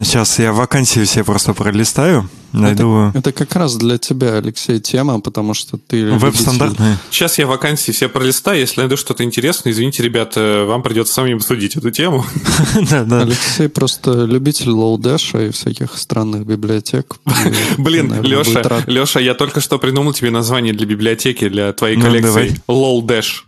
Сейчас 0.00 0.38
я 0.38 0.52
вакансии 0.52 1.04
все 1.04 1.22
просто 1.24 1.52
пролистаю, 1.54 2.30
найду 2.52 3.10
Это 3.14 3.32
как 3.32 3.54
раз 3.56 3.76
для 3.76 3.98
тебя, 3.98 4.36
Алексей, 4.36 4.78
тема, 4.80 5.20
потому 5.20 5.54
что 5.54 5.76
ты... 5.76 5.98
любитель- 6.00 6.18
веб-стандартные. 6.18 6.96
Сейчас 7.10 7.36
я 7.38 7.46
вакансии 7.46 7.90
все 7.90 8.08
пролистаю. 8.08 8.60
Если 8.60 8.80
найду 8.80 8.96
что-то 8.96 9.24
интересное, 9.24 9.72
извините, 9.72 10.02
ребята, 10.04 10.64
вам 10.66 10.82
придется 10.82 11.14
самим 11.14 11.36
обсудить 11.38 11.76
эту 11.76 11.90
тему. 11.90 12.24
Да, 12.90 13.04
да. 13.04 13.22
Алексей 13.22 13.68
просто 13.68 14.24
любитель 14.24 14.70
Lodash'а 14.70 15.46
и 15.48 15.50
всяких 15.50 15.98
странных 15.98 16.46
библиотек. 16.46 17.16
Блин, 17.78 18.22
Леша. 18.22 18.84
Леша, 18.86 19.20
я 19.20 19.34
только 19.34 19.60
что 19.60 19.78
придумал 19.78 20.12
тебе 20.12 20.30
название 20.30 20.72
для 20.72 20.86
библиотеки, 20.86 21.48
для 21.48 21.72
твоей 21.72 21.96
Ну, 21.96 22.04
коллекции. 22.04 22.60
LOL 22.68 23.02
Dash. 23.02 23.42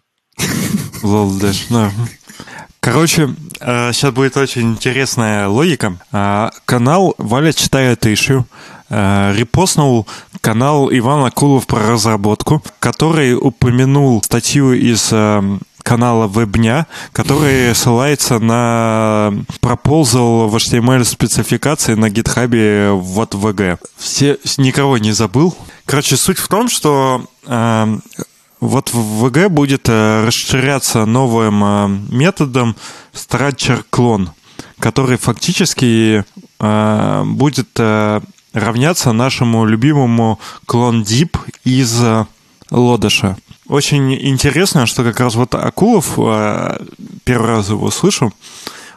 LOL 1.03 1.31
Dash, 1.39 1.63
да. 1.71 1.93
Короче, 2.81 3.35
сейчас 3.61 4.13
будет 4.13 4.37
очень 4.37 4.73
интересная 4.73 5.49
логика. 5.49 5.97
А, 6.13 6.51
Канал 6.65 7.15
Валя 7.19 7.53
читает 7.53 8.07
ищу 8.07 8.47
репостнул 8.91 10.07
канал 10.41 10.91
Иван 10.91 11.25
Акулов 11.25 11.67
про 11.67 11.87
разработку, 11.87 12.63
который 12.81 13.35
упомянул 13.35 14.23
статью 14.23 14.73
из 14.73 15.11
э, 15.13 15.43
канала 15.83 16.27
Вебня, 16.27 16.87
который 17.13 17.75
ссылается 17.75 18.39
на 18.39 19.33
пропозал 19.61 20.49
в 20.49 20.57
HTML 20.57 21.05
спецификации 21.05 21.95
на 21.95 22.11
гитхабе 22.11 22.91
в 22.93 23.21
VG. 23.21 23.79
Все, 23.97 24.39
никого 24.57 24.99
не 24.99 25.13
забыл. 25.13 25.57
Короче, 25.87 26.17
суть 26.17 26.39
в 26.39 26.49
том, 26.49 26.69
что 26.69 27.25
э, 27.47 27.99
вот 28.61 28.93
в 28.93 29.25
VG 29.25 29.49
будет 29.49 29.89
э, 29.89 30.25
расширяться 30.25 31.07
новым 31.07 31.65
э, 31.65 31.89
методом 32.11 32.77
structure 33.13 33.83
clone, 33.91 34.29
который 34.79 35.17
фактически 35.17 36.25
э, 36.59 37.23
будет 37.25 37.81
равняться 38.53 39.13
нашему 39.13 39.65
любимому 39.65 40.41
клон 40.67 41.03
Deep 41.03 41.39
из 41.65 42.03
Лодыша. 42.71 43.37
Очень 43.69 44.13
интересно, 44.15 44.87
что 44.87 45.05
как 45.05 45.21
раз 45.21 45.37
вот 45.37 45.55
Акулов, 45.55 46.17
первый 47.25 47.47
раз 47.47 47.69
его 47.69 47.91
слышу, 47.93 48.33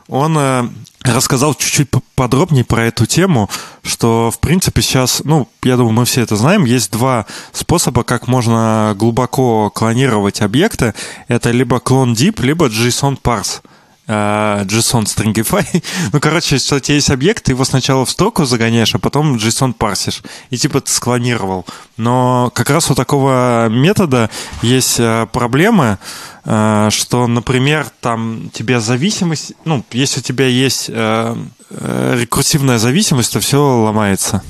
он 0.07 0.73
рассказал 1.03 1.53
чуть-чуть 1.53 1.89
подробнее 2.15 2.63
про 2.63 2.85
эту 2.85 3.05
тему, 3.05 3.49
что, 3.83 4.31
в 4.31 4.39
принципе, 4.39 4.81
сейчас, 4.81 5.21
ну, 5.23 5.49
я 5.63 5.77
думаю, 5.77 5.93
мы 5.93 6.05
все 6.05 6.21
это 6.21 6.35
знаем, 6.35 6.65
есть 6.65 6.91
два 6.91 7.25
способа, 7.51 8.03
как 8.03 8.27
можно 8.27 8.93
глубоко 8.97 9.69
клонировать 9.69 10.41
объекты. 10.41 10.93
Это 11.27 11.51
либо 11.51 11.79
клон 11.79 12.13
deep, 12.13 12.41
либо 12.41 12.67
JSON 12.67 13.19
parse. 13.21 13.61
А, 14.07 14.63
JSON 14.65 15.03
Stringify. 15.03 15.83
ну, 16.13 16.19
короче, 16.19 16.57
что 16.57 16.75
у 16.75 16.79
тебя 16.79 16.95
есть 16.95 17.09
объект, 17.09 17.43
ты 17.43 17.53
его 17.53 17.63
сначала 17.65 18.05
в 18.05 18.09
строку 18.09 18.45
загоняешь, 18.45 18.93
а 18.95 18.99
потом 18.99 19.35
JSON 19.35 19.73
парсишь. 19.73 20.21
И 20.49 20.57
типа 20.57 20.81
ты 20.81 20.91
склонировал. 20.91 21.65
Но 21.97 22.51
как 22.53 22.69
раз 22.69 22.91
у 22.91 22.95
такого 22.95 23.69
метода 23.69 24.29
есть 24.61 24.97
а, 24.99 25.25
проблема, 25.27 25.99
а, 26.45 26.89
что, 26.91 27.27
например, 27.27 27.87
там 28.01 28.49
тебе 28.53 28.79
зависимость, 28.79 29.53
ну, 29.65 29.83
если 29.91 30.19
у 30.19 30.23
тебя 30.23 30.47
есть 30.47 30.89
рекурсивная 30.89 32.77
зависимость, 32.77 33.33
то 33.33 33.39
все 33.39 33.57
ломается. 33.57 34.43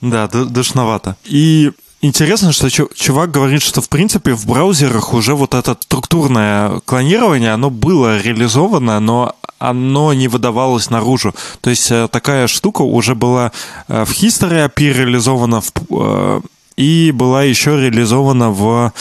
Да, 0.00 0.28
ду- 0.28 0.46
душновато. 0.46 1.16
И 1.24 1.72
Интересно, 2.04 2.52
что 2.52 2.68
чу- 2.68 2.90
чувак 2.94 3.30
говорит, 3.30 3.62
что 3.62 3.80
в 3.80 3.88
принципе 3.88 4.34
в 4.34 4.46
браузерах 4.46 5.14
уже 5.14 5.34
вот 5.34 5.54
это 5.54 5.74
структурное 5.80 6.80
клонирование, 6.84 7.54
оно 7.54 7.70
было 7.70 8.20
реализовано, 8.20 9.00
но 9.00 9.34
оно 9.58 10.12
не 10.12 10.28
выдавалось 10.28 10.90
наружу. 10.90 11.34
То 11.62 11.70
есть 11.70 11.90
э, 11.90 12.08
такая 12.12 12.46
штука 12.46 12.82
уже 12.82 13.14
была 13.14 13.52
э, 13.88 14.04
в 14.04 14.10
History 14.10 14.68
API 14.68 14.92
реализована 14.92 15.62
в, 15.62 15.72
э, 15.92 16.40
и 16.76 17.10
была 17.10 17.42
еще 17.42 17.70
реализована 17.80 18.50
в, 18.50 18.92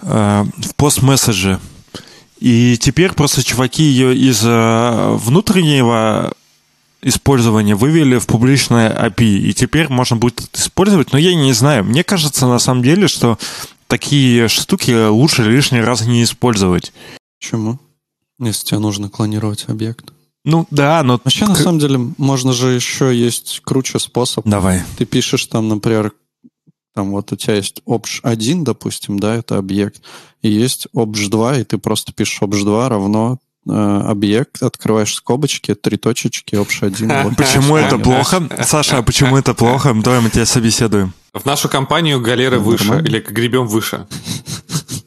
в 0.00 0.74
постмесседже. 0.76 1.60
И 2.40 2.78
теперь 2.80 3.12
просто 3.12 3.44
чуваки 3.44 3.82
ее 3.82 4.16
из 4.16 4.40
внутреннего 4.42 6.32
использования 7.02 7.74
вывели 7.74 8.18
в 8.18 8.26
публичное 8.26 8.90
API, 8.90 9.38
и 9.38 9.54
теперь 9.54 9.88
можно 9.88 10.16
будет 10.16 10.40
это 10.40 10.60
использовать, 10.60 11.12
но 11.12 11.18
я 11.18 11.34
не 11.34 11.52
знаю. 11.52 11.84
Мне 11.84 12.04
кажется, 12.04 12.46
на 12.46 12.58
самом 12.58 12.82
деле, 12.82 13.08
что 13.08 13.38
такие 13.86 14.48
штуки 14.48 15.08
лучше 15.08 15.44
лишний 15.44 15.80
раз 15.80 16.06
не 16.06 16.22
использовать. 16.22 16.92
Почему? 17.40 17.78
Если 18.40 18.66
тебе 18.66 18.78
нужно 18.80 19.08
клонировать 19.08 19.64
объект. 19.68 20.12
Ну 20.44 20.66
да, 20.70 21.02
но... 21.02 21.20
Вообще, 21.22 21.46
на 21.46 21.54
самом 21.54 21.78
деле, 21.78 21.98
можно 22.16 22.52
же 22.52 22.68
еще 22.68 23.14
есть 23.14 23.60
круче 23.64 23.98
способ. 23.98 24.46
Давай. 24.46 24.82
Ты 24.96 25.04
пишешь 25.04 25.46
там, 25.46 25.68
например, 25.68 26.12
там 26.94 27.10
вот 27.10 27.32
у 27.32 27.36
тебя 27.36 27.54
есть 27.54 27.82
obj1, 27.86 28.62
допустим, 28.64 29.18
да, 29.18 29.34
это 29.34 29.58
объект, 29.58 30.02
и 30.42 30.48
есть 30.48 30.88
obj2, 30.94 31.60
и 31.60 31.64
ты 31.64 31.78
просто 31.78 32.12
пишешь 32.12 32.40
obj2 32.40 32.88
равно 32.88 33.38
объект, 33.68 34.62
открываешь 34.62 35.14
скобочки, 35.14 35.74
три 35.74 35.96
точечки, 35.96 36.54
obj1. 36.54 37.22
вот. 37.24 37.36
Почему 37.36 37.76
это 37.76 37.98
плохо? 37.98 38.48
Саша, 38.64 38.98
а 38.98 39.02
почему 39.02 39.36
это 39.36 39.54
плохо? 39.54 39.94
Давай 39.94 40.20
мы 40.20 40.30
тебя 40.30 40.46
собеседуем. 40.46 41.12
В 41.34 41.44
нашу 41.44 41.68
компанию 41.68 42.20
галеры 42.20 42.58
выше, 42.58 43.02
или 43.06 43.20
гребем 43.20 43.66
выше. 43.66 44.06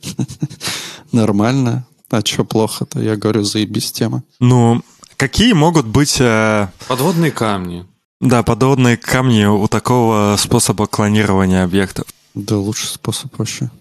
Нормально. 1.11 1.85
А 2.09 2.21
что 2.25 2.43
плохо-то? 2.43 2.99
Я 3.01 3.15
говорю, 3.15 3.43
заебись 3.43 3.91
тема. 3.91 4.23
Ну, 4.39 4.81
какие 5.17 5.53
могут 5.53 5.85
быть, 5.85 6.17
э, 6.19 6.67
Подводные 6.87 7.31
камни. 7.31 7.85
да, 8.19 8.43
подобные 8.43 8.97
камни 8.97 9.45
у 9.45 9.67
такого 9.67 10.35
способа 10.37 10.87
клонирования 10.87 11.63
объектов? 11.63 12.05
Да 12.33 12.57
лучший 12.57 12.87
способ 12.87 13.37
вообще. 13.37 13.69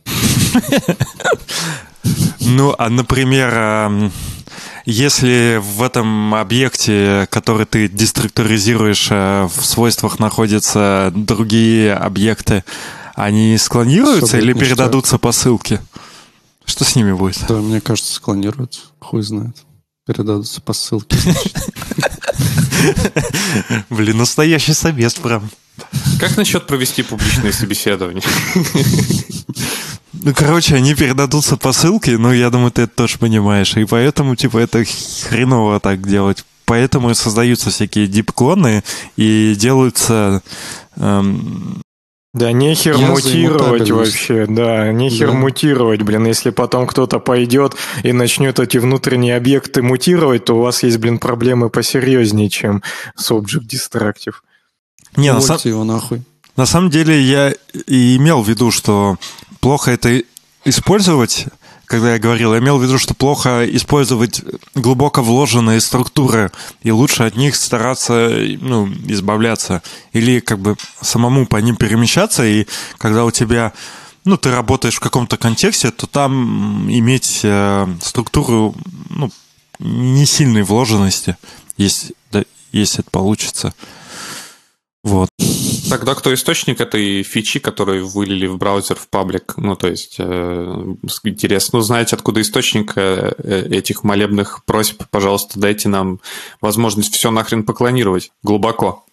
Ну, 2.41 2.74
а, 2.78 2.89
например, 2.89 3.53
эм, 3.55 4.12
если 4.85 5.61
в 5.62 5.83
этом 5.83 6.35
объекте, 6.35 7.26
который 7.31 7.66
ты 7.66 7.89
деструктуризируешь, 7.89 9.09
э, 9.11 9.49
в 9.55 9.64
свойствах 9.64 10.18
находятся 10.18 11.12
другие 11.14 11.95
объекты, 11.95 12.64
они 13.14 13.57
склонируются 13.59 14.39
или 14.39 14.53
передадутся 14.53 15.18
по 15.18 15.33
ссылке? 15.33 15.81
Что 16.64 16.85
с 16.85 16.95
ними 16.95 17.12
будет? 17.12 17.45
Да, 17.49 17.57
мне 17.57 17.81
кажется, 17.81 18.14
склонируются. 18.14 18.81
Хуй 19.01 19.22
знает. 19.22 19.57
Передадутся 20.07 20.61
по 20.61 20.72
ссылке. 20.72 21.16
Блин, 23.91 24.18
настоящий 24.18 24.72
совет 24.72 25.14
прям. 25.16 25.51
Как 26.18 26.37
насчет 26.37 26.66
провести 26.66 27.03
публичное 27.03 27.53
собеседование? 27.53 28.22
Ну, 30.13 30.35
короче, 30.35 30.75
они 30.77 30.95
передадутся 30.95 31.57
по 31.57 31.73
ссылке, 31.73 32.19
но 32.19 32.33
я 32.33 32.51
думаю, 32.51 32.71
ты 32.73 32.83
это 32.83 32.95
тоже 32.95 33.19
понимаешь. 33.19 33.77
И 33.77 33.85
поэтому, 33.85 34.35
типа, 34.37 34.59
это 34.59 34.85
хреново 35.29 35.79
так 35.81 36.07
делать. 36.07 36.45
Поэтому 36.65 37.11
и 37.11 37.15
создаются 37.15 37.71
всякие 37.71 38.07
дип-клоны 38.07 38.83
и 39.17 39.55
делаются... 39.57 40.43
эм, 40.97 41.81
Да 42.33 42.53
нехер 42.53 42.97
Я 42.97 43.09
мутировать 43.09 43.91
вообще, 43.91 44.47
да, 44.49 44.93
нехер 44.93 45.29
Да. 45.33 45.35
мутировать, 45.35 46.03
блин, 46.03 46.27
если 46.27 46.51
потом 46.51 46.87
кто-то 46.87 47.19
пойдет 47.19 47.75
и 48.05 48.13
начнет 48.13 48.61
эти 48.61 48.79
внутренние 48.79 49.37
объекты 49.37 49.83
мутировать, 49.83 50.45
то 50.45 50.55
у 50.57 50.63
вас 50.63 50.85
есть, 50.85 50.99
блин, 50.99 51.19
проблемы 51.19 51.71
посерьезнее, 51.71 52.49
чем 52.49 52.83
с 53.17 53.31
Object 53.33 53.67
Destructive. 53.69 54.35
Не, 55.17 55.33
на, 55.33 55.41
сам- 55.41 55.59
его 55.65 55.83
нахуй. 55.83 56.23
на 56.57 56.67
самом 56.67 56.91
деле 56.91 57.21
я 57.21 57.53
и 57.89 58.17
имел 58.17 58.43
в 58.43 58.49
виду, 58.49 58.71
что 58.71 59.17
плохо 59.61 59.93
это 59.93 60.23
использовать, 60.65 61.47
когда 61.87 62.13
я 62.13 62.19
говорил, 62.19 62.53
я 62.53 62.61
имел 62.61 62.79
в 62.79 62.83
виду, 62.83 62.99
что 62.99 63.15
плохо 63.15 63.65
использовать 63.65 64.43
глубоко 64.75 65.23
вложенные 65.23 65.81
структуры, 65.81 66.51
и 66.83 66.91
лучше 66.91 67.25
от 67.25 67.37
них 67.37 67.57
стараться 67.57 68.31
ну, 68.61 68.89
избавляться. 69.07 69.83
Или 70.13 70.41
как 70.41 70.59
бы 70.59 70.77
самому 71.01 71.47
по 71.47 71.57
ним 71.57 71.77
перемещаться, 71.77 72.45
и 72.45 72.67
когда 72.99 73.25
у 73.25 73.31
тебя 73.31 73.73
ну, 74.25 74.37
ты 74.37 74.51
работаешь 74.51 74.97
в 74.97 75.01
каком-то 75.01 75.37
контексте, 75.37 75.91
то 75.91 76.07
там 76.07 76.91
иметь 76.91 77.41
э, 77.43 77.89
структуру 78.03 78.75
ну, 79.09 79.31
не 79.79 80.27
сильной 80.27 80.63
вложенности, 80.63 81.37
если, 81.77 82.15
да, 82.31 82.45
если 82.71 83.01
это 83.01 83.11
получится. 83.11 83.75
Вот. 85.03 85.28
Тогда 85.88 86.14
кто 86.14 86.32
источник 86.32 86.80
этой 86.80 87.22
фичи, 87.22 87.59
которую 87.59 88.07
вылили 88.07 88.46
в 88.46 88.59
браузер 88.59 88.96
в 88.96 89.09
паблик? 89.09 89.55
Ну, 89.57 89.74
то 89.74 89.88
есть, 89.88 90.16
э, 90.18 90.94
интересно 91.24 91.80
узнать, 91.80 92.12
откуда 92.12 92.40
источник 92.42 92.92
э, 92.96 93.32
э, 93.38 93.66
этих 93.70 94.05
молебных 94.05 94.64
просьб. 94.66 95.03
Пожалуйста, 95.11 95.59
дайте 95.59 95.88
нам 95.88 96.20
возможность 96.61 97.14
все 97.14 97.30
нахрен 97.30 97.64
поклонировать 97.64 98.30
глубоко. 98.42 99.05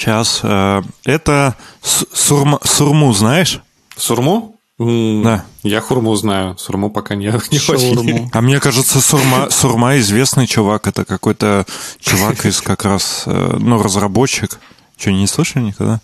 Сейчас. 0.00 0.40
э, 0.44 0.82
это 1.04 1.56
с- 1.82 2.04
сурма- 2.14 2.64
сурму, 2.66 3.12
знаешь? 3.12 3.60
Сурму? 3.96 4.57
Да. 4.78 5.44
Я 5.64 5.80
хурму 5.80 6.14
знаю, 6.14 6.56
сурму 6.56 6.90
пока 6.90 7.16
не, 7.16 7.26
не 7.50 7.58
очень. 7.58 8.30
А 8.32 8.40
мне 8.40 8.60
кажется, 8.60 9.00
Сурма, 9.00 9.50
Сурма 9.50 9.98
известный 9.98 10.46
чувак. 10.46 10.86
Это 10.86 11.04
какой-то 11.04 11.66
чувак 11.98 12.46
из 12.46 12.60
как 12.60 12.84
раз, 12.84 13.24
э, 13.26 13.56
ну, 13.58 13.82
разработчик. 13.82 14.58
Что, 14.96 15.10
не 15.10 15.26
слышали 15.26 15.64
никогда? 15.64 16.00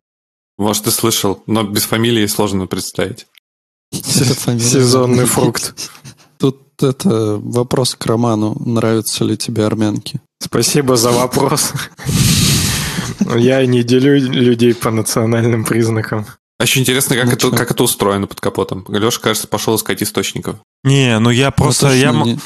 Может, 0.58 0.84
ты 0.84 0.90
слышал, 0.90 1.42
но 1.46 1.62
без 1.62 1.84
фамилии 1.84 2.26
сложно 2.26 2.66
представить. 2.66 3.26
Сезонный 3.92 5.26
фрукт. 5.26 5.90
Тут 6.38 6.60
это 6.82 7.38
вопрос 7.38 7.94
к 7.94 8.06
Роману. 8.06 8.56
Нравятся 8.64 9.24
ли 9.24 9.36
тебе 9.36 9.66
армянки? 9.66 10.20
Спасибо 10.40 10.96
за 10.96 11.12
вопрос. 11.12 11.72
Я 13.36 13.64
не 13.66 13.84
делю 13.84 14.18
людей 14.18 14.74
по 14.74 14.90
национальным 14.90 15.64
признакам. 15.64 16.26
Очень 16.64 16.80
интересно, 16.82 17.14
как, 17.16 17.26
Ну, 17.26 17.32
это, 17.32 17.40
чё? 17.42 17.50
как 17.52 17.70
это 17.70 17.82
устроено 17.84 18.26
под 18.26 18.40
капотом. 18.40 18.84
Леша, 18.88 19.20
кажется, 19.20 19.46
пошел 19.46 19.76
искать 19.76 20.02
источников. 20.02 20.56
Не, 20.82 21.18
ну 21.18 21.28
я 21.30 21.50
просто... 21.50 21.88
Ну, 21.88 21.92
я, 21.94 22.10
не- 22.12 22.38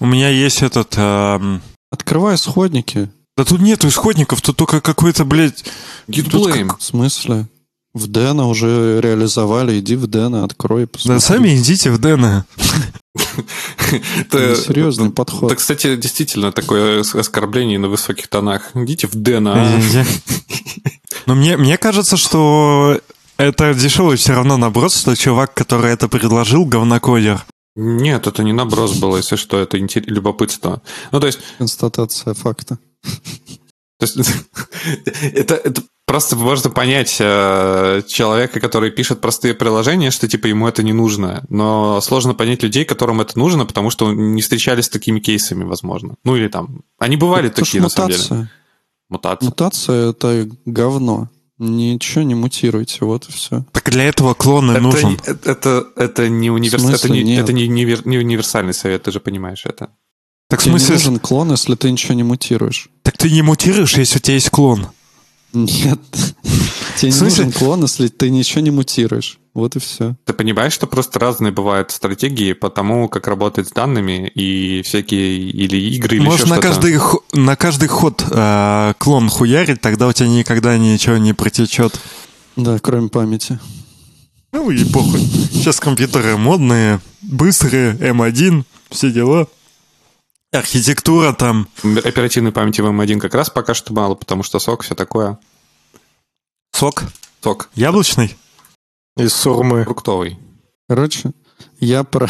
у 0.00 0.06
меня 0.06 0.30
есть 0.30 0.62
этот... 0.62 0.94
эм, 0.96 1.60
Открывай 1.90 2.36
исходники. 2.36 3.10
да 3.36 3.44
тут 3.44 3.60
нету 3.60 3.86
исходников, 3.88 4.40
тут 4.42 4.56
только 4.56 4.80
какой-то, 4.80 5.24
блядь... 5.26 5.62
Тут 6.06 6.26
blame. 6.28 6.72
В 6.78 6.82
смысле? 6.82 7.46
В 7.92 8.06
Дэна 8.08 8.46
уже 8.46 9.00
реализовали. 9.02 9.78
Иди 9.78 9.94
в 9.96 10.06
Дэна, 10.06 10.44
открой 10.44 10.82
и 10.82 10.86
посмотри. 10.86 11.16
Да 11.16 11.20
сами 11.20 11.56
идите 11.56 11.90
в 11.90 11.98
Дэна. 11.98 12.44
Это, 13.14 14.38
Это 14.38 14.56
серьезный 14.56 15.10
подход. 15.10 15.50
Это, 15.52 15.56
кстати, 15.60 15.96
действительно 15.96 16.52
такое 16.52 17.00
ос- 17.00 17.14
оскорбление 17.14 17.78
на 17.78 17.88
высоких 17.88 18.28
тонах. 18.28 18.70
Идите 18.74 19.06
в 19.06 19.14
Дэна. 19.14 19.52
а. 19.54 19.78
Извините. 19.80 20.06
Но 21.26 21.34
мне, 21.34 21.56
мне 21.56 21.76
кажется, 21.78 22.16
что 22.16 23.00
это 23.36 23.74
дешевый 23.74 24.16
все 24.16 24.32
равно 24.34 24.56
наброс, 24.56 24.96
что 24.96 25.14
чувак, 25.16 25.54
который 25.54 25.92
это 25.92 26.08
предложил, 26.08 26.64
говнокодер. 26.64 27.44
Нет, 27.74 28.26
это 28.26 28.42
не 28.42 28.52
наброс 28.52 28.98
было, 28.98 29.18
если 29.18 29.36
что, 29.36 29.58
это 29.58 29.76
любопытство. 29.78 30.80
Ну, 31.12 31.20
то 31.20 31.26
есть, 31.26 31.40
Констатация 31.58 32.32
факта. 32.32 32.78
то 33.98 34.06
есть 34.06 34.16
это, 35.22 35.56
это 35.56 35.82
просто 36.06 36.36
можно 36.36 36.70
понять 36.70 37.16
э, 37.20 38.02
человека, 38.06 38.60
который 38.60 38.90
пишет 38.90 39.20
простые 39.20 39.52
приложения, 39.52 40.10
что 40.10 40.26
типа 40.26 40.46
ему 40.46 40.66
это 40.66 40.82
не 40.82 40.94
нужно. 40.94 41.44
Но 41.50 42.00
сложно 42.00 42.32
понять 42.32 42.62
людей, 42.62 42.86
которым 42.86 43.20
это 43.20 43.38
нужно, 43.38 43.66
потому 43.66 43.90
что 43.90 44.10
не 44.10 44.40
встречались 44.40 44.86
с 44.86 44.90
такими 44.90 45.20
кейсами, 45.20 45.64
возможно. 45.64 46.14
Ну 46.24 46.34
или 46.36 46.48
там. 46.48 46.80
Они 46.98 47.16
бывали 47.16 47.48
Это 47.48 47.62
такие, 47.62 47.82
на 47.82 47.90
самом 47.90 48.10
деле. 48.12 48.50
мутация. 49.10 49.46
Мутация— 49.46 50.10
это 50.12 50.48
говно. 50.64 51.28
Ничего 51.58 52.22
не 52.22 52.34
мутируйте, 52.34 52.98
вот 53.06 53.28
и 53.28 53.32
все. 53.32 53.64
Так 53.72 53.90
для 53.90 54.04
этого 54.04 54.34
клон 54.34 54.70
и 54.70 54.74
Это, 54.74 54.80
нужен. 54.82 55.08
не- 55.10 55.18
это, 55.26 55.86
это 55.96 56.28
не 56.28 56.50
универс... 56.50 56.82
В 56.82 56.90
это, 56.92 57.08
не, 57.08 57.22
нет? 57.22 57.44
это 57.44 57.52
не, 57.54 57.66
невер- 57.66 58.02
не 58.06 58.18
универсальный 58.18 58.74
совет, 58.74 59.04
ты 59.04 59.12
же 59.12 59.20
понимаешь 59.20 59.62
это. 59.64 59.88
Так 60.50 60.60
в 60.60 60.64
Тебе 60.64 60.74
не 60.74 60.78
смысле, 60.80 60.94
нужен 60.96 61.18
клон, 61.18 61.50
если 61.52 61.74
ты 61.74 61.90
ничего 61.90 62.14
не 62.14 62.22
мутируешь. 62.24 62.88
так 63.02 63.16
ты 63.16 63.30
не 63.30 63.40
мутируешь, 63.42 63.96
если 63.96 64.18
у 64.18 64.20
тебя 64.20 64.34
есть 64.34 64.50
клон. 64.50 64.86
Нет. 65.54 65.98
Тебе 66.96 67.12
не 67.12 67.20
нужен 67.20 67.52
клон, 67.52 67.82
если 67.82 68.08
ты 68.08 68.30
ничего 68.30 68.60
не 68.60 68.70
мутируешь. 68.70 69.38
Вот 69.54 69.74
и 69.76 69.78
все. 69.78 70.16
Ты 70.24 70.32
понимаешь, 70.34 70.72
что 70.72 70.86
просто 70.86 71.18
разные 71.18 71.50
бывают 71.50 71.90
стратегии 71.90 72.52
по 72.52 72.68
тому, 72.68 73.08
как 73.08 73.26
работать 73.26 73.68
с 73.68 73.72
данными 73.72 74.28
и 74.34 74.82
всякие 74.82 75.38
или 75.38 75.76
игры, 75.94 76.16
или 76.16 76.24
Можешь 76.24 76.40
еще 76.42 76.50
на 76.50 76.56
что-то. 76.56 76.68
каждый, 76.68 77.00
на 77.32 77.56
каждый 77.56 77.88
ход 77.88 78.24
э, 78.30 78.94
клон 78.98 79.28
хуярить, 79.30 79.80
тогда 79.80 80.08
у 80.08 80.12
тебя 80.12 80.28
никогда 80.28 80.76
ничего 80.76 81.16
не 81.16 81.32
протечет. 81.32 81.98
Да, 82.56 82.78
кроме 82.78 83.08
памяти. 83.08 83.58
Ну 84.52 84.70
и 84.70 84.84
похуй. 84.84 85.20
Сейчас 85.20 85.80
компьютеры 85.80 86.36
модные, 86.36 87.00
быстрые, 87.22 87.94
М1, 87.94 88.64
все 88.90 89.10
дела. 89.10 89.48
Архитектура 90.52 91.32
там. 91.32 91.68
Оперативной 91.82 92.52
памяти 92.52 92.80
в 92.80 92.86
M1 92.86 93.18
как 93.20 93.34
раз 93.34 93.50
пока 93.50 93.74
что 93.74 93.92
мало, 93.92 94.14
потому 94.14 94.42
что 94.42 94.58
сок, 94.58 94.82
все 94.82 94.94
такое. 94.94 95.38
Сок 96.76 97.04
Сок 97.42 97.70
яблочный. 97.74 98.36
Из 99.16 99.32
сурмы. 99.32 99.84
фруктовый. 99.84 100.38
Короче, 100.88 101.30
я 101.80 102.04
про... 102.04 102.28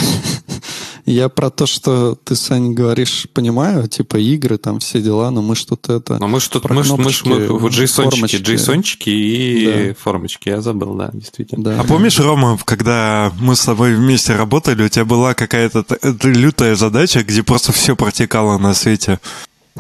Я 1.05 1.29
про 1.29 1.51
то, 1.51 1.67
что 1.67 2.17
ты, 2.17 2.35
Сань, 2.35 2.75
говоришь, 2.75 3.29
понимаю, 3.33 3.87
типа 3.87 4.17
игры, 4.19 4.59
там 4.59 4.81
все 4.81 5.01
дела, 5.01 5.31
но 5.31 5.41
мы 5.41 5.55
что-то 5.55 5.95
это... 5.95 6.19
Но 6.19 6.27
мы 6.27 6.41
что 6.41 6.59
Про 6.61 6.75
мы, 6.75 6.83
ж- 6.83 6.91
мы, 6.91 6.97
мы, 6.97 7.05
кнопочки, 7.05 7.29
вот 7.47 7.71
джейсончики, 7.73 8.15
формочки. 8.17 8.37
джейсончики 8.43 9.09
и 9.11 9.67
Да. 9.91 9.95
формочки, 9.95 10.49
я 10.49 10.61
забыл, 10.61 10.95
да, 10.95 11.11
действительно. 11.13 11.63
Да. 11.63 11.81
А 11.81 11.85
помнишь, 11.85 12.19
Рома, 12.19 12.59
когда 12.65 13.33
мы 13.39 13.55
с 13.55 13.65
тобой 13.65 13.95
вместе 13.95 14.35
работали, 14.35 14.83
у 14.83 14.89
тебя 14.89 15.05
была 15.05 15.35
какая-то 15.35 15.85
лютая 16.25 16.75
задача, 16.75 17.23
где 17.23 17.45
просто 17.45 17.71
все 17.73 17.95
протекало 17.95 18.59
на 18.59 18.75
свете? 18.75 19.21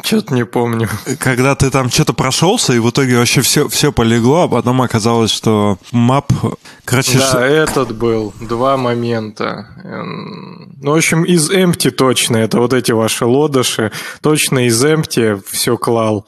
Что-то 0.04 0.34
не 0.34 0.44
помню. 0.44 0.88
Когда 1.18 1.54
ты 1.54 1.70
там 1.70 1.90
что-то 1.90 2.12
прошелся, 2.12 2.72
и 2.74 2.78
в 2.78 2.90
итоге 2.90 3.16
вообще 3.18 3.40
все, 3.40 3.68
все 3.68 3.92
полегло, 3.92 4.44
а 4.44 4.48
потом 4.48 4.82
оказалось, 4.82 5.30
что 5.30 5.78
мап... 5.92 6.32
Короче, 6.84 7.18
Да, 7.18 7.32
ш- 7.32 7.40
этот 7.40 7.96
был. 7.96 8.34
Два 8.40 8.76
момента. 8.76 9.68
Ну, 9.84 10.92
в 10.92 10.96
общем, 10.96 11.24
из 11.24 11.50
empty 11.50 11.90
точно. 11.90 12.36
Это 12.36 12.58
вот 12.58 12.72
эти 12.72 12.92
ваши 12.92 13.24
лодыши. 13.24 13.90
Точно 14.20 14.66
из 14.66 14.84
empty 14.84 15.42
все 15.50 15.76
клал. 15.78 16.26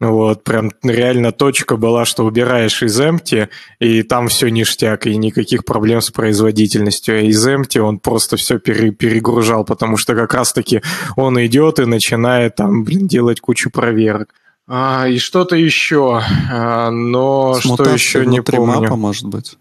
Вот, 0.00 0.44
прям 0.44 0.70
реально 0.84 1.32
точка 1.32 1.76
была, 1.76 2.04
что 2.04 2.24
убираешь 2.24 2.82
из 2.84 3.00
empty, 3.00 3.48
и 3.80 4.04
там 4.04 4.28
все 4.28 4.48
ништяк, 4.48 5.06
и 5.08 5.16
никаких 5.16 5.64
проблем 5.64 6.00
с 6.00 6.10
производительностью. 6.10 7.16
А 7.16 7.20
из 7.22 7.44
empty 7.46 7.80
он 7.80 7.98
просто 7.98 8.36
все 8.36 8.60
перегружал, 8.60 9.64
потому 9.64 9.96
что 9.96 10.14
как 10.14 10.34
раз-таки 10.34 10.82
он 11.16 11.44
идет 11.44 11.80
и 11.80 11.84
начинает 11.84 12.54
там, 12.54 12.84
блин, 12.84 13.08
делать 13.08 13.40
кучу 13.40 13.70
проверок. 13.70 14.28
А, 14.68 15.08
и 15.08 15.18
что-то 15.18 15.56
еще, 15.56 16.22
а, 16.50 16.90
но 16.90 17.54
С 17.54 17.60
что 17.62 17.82
еще 17.88 18.20
не 18.20 18.38
внутри 18.38 18.56
помню. 18.58 18.80
мапа, 18.82 18.96
может 18.96 19.26
быть. 19.26 19.56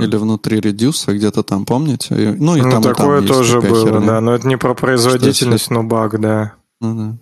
Или 0.00 0.16
внутри 0.16 0.58
редюса, 0.60 1.14
где-то 1.14 1.44
там, 1.44 1.64
помните? 1.64 2.12
Ну, 2.38 2.56
и 2.56 2.60
ну, 2.60 2.70
там, 2.70 2.80
и 2.80 2.82
там 2.82 2.82
такое 2.82 3.22
тоже 3.22 3.60
было, 3.60 3.86
херня. 3.86 4.06
да. 4.06 4.20
Но 4.20 4.34
это 4.34 4.48
не 4.48 4.56
про 4.56 4.74
производительность, 4.74 5.70
но 5.70 5.84
баг, 5.84 6.18
да. 6.18 6.54
Ну, 6.80 6.94
да. 6.94 7.18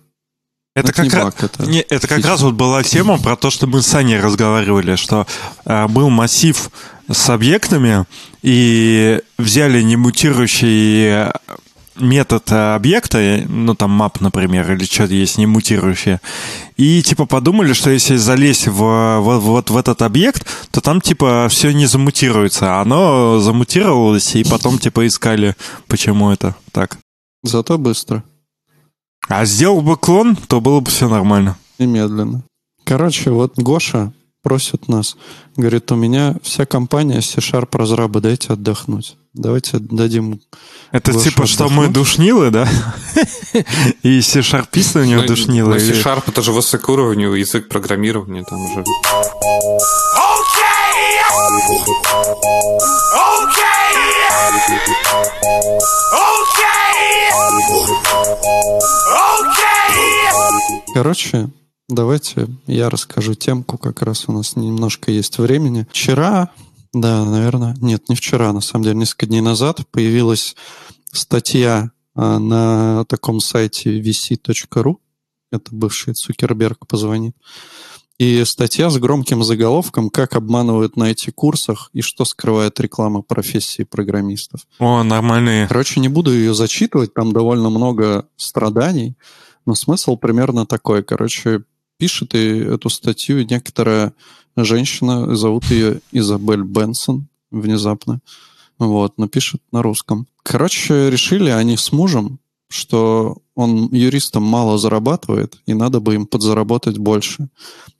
Это, 0.75 0.89
это 0.89 1.03
не 1.03 1.09
как 1.09 1.17
раз... 1.19 1.25
баг, 1.25 1.43
это 1.43 1.65
Не, 1.69 1.79
это 1.81 2.07
как 2.07 2.25
раз 2.25 2.41
вот 2.41 2.53
была 2.53 2.83
тема 2.83 3.17
про 3.17 3.35
то, 3.35 3.49
что 3.49 3.65
мы 3.65 3.81
с 3.81 3.87
Саней 3.87 4.19
разговаривали, 4.19 4.95
что 4.95 5.25
э, 5.65 5.87
был 5.87 6.09
массив 6.09 6.69
с 7.09 7.29
объектами, 7.29 8.05
и 8.41 9.21
взяли 9.37 9.81
немутирующий 9.81 11.05
э, 11.07 11.31
метод 11.95 12.51
э, 12.51 12.75
объекта, 12.75 13.19
э, 13.19 13.45
ну 13.47 13.73
там 13.73 14.01
map, 14.01 14.17
например, 14.19 14.69
или 14.73 14.83
что-то 14.83 15.13
есть 15.13 15.37
немутирующее, 15.37 16.19
и 16.75 17.01
типа 17.01 17.25
подумали, 17.25 17.71
что 17.71 17.89
если 17.89 18.17
залезть 18.17 18.67
в, 18.67 18.73
в- 18.73 19.39
вот 19.39 19.69
в 19.69 19.77
этот 19.77 20.01
объект, 20.01 20.45
то 20.71 20.81
там 20.81 20.99
типа 20.99 21.47
все 21.49 21.71
не 21.71 21.85
замутируется, 21.85 22.75
а 22.77 22.81
оно 22.81 23.39
замутировалось, 23.39 24.35
и 24.35 24.43
потом 24.43 24.77
типа 24.77 25.07
искали, 25.07 25.55
почему 25.87 26.31
это 26.31 26.55
так. 26.73 26.97
Зато 27.43 27.77
быстро 27.77 28.23
А 29.27 29.45
сделал 29.45 29.81
бы 29.81 29.97
клон, 29.97 30.35
то 30.35 30.61
было 30.61 30.79
бы 30.79 30.89
все 30.91 31.07
нормально. 31.09 31.57
и 31.77 31.85
медленно. 31.85 32.43
Короче, 32.83 33.31
вот 33.31 33.53
Гоша 33.57 34.13
просит 34.43 34.87
нас, 34.87 35.17
говорит, 35.57 35.91
у 35.91 35.95
меня 35.95 36.35
вся 36.43 36.67
компания 36.67 37.19
C-Sharp 37.21 37.75
разрабы, 37.75 38.21
дайте 38.21 38.53
отдохнуть. 38.53 39.17
Давайте 39.33 39.79
дадим... 39.79 40.39
Это 40.91 41.11
Гоша 41.11 41.29
типа, 41.29 41.47
что 41.47 41.63
мы 41.63 41.85
отдохнуть. 41.85 41.93
душнилы, 41.93 42.51
да? 42.51 42.69
И 44.03 44.21
C-Sharpисты 44.21 45.01
у 45.01 45.05
него 45.05 45.21
Ну, 45.21 45.27
душнилы? 45.27 45.69
ну, 45.71 45.75
или- 45.77 45.93
C-Sharp 45.93 46.23
это 46.27 46.41
же 46.43 46.51
высокоуровневый 46.51 47.39
язык 47.39 47.67
программирования, 47.67 48.43
там 48.43 48.61
уже. 48.63 48.83
Короче, 60.93 61.49
давайте 61.89 62.47
я 62.67 62.89
расскажу 62.89 63.35
темку, 63.35 63.77
как 63.77 64.01
раз 64.01 64.29
у 64.29 64.31
нас 64.31 64.55
немножко 64.55 65.11
есть 65.11 65.37
времени. 65.39 65.85
Вчера, 65.89 66.51
да, 66.93 67.25
наверное, 67.25 67.75
нет, 67.81 68.07
не 68.07 68.15
вчера, 68.15 68.53
на 68.53 68.61
самом 68.61 68.85
деле, 68.85 68.95
несколько 68.95 69.25
дней 69.25 69.41
назад 69.41 69.81
появилась 69.91 70.55
статья 71.11 71.91
а, 72.15 72.39
на 72.39 73.03
таком 73.05 73.41
сайте 73.41 73.99
vc.ru, 73.99 74.95
это 75.51 75.75
бывший 75.75 76.13
Цукерберг 76.13 76.87
позвонит, 76.87 77.35
и 78.17 78.45
статья 78.45 78.89
с 78.89 78.97
громким 78.97 79.43
заголовком 79.43 80.09
«Как 80.09 80.35
обманывают 80.35 80.95
на 80.95 81.11
IT-курсах 81.11 81.89
и 81.93 82.01
что 82.01 82.23
скрывает 82.23 82.79
реклама 82.79 83.21
профессии 83.21 83.83
программистов». 83.83 84.61
О, 84.79 85.03
нормальные. 85.03 85.67
Короче, 85.67 85.99
не 85.99 86.07
буду 86.07 86.31
ее 86.33 86.53
зачитывать, 86.53 87.13
там 87.13 87.33
довольно 87.33 87.69
много 87.69 88.27
страданий, 88.37 89.15
но 89.65 89.75
смысл 89.75 90.15
примерно 90.15 90.65
такой. 90.65 91.03
Короче, 91.03 91.63
пишет 91.97 92.35
и 92.35 92.59
эту 92.59 92.89
статью 92.89 93.45
некоторая 93.45 94.13
женщина, 94.55 95.35
зовут 95.35 95.65
ее 95.65 95.99
Изабель 96.11 96.63
Бенсон, 96.63 97.27
внезапно. 97.51 98.21
Вот, 98.79 99.17
напишет 99.17 99.61
на 99.71 99.81
русском. 99.81 100.27
Короче, 100.43 101.09
решили 101.09 101.49
они 101.49 101.75
с 101.75 101.91
мужем, 101.91 102.39
что 102.67 103.37
он 103.55 103.89
юристом 103.93 104.43
мало 104.43 104.77
зарабатывает, 104.77 105.57
и 105.65 105.73
надо 105.73 105.99
бы 105.99 106.15
им 106.15 106.25
подзаработать 106.25 106.97
больше. 106.97 107.49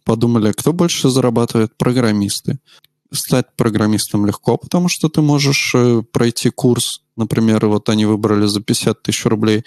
Подумали, 0.03 0.51
кто 0.51 0.74
больше 0.74 1.09
зарабатывает? 1.09 1.78
Программисты. 1.78 2.59
Стать 3.11 3.55
программистом 3.55 4.26
легко, 4.26 4.57
потому 4.57 4.89
что 4.89 5.07
ты 5.09 5.22
можешь 5.22 5.74
э, 5.76 6.01
пройти 6.11 6.49
курс, 6.49 7.01
например, 7.16 7.66
вот 7.68 7.88
они 7.89 8.05
выбрали 8.05 8.45
за 8.47 8.61
50 8.61 9.03
тысяч 9.03 9.26
рублей, 9.26 9.63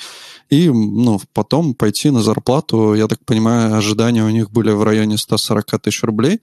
и 0.51 0.69
ну, 0.69 1.21
потом 1.33 1.75
пойти 1.75 2.11
на 2.11 2.23
зарплату, 2.23 2.95
я 2.95 3.07
так 3.07 3.25
понимаю, 3.25 3.75
ожидания 3.77 4.25
у 4.25 4.29
них 4.29 4.51
были 4.51 4.71
в 4.71 4.83
районе 4.83 5.17
140 5.17 5.81
тысяч 5.81 6.03
рублей. 6.03 6.41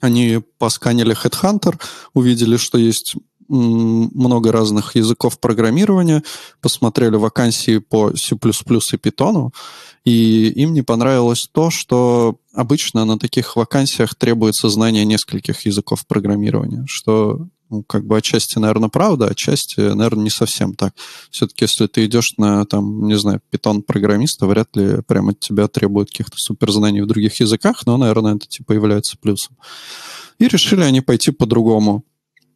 Они 0.00 0.40
посканили 0.58 1.14
Headhunter, 1.14 1.78
увидели, 2.14 2.56
что 2.56 2.78
есть 2.78 3.16
много 3.50 4.52
разных 4.52 4.94
языков 4.96 5.40
программирования, 5.40 6.22
посмотрели 6.60 7.16
вакансии 7.16 7.78
по 7.78 8.14
C++ 8.16 8.34
и 8.34 8.36
Python, 8.36 9.50
и 10.04 10.48
им 10.48 10.72
не 10.72 10.82
понравилось 10.82 11.48
то, 11.52 11.70
что 11.70 12.38
обычно 12.54 13.04
на 13.04 13.18
таких 13.18 13.56
вакансиях 13.56 14.14
требуется 14.14 14.68
знание 14.68 15.04
нескольких 15.04 15.66
языков 15.66 16.06
программирования, 16.06 16.84
что 16.86 17.48
ну, 17.70 17.84
как 17.84 18.04
бы 18.04 18.16
отчасти, 18.16 18.58
наверное, 18.58 18.88
правда, 18.88 19.28
отчасти, 19.28 19.80
наверное, 19.80 20.24
не 20.24 20.30
совсем 20.30 20.74
так. 20.74 20.92
Все-таки, 21.30 21.64
если 21.64 21.86
ты 21.86 22.04
идешь 22.04 22.34
на, 22.36 22.66
там, 22.66 23.06
не 23.06 23.16
знаю, 23.16 23.40
питон-программиста, 23.50 24.46
вряд 24.46 24.74
ли 24.74 25.02
прямо 25.06 25.30
от 25.30 25.38
тебя 25.38 25.68
требуют 25.68 26.10
каких-то 26.10 26.36
суперзнаний 26.36 27.00
в 27.00 27.06
других 27.06 27.38
языках, 27.38 27.86
но, 27.86 27.96
наверное, 27.96 28.34
это 28.34 28.48
типа 28.48 28.72
является 28.72 29.16
плюсом. 29.16 29.56
И 30.40 30.48
решили 30.48 30.82
они 30.82 31.00
пойти 31.00 31.30
по-другому. 31.30 32.04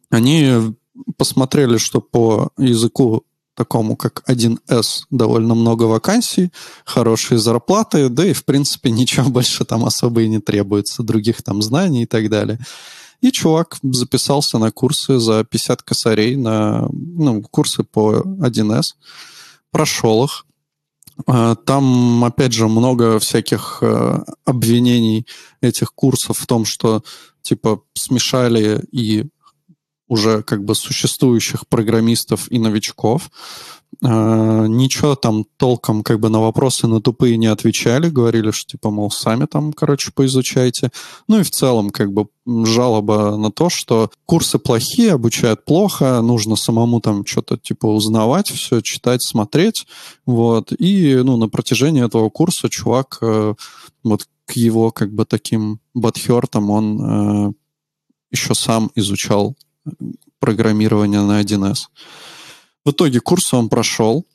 Они 0.09 0.75
посмотрели, 1.17 1.77
что 1.77 2.01
по 2.01 2.49
языку 2.57 3.25
такому, 3.55 3.95
как 3.95 4.23
1С, 4.29 5.03
довольно 5.09 5.55
много 5.55 5.83
вакансий, 5.83 6.51
хорошие 6.83 7.37
зарплаты, 7.37 8.09
да 8.09 8.25
и, 8.25 8.33
в 8.33 8.45
принципе, 8.45 8.91
ничего 8.91 9.29
больше 9.29 9.65
там 9.65 9.85
особо 9.85 10.21
и 10.21 10.29
не 10.29 10.39
требуется, 10.39 11.03
других 11.03 11.41
там 11.41 11.61
знаний 11.61 12.03
и 12.03 12.05
так 12.05 12.29
далее. 12.29 12.59
И 13.21 13.31
чувак 13.31 13.77
записался 13.81 14.59
на 14.59 14.71
курсы 14.71 15.19
за 15.19 15.43
50 15.43 15.81
косарей, 15.81 16.35
на 16.35 16.87
ну, 16.91 17.41
курсы 17.41 17.83
по 17.83 18.21
1С, 18.21 18.93
прошел 19.71 20.25
их. 20.25 20.45
А, 21.25 21.55
Там, 21.55 22.23
опять 22.25 22.51
же, 22.51 22.67
много 22.67 23.19
всяких 23.19 23.79
э, 23.81 24.23
обвинений 24.43 25.25
этих 25.61 25.93
курсов 25.93 26.37
в 26.37 26.45
том, 26.45 26.65
что, 26.65 27.03
типа, 27.41 27.81
смешали 27.93 28.85
и 28.91 29.25
уже 30.07 30.43
как 30.43 30.63
бы 30.63 30.75
существующих 30.75 31.67
программистов 31.67 32.51
и 32.51 32.59
новичков. 32.59 33.29
Э, 34.03 34.65
ничего 34.67 35.15
там 35.15 35.45
толком 35.57 36.03
как 36.03 36.19
бы 36.19 36.29
на 36.29 36.41
вопросы 36.41 36.87
на 36.87 37.01
тупые 37.01 37.37
не 37.37 37.47
отвечали, 37.47 38.09
говорили, 38.09 38.51
что 38.51 38.71
типа, 38.71 38.89
мол, 38.91 39.09
сами 39.09 39.45
там, 39.45 39.73
короче, 39.73 40.11
поизучайте. 40.13 40.91
Ну 41.27 41.39
и 41.39 41.43
в 41.43 41.51
целом 41.51 41.89
как 41.89 42.11
бы 42.11 42.27
жалоба 42.45 43.37
на 43.37 43.51
то, 43.51 43.69
что 43.69 44.11
курсы 44.25 44.59
плохие, 44.59 45.13
обучают 45.13 45.65
плохо, 45.65 46.21
нужно 46.21 46.55
самому 46.55 46.99
там 46.99 47.25
что-то 47.25 47.57
типа 47.57 47.87
узнавать, 47.87 48.49
все 48.49 48.81
читать, 48.81 49.23
смотреть, 49.23 49.87
вот. 50.25 50.71
И, 50.77 51.15
ну, 51.23 51.37
на 51.37 51.47
протяжении 51.47 52.05
этого 52.05 52.29
курса 52.29 52.69
чувак 52.69 53.17
э, 53.21 53.55
вот 54.03 54.27
к 54.45 54.51
его 54.51 54.91
как 54.91 55.13
бы 55.13 55.25
таким 55.25 55.79
бадхертам 55.93 56.69
он 56.69 57.49
э, 57.49 57.51
еще 58.31 58.53
сам 58.53 58.91
изучал 58.95 59.55
программирование 60.39 61.21
на 61.21 61.41
1С. 61.41 61.87
В 62.83 62.91
итоге 62.91 63.19
курс 63.19 63.53
он 63.53 63.69
прошел 63.69 64.25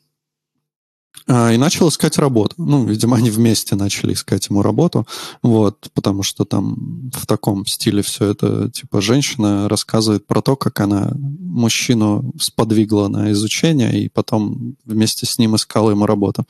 а, 1.26 1.53
и 1.53 1.57
начал 1.57 1.88
искать 1.88 2.18
работу. 2.18 2.55
Ну, 2.59 2.84
видимо, 2.84 3.16
они 3.16 3.30
вместе 3.30 3.76
начали 3.76 4.14
искать 4.14 4.48
ему 4.48 4.62
работу, 4.62 5.07
вот, 5.42 5.90
потому 5.94 6.22
что 6.22 6.44
там 6.44 7.11
в 7.14 7.26
таком 7.26 7.66
стиле 7.66 8.03
все 8.03 8.30
это, 8.30 8.70
типа, 8.70 9.01
женщина 9.01 9.68
рассказывает 9.68 10.26
про 10.26 10.42
то, 10.42 10.57
как 10.57 10.80
она 10.80 11.12
мужчину 11.14 12.32
сподвигла 12.40 13.09
на 13.09 13.30
изучение 13.32 14.03
и 14.03 14.09
потом 14.09 14.76
вместе 14.84 15.26
с 15.26 15.38
ним 15.38 15.57
искала 15.57 15.90
ему 15.90 16.07
работу. 16.07 16.44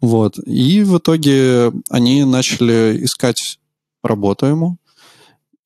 Вот. 0.00 0.38
И 0.44 0.82
в 0.82 0.98
итоге 0.98 1.72
они 1.90 2.24
начали 2.24 2.98
искать 3.04 3.60
работу 4.02 4.46
ему, 4.46 4.78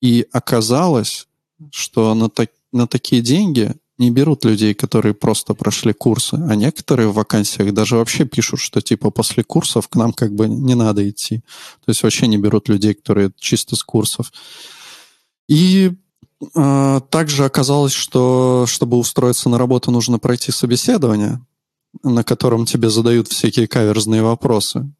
и 0.01 0.27
оказалось, 0.31 1.27
что 1.71 2.13
на, 2.15 2.29
так, 2.29 2.49
на 2.71 2.87
такие 2.87 3.21
деньги 3.21 3.75
не 3.97 4.09
берут 4.09 4.45
людей, 4.45 4.73
которые 4.73 5.13
просто 5.13 5.53
прошли 5.53 5.93
курсы, 5.93 6.33
а 6.33 6.55
некоторые 6.55 7.09
в 7.09 7.13
вакансиях 7.13 7.71
даже 7.73 7.97
вообще 7.97 8.25
пишут, 8.25 8.59
что 8.59 8.81
типа 8.81 9.11
после 9.11 9.43
курсов 9.43 9.87
к 9.87 9.95
нам 9.95 10.11
как 10.11 10.33
бы 10.33 10.47
не 10.47 10.73
надо 10.73 11.07
идти. 11.07 11.37
То 11.85 11.89
есть 11.89 12.01
вообще 12.01 12.27
не 12.27 12.37
берут 12.37 12.67
людей, 12.67 12.95
которые 12.95 13.31
чисто 13.37 13.75
с 13.75 13.83
курсов. 13.83 14.31
И 15.47 15.91
э, 16.55 17.01
также 17.09 17.45
оказалось, 17.45 17.93
что 17.93 18.65
чтобы 18.67 18.97
устроиться 18.97 19.49
на 19.49 19.59
работу, 19.59 19.91
нужно 19.91 20.17
пройти 20.17 20.51
собеседование, 20.51 21.39
на 22.03 22.23
котором 22.23 22.65
тебе 22.65 22.89
задают 22.89 23.27
всякие 23.27 23.67
каверзные 23.67 24.23
вопросы. 24.23 24.91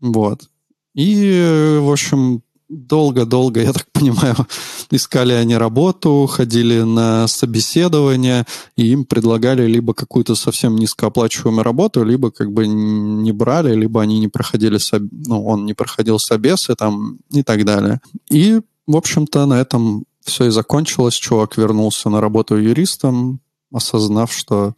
Вот. 0.00 0.48
И, 0.94 1.78
в 1.80 1.90
общем, 1.90 2.42
долго-долго, 2.68 3.62
я 3.62 3.72
так 3.72 3.86
понимаю, 3.92 4.34
искали 4.90 5.32
они 5.32 5.56
работу, 5.56 6.26
ходили 6.26 6.82
на 6.82 7.26
собеседование, 7.28 8.44
и 8.76 8.88
им 8.88 9.04
предлагали 9.04 9.66
либо 9.66 9.94
какую-то 9.94 10.34
совсем 10.34 10.76
низкооплачиваемую 10.76 11.62
работу, 11.62 12.04
либо 12.04 12.30
как 12.30 12.52
бы 12.52 12.66
не 12.66 13.32
брали, 13.32 13.74
либо 13.74 14.02
они 14.02 14.18
не 14.18 14.28
проходили, 14.28 14.78
соб... 14.78 15.02
ну, 15.10 15.44
он 15.44 15.64
не 15.64 15.74
проходил 15.74 16.18
собесы 16.18 16.74
там 16.74 17.18
и 17.30 17.42
так 17.42 17.64
далее. 17.64 18.00
И, 18.30 18.60
в 18.86 18.96
общем-то, 18.96 19.46
на 19.46 19.60
этом 19.60 20.04
все 20.22 20.46
и 20.46 20.50
закончилось. 20.50 21.14
Чувак 21.14 21.56
вернулся 21.56 22.10
на 22.10 22.20
работу 22.20 22.56
юристом, 22.56 23.40
осознав, 23.72 24.32
что 24.32 24.74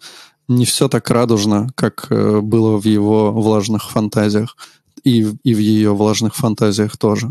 не 0.47 0.65
все 0.65 0.89
так 0.89 1.11
радужно, 1.11 1.69
как 1.75 2.07
э, 2.11 2.41
было 2.41 2.79
в 2.79 2.85
его 2.85 3.33
влажных 3.33 3.91
фантазиях 3.91 4.57
и, 5.05 5.27
и 5.43 5.55
в 5.55 5.59
ее 5.59 5.95
влажных 5.95 6.35
фантазиях 6.35 6.97
тоже. 6.97 7.31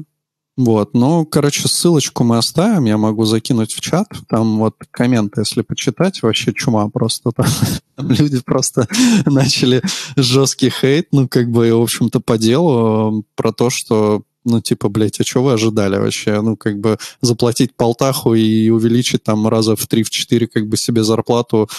Вот, 0.58 0.95
ну, 0.95 1.24
короче, 1.24 1.68
ссылочку 1.68 2.24
мы 2.24 2.39
оставим, 2.39 2.86
я 2.86 2.97
могу 2.97 3.26
закинуть 3.26 3.74
в 3.74 3.80
чат, 3.80 4.08
там 4.28 4.58
вот 4.58 4.74
комменты, 4.89 5.41
если 5.41 5.62
почитать, 5.62 6.24
вообще 6.24 6.51
чума 6.51 6.89
просто. 6.89 7.32
Там, 7.32 7.45
там 7.95 8.10
люди 8.10 8.41
просто 8.41 8.88
начали 9.28 9.84
жесткий 10.16 10.72
хейт, 10.72 11.10
ну, 11.12 11.28
как 11.28 11.51
бы, 11.51 11.72
в 11.72 11.82
общем-то, 11.82 12.20
по 12.22 12.39
делу, 12.39 13.24
про 13.36 13.51
то, 13.51 13.70
что 13.70 14.24
ну, 14.45 14.62
типа, 14.62 14.88
блядь, 14.88 15.20
а 15.20 15.26
что 15.26 15.43
вы 15.43 15.53
ожидали 15.53 15.97
вообще? 15.97 16.39
Ну, 16.41 16.55
как 16.55 16.80
бы 16.80 16.97
заплатить 17.22 17.76
полтаху 17.76 18.34
и 18.34 18.70
увеличить 18.70 19.24
там 19.24 19.45
раза 19.47 19.76
в 19.76 19.86
3-4 19.86 20.47
как 20.47 20.68
бы 20.70 20.78
себе 20.78 21.03
зарплату 21.03 21.70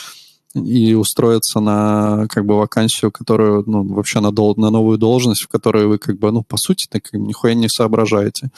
и 0.64 0.94
устроиться 0.94 1.60
на 1.60 2.26
как 2.28 2.44
бы 2.46 2.56
вакансию, 2.56 3.10
которую, 3.10 3.64
ну, 3.66 3.84
вообще 3.94 4.20
на, 4.20 4.32
дол- 4.32 4.56
на 4.56 4.70
новую 4.70 4.98
должность, 4.98 5.42
в 5.42 5.48
которой 5.48 5.86
вы 5.86 5.98
как 5.98 6.18
бы, 6.18 6.30
ну, 6.32 6.42
по 6.42 6.56
сути, 6.56 6.86
так 6.88 7.12
нихуя 7.12 7.54
не 7.54 7.68
соображаете. 7.68 8.50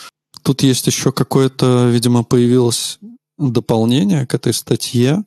Тут 0.42 0.62
есть 0.62 0.86
еще 0.86 1.12
какое-то, 1.12 1.88
видимо, 1.88 2.24
появилось 2.24 2.98
дополнение 3.38 4.26
к 4.26 4.34
этой 4.34 4.53
статье, 4.53 5.24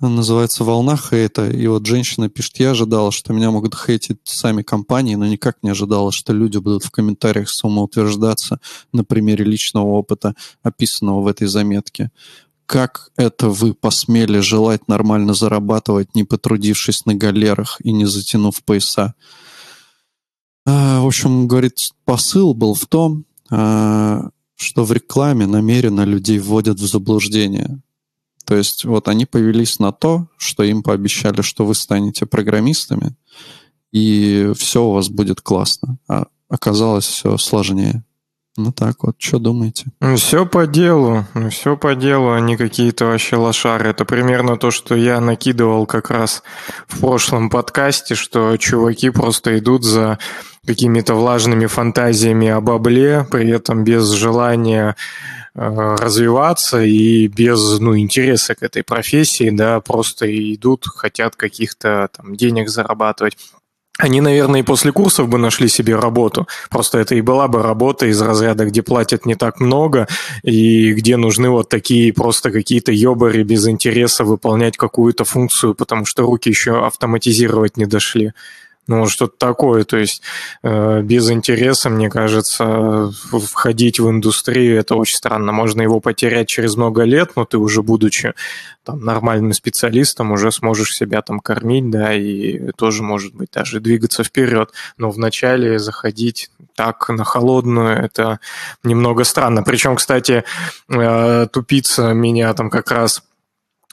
называется 0.00 0.64
«Волна 0.64 0.96
хейта». 0.96 1.50
И 1.50 1.66
вот 1.66 1.84
женщина 1.86 2.28
пишет, 2.28 2.58
я 2.58 2.70
ожидала, 2.70 3.10
что 3.10 3.32
меня 3.32 3.50
могут 3.50 3.74
хейтить 3.74 4.18
сами 4.24 4.62
компании, 4.62 5.16
но 5.16 5.26
никак 5.26 5.58
не 5.62 5.70
ожидала, 5.70 6.12
что 6.12 6.32
люди 6.32 6.58
будут 6.58 6.84
в 6.84 6.90
комментариях 6.90 7.50
самоутверждаться 7.50 8.60
на 8.92 9.04
примере 9.04 9.44
личного 9.44 9.86
опыта, 9.86 10.34
описанного 10.62 11.22
в 11.22 11.26
этой 11.26 11.48
заметке. 11.48 12.10
Как 12.68 13.08
это 13.16 13.48
вы 13.48 13.72
посмели 13.72 14.40
желать 14.40 14.88
нормально 14.88 15.32
зарабатывать, 15.32 16.14
не 16.14 16.24
потрудившись 16.24 17.06
на 17.06 17.14
галерах 17.14 17.80
и 17.82 17.92
не 17.92 18.04
затянув 18.04 18.62
пояса? 18.62 19.14
А, 20.66 21.00
в 21.00 21.06
общем, 21.06 21.48
говорит, 21.48 21.78
посыл 22.04 22.52
был 22.52 22.74
в 22.74 22.84
том, 22.84 23.24
а, 23.50 24.28
что 24.54 24.84
в 24.84 24.92
рекламе 24.92 25.46
намеренно 25.46 26.04
людей 26.04 26.38
вводят 26.38 26.78
в 26.78 26.86
заблуждение. 26.86 27.80
То 28.44 28.54
есть 28.54 28.84
вот 28.84 29.08
они 29.08 29.24
повелись 29.24 29.78
на 29.78 29.90
то, 29.90 30.28
что 30.36 30.62
им 30.62 30.82
пообещали, 30.82 31.40
что 31.40 31.64
вы 31.64 31.74
станете 31.74 32.26
программистами, 32.26 33.16
и 33.92 34.52
все 34.54 34.84
у 34.84 34.92
вас 34.92 35.08
будет 35.08 35.40
классно. 35.40 35.96
А 36.06 36.26
оказалось 36.50 37.06
все 37.06 37.38
сложнее. 37.38 38.04
Ну 38.58 38.72
так 38.72 39.04
вот, 39.04 39.14
что 39.18 39.38
думаете? 39.38 39.84
Ну, 40.00 40.16
все 40.16 40.44
по 40.44 40.66
делу, 40.66 41.24
ну, 41.34 41.48
все 41.48 41.76
по 41.76 41.94
делу, 41.94 42.36
не 42.38 42.56
какие-то 42.56 43.04
вообще 43.04 43.36
лошары. 43.36 43.90
Это 43.90 44.04
примерно 44.04 44.56
то, 44.56 44.72
что 44.72 44.96
я 44.96 45.20
накидывал 45.20 45.86
как 45.86 46.10
раз 46.10 46.42
в 46.88 46.98
прошлом 46.98 47.50
подкасте, 47.50 48.16
что 48.16 48.56
чуваки 48.56 49.10
просто 49.10 49.56
идут 49.60 49.84
за 49.84 50.18
какими-то 50.66 51.14
влажными 51.14 51.66
фантазиями 51.66 52.48
о 52.48 52.60
бабле, 52.60 53.24
при 53.30 53.48
этом 53.48 53.84
без 53.84 54.10
желания 54.10 54.96
э, 55.54 55.96
развиваться 56.00 56.82
и 56.82 57.28
без 57.28 57.78
ну, 57.78 57.96
интереса 57.96 58.56
к 58.56 58.64
этой 58.64 58.82
профессии, 58.82 59.50
да, 59.50 59.80
просто 59.80 60.26
идут, 60.54 60.84
хотят 60.88 61.36
каких-то 61.36 62.08
там 62.12 62.34
денег 62.34 62.70
зарабатывать 62.70 63.36
они, 63.98 64.20
наверное, 64.20 64.60
и 64.60 64.62
после 64.62 64.92
курсов 64.92 65.28
бы 65.28 65.38
нашли 65.38 65.68
себе 65.68 65.96
работу. 65.96 66.46
Просто 66.70 66.98
это 66.98 67.16
и 67.16 67.20
была 67.20 67.48
бы 67.48 67.62
работа 67.62 68.06
из 68.06 68.22
разряда, 68.22 68.64
где 68.64 68.80
платят 68.80 69.26
не 69.26 69.34
так 69.34 69.58
много, 69.58 70.06
и 70.44 70.92
где 70.92 71.16
нужны 71.16 71.50
вот 71.50 71.68
такие 71.68 72.12
просто 72.12 72.52
какие-то 72.52 72.92
ёбари 72.92 73.42
без 73.42 73.66
интереса 73.66 74.24
выполнять 74.24 74.76
какую-то 74.76 75.24
функцию, 75.24 75.74
потому 75.74 76.06
что 76.06 76.22
руки 76.22 76.48
еще 76.48 76.86
автоматизировать 76.86 77.76
не 77.76 77.86
дошли. 77.86 78.32
Ну, 78.88 79.06
что-то 79.06 79.34
такое. 79.36 79.84
То 79.84 79.98
есть 79.98 80.22
э, 80.62 81.02
без 81.02 81.30
интереса, 81.30 81.90
мне 81.90 82.08
кажется, 82.08 83.12
входить 83.30 84.00
в 84.00 84.08
индустрию 84.08 84.78
это 84.78 84.94
очень 84.94 85.16
странно. 85.16 85.52
Можно 85.52 85.82
его 85.82 86.00
потерять 86.00 86.48
через 86.48 86.74
много 86.74 87.02
лет, 87.02 87.32
но 87.36 87.44
ты 87.44 87.58
уже 87.58 87.82
будучи 87.82 88.32
там, 88.84 89.04
нормальным 89.04 89.52
специалистом 89.52 90.32
уже 90.32 90.50
сможешь 90.50 90.96
себя 90.96 91.20
там 91.20 91.40
кормить, 91.40 91.90
да, 91.90 92.14
и 92.14 92.72
тоже, 92.78 93.02
может 93.02 93.34
быть, 93.34 93.50
даже 93.52 93.80
двигаться 93.80 94.24
вперед. 94.24 94.72
Но 94.96 95.10
вначале 95.10 95.78
заходить 95.78 96.50
так 96.74 97.10
на 97.10 97.24
холодную, 97.24 97.90
это 98.02 98.40
немного 98.82 99.24
странно. 99.24 99.62
Причем, 99.62 99.96
кстати, 99.96 100.44
э, 100.88 101.46
тупица 101.52 102.14
меня 102.14 102.54
там 102.54 102.70
как 102.70 102.90
раз 102.90 103.22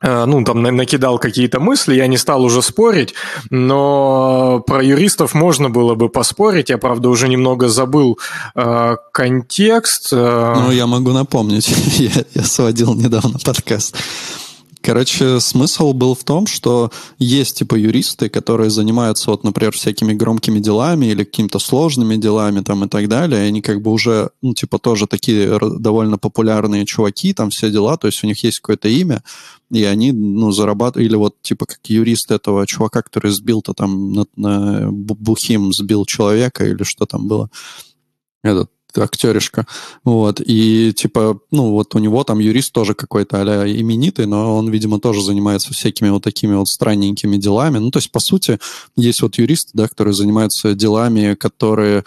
ну, 0.06 0.44
там 0.44 0.62
накидал 0.62 1.20
какие-то 1.20 1.60
мысли, 1.60 1.96
я 1.96 2.08
не 2.08 2.18
стал 2.18 2.44
уже 2.44 2.62
спорить, 2.62 3.14
но 3.50 4.64
про 4.66 4.84
юристов 4.84 5.34
можно 5.34 5.70
было 5.70 5.96
бы 5.96 6.10
поспорить, 6.10 6.70
я, 6.70 6.78
правда, 6.78 7.10
уже 7.10 7.28
немного 7.28 7.68
забыл 7.70 8.20
э, 8.56 8.98
контекст. 9.12 10.10
Э. 10.12 10.54
Ну, 10.58 10.72
я 10.72 10.88
могу 10.88 11.12
напомнить, 11.12 11.68
я, 11.98 12.24
я 12.34 12.44
сводил 12.44 12.94
недавно 12.94 13.40
подкаст. 13.40 13.96
Короче, 14.86 15.40
смысл 15.40 15.94
был 15.94 16.14
в 16.14 16.24
том, 16.24 16.46
что 16.46 16.92
есть 17.18 17.58
типа 17.58 17.74
юристы, 17.74 18.30
которые 18.30 18.70
занимаются, 18.70 19.32
вот, 19.32 19.44
например, 19.44 19.72
всякими 19.72 20.14
громкими 20.14 20.60
делами 20.60 21.08
или 21.08 21.24
какими-то 21.24 21.58
сложными 21.58 22.18
делами 22.18 22.60
там 22.60 22.84
и 22.84 22.88
так 22.88 23.08
далее, 23.08 23.46
и 23.46 23.48
они 23.48 23.64
как 23.64 23.82
бы 23.82 23.92
уже, 23.92 24.30
ну, 24.44 24.54
типа 24.54 24.78
тоже 24.78 25.08
такие 25.08 25.58
довольно 25.80 26.20
популярные 26.20 26.86
чуваки, 26.86 27.34
там 27.34 27.50
все 27.50 27.72
дела, 27.72 27.98
то 27.98 28.06
есть 28.06 28.24
у 28.24 28.28
них 28.28 28.44
есть 28.44 28.60
какое-то 28.60 28.88
имя, 28.88 29.24
и 29.72 29.84
они, 29.86 30.12
ну, 30.12 30.52
зарабатывают, 30.52 31.10
или 31.10 31.16
вот 31.16 31.42
типа 31.42 31.66
как 31.66 31.80
юрист 31.86 32.30
этого 32.30 32.68
чувака, 32.68 33.02
который 33.02 33.32
сбил-то 33.32 33.74
там 33.74 34.14
на, 34.14 34.26
на 34.36 34.92
бухим 34.92 35.74
сбил 35.74 36.06
человека 36.06 36.64
или 36.64 36.84
что 36.84 37.08
там 37.08 37.28
было, 37.28 37.50
этот 38.44 38.70
актеришка. 39.04 39.66
Вот. 40.04 40.42
И 40.46 40.94
типа, 40.94 41.40
ну 41.52 41.72
вот 41.72 41.96
у 41.96 42.00
него 42.00 42.24
там 42.24 42.40
юрист 42.40 42.74
тоже 42.74 42.94
какой-то 42.94 43.42
а 43.42 43.68
именитый, 43.68 44.26
но 44.26 44.56
он, 44.56 44.70
видимо, 44.70 45.00
тоже 45.00 45.22
занимается 45.22 45.74
всякими 45.74 46.10
вот 46.10 46.24
такими 46.24 46.56
вот 46.56 46.68
странненькими 46.68 47.38
делами. 47.38 47.78
Ну, 47.78 47.92
то 47.92 47.98
есть, 47.98 48.12
по 48.12 48.20
сути, 48.20 48.60
есть 48.96 49.22
вот 49.22 49.38
юристы, 49.38 49.72
да, 49.74 49.88
которые 49.88 50.14
занимаются 50.14 50.74
делами, 50.74 51.36
которые 51.36 52.04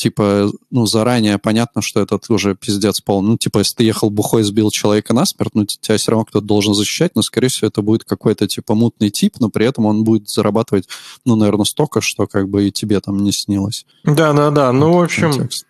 типа, 0.00 0.50
ну, 0.70 0.86
заранее 0.86 1.36
понятно, 1.36 1.82
что 1.82 2.00
это 2.00 2.18
уже 2.30 2.54
пиздец 2.54 3.02
полный. 3.02 3.30
Ну, 3.32 3.36
типа, 3.36 3.58
если 3.58 3.76
ты 3.76 3.84
ехал 3.84 4.08
бухой, 4.08 4.42
сбил 4.44 4.70
человека 4.70 5.12
насмерть, 5.12 5.54
ну, 5.54 5.66
тебя 5.66 5.98
все 5.98 6.10
равно 6.10 6.24
кто-то 6.24 6.46
должен 6.46 6.72
защищать, 6.72 7.14
но, 7.14 7.22
скорее 7.22 7.48
всего, 7.48 7.68
это 7.68 7.82
будет 7.82 8.04
какой-то, 8.04 8.48
типа, 8.48 8.74
мутный 8.74 9.10
тип, 9.10 9.34
но 9.40 9.50
при 9.50 9.66
этом 9.66 9.84
он 9.84 10.04
будет 10.04 10.30
зарабатывать, 10.30 10.88
ну, 11.26 11.36
наверное, 11.36 11.66
столько, 11.66 12.00
что 12.00 12.26
как 12.26 12.48
бы 12.48 12.68
и 12.68 12.72
тебе 12.72 12.98
там 13.00 13.22
не 13.22 13.30
снилось. 13.30 13.84
Да-да-да, 14.04 14.72
ну, 14.72 14.94
в 14.94 15.02
общем, 15.02 15.32
контекст. 15.32 15.66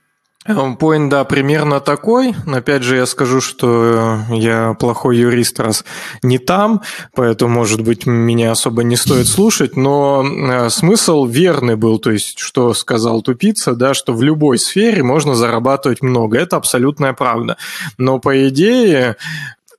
Поинт, 0.78 1.10
да, 1.10 1.24
примерно 1.24 1.80
такой. 1.80 2.34
Опять 2.46 2.82
же, 2.82 2.96
я 2.96 3.06
скажу, 3.06 3.40
что 3.40 4.18
я 4.30 4.74
плохой 4.78 5.18
юрист, 5.18 5.60
раз 5.60 5.84
не 6.22 6.38
там, 6.38 6.82
поэтому, 7.14 7.54
может 7.54 7.82
быть, 7.82 8.06
меня 8.06 8.52
особо 8.52 8.82
не 8.82 8.96
стоит 8.96 9.26
слушать, 9.28 9.76
но 9.76 10.24
э, 10.24 10.70
смысл 10.70 11.26
верный 11.26 11.76
был, 11.76 11.98
то 11.98 12.10
есть, 12.10 12.38
что 12.38 12.74
сказал 12.74 13.22
тупица, 13.22 13.74
да, 13.74 13.94
что 13.94 14.12
в 14.12 14.22
любой 14.22 14.58
сфере 14.58 15.02
можно 15.02 15.34
зарабатывать 15.34 16.02
много. 16.02 16.38
Это 16.38 16.56
абсолютная 16.56 17.12
правда. 17.12 17.56
Но, 17.98 18.18
по 18.18 18.48
идее, 18.48 19.16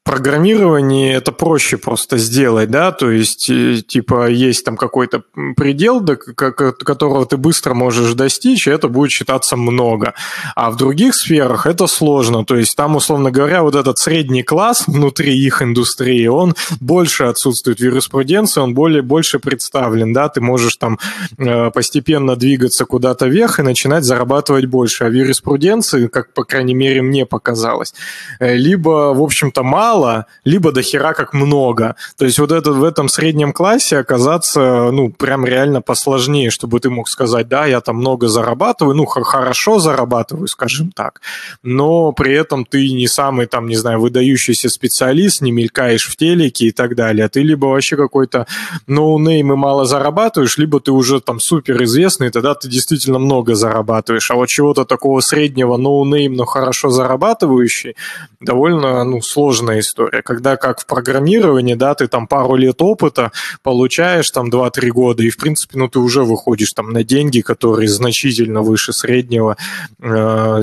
программировании 0.03 1.13
это 1.13 1.31
проще 1.31 1.77
просто 1.77 2.17
сделать, 2.17 2.71
да, 2.71 2.91
то 2.91 3.11
есть, 3.11 3.49
э, 3.49 3.81
типа, 3.87 4.29
есть 4.29 4.65
там 4.65 4.75
какой-то 4.75 5.23
предел, 5.55 6.01
до 6.01 6.15
которого 6.15 7.25
ты 7.25 7.37
быстро 7.37 7.75
можешь 7.75 8.13
достичь, 8.13 8.67
и 8.67 8.71
это 8.71 8.87
будет 8.87 9.11
считаться 9.11 9.55
много. 9.55 10.15
А 10.55 10.71
в 10.71 10.75
других 10.75 11.13
сферах 11.13 11.67
это 11.67 11.85
сложно, 11.85 12.43
то 12.45 12.55
есть 12.55 12.75
там, 12.75 12.95
условно 12.95 13.29
говоря, 13.29 13.61
вот 13.61 13.75
этот 13.75 13.99
средний 13.99 14.41
класс 14.41 14.85
внутри 14.87 15.37
их 15.37 15.61
индустрии, 15.61 16.25
он 16.25 16.55
больше 16.79 17.25
отсутствует 17.25 17.79
в 17.79 17.83
юриспруденции, 17.83 18.59
он 18.59 18.73
более, 18.73 19.03
больше 19.03 19.37
представлен, 19.37 20.13
да, 20.13 20.29
ты 20.29 20.41
можешь 20.41 20.77
там 20.77 20.97
э, 21.37 21.69
постепенно 21.69 22.35
двигаться 22.35 22.85
куда-то 22.85 23.27
вверх 23.27 23.59
и 23.59 23.63
начинать 23.63 24.03
зарабатывать 24.03 24.65
больше, 24.65 25.03
а 25.03 25.09
в 25.09 25.13
юриспруденции, 25.13 26.07
как, 26.07 26.33
по 26.33 26.43
крайней 26.43 26.73
мере, 26.73 27.03
мне 27.03 27.27
показалось, 27.27 27.93
э, 28.39 28.55
либо, 28.55 29.13
в 29.13 29.21
общем-то, 29.21 29.61
мало, 29.61 29.90
мало, 29.91 30.25
либо 30.45 30.71
до 30.71 30.81
хера 30.81 31.13
как 31.13 31.33
много. 31.33 31.95
То 32.17 32.25
есть 32.25 32.39
вот 32.39 32.51
это, 32.51 32.71
в 32.71 32.83
этом 32.83 33.09
среднем 33.09 33.53
классе 33.53 33.97
оказаться, 33.97 34.89
ну, 34.91 35.09
прям 35.09 35.45
реально 35.45 35.81
посложнее, 35.81 36.49
чтобы 36.49 36.79
ты 36.79 36.89
мог 36.89 37.09
сказать, 37.09 37.47
да, 37.47 37.65
я 37.65 37.81
там 37.81 37.97
много 37.97 38.27
зарабатываю, 38.27 38.95
ну, 38.95 39.05
хорошо 39.05 39.79
зарабатываю, 39.79 40.47
скажем 40.47 40.91
так, 40.91 41.21
но 41.63 42.11
при 42.11 42.33
этом 42.33 42.65
ты 42.65 42.93
не 42.93 43.07
самый 43.07 43.47
там, 43.47 43.67
не 43.67 43.75
знаю, 43.75 43.99
выдающийся 43.99 44.69
специалист, 44.69 45.41
не 45.41 45.51
мелькаешь 45.51 46.07
в 46.07 46.15
телеке 46.15 46.67
и 46.67 46.71
так 46.71 46.95
далее. 46.95 47.27
Ты 47.27 47.41
либо 47.43 47.65
вообще 47.65 47.97
какой-то 47.97 48.45
ноунейм 48.87 49.51
и 49.51 49.55
мало 49.55 49.85
зарабатываешь, 49.85 50.57
либо 50.57 50.79
ты 50.79 50.91
уже 50.91 51.19
там 51.19 51.39
супер 51.39 51.83
известный, 51.83 52.29
тогда 52.31 52.53
ты 52.53 52.69
действительно 52.69 53.19
много 53.19 53.55
зарабатываешь. 53.55 54.31
А 54.31 54.35
вот 54.35 54.47
чего-то 54.47 54.85
такого 54.85 55.21
среднего 55.21 55.77
ноунейм, 55.77 56.33
но 56.33 56.45
хорошо 56.45 56.89
зарабатывающий, 56.89 57.95
довольно, 58.39 59.03
ну, 59.03 59.21
сложная 59.21 59.80
история, 59.82 60.21
когда 60.21 60.55
как 60.55 60.79
в 60.79 60.86
программировании, 60.86 61.73
да, 61.73 61.93
ты 61.93 62.07
там 62.07 62.27
пару 62.27 62.55
лет 62.55 62.82
опыта 62.82 63.32
получаешь, 63.61 64.32
там 64.32 64.49
2-3 64.49 64.89
года, 64.89 65.23
и, 65.23 65.29
в 65.29 65.38
принципе, 65.38 65.77
ну, 65.77 65.88
ты 65.89 65.99
уже 65.99 66.23
выходишь 66.23 66.73
там 66.73 66.91
на 66.91 67.03
деньги, 67.03 67.41
которые 67.41 67.89
значительно 67.89 68.61
выше 68.61 68.93
среднего 68.93 69.57
э, 69.99 70.61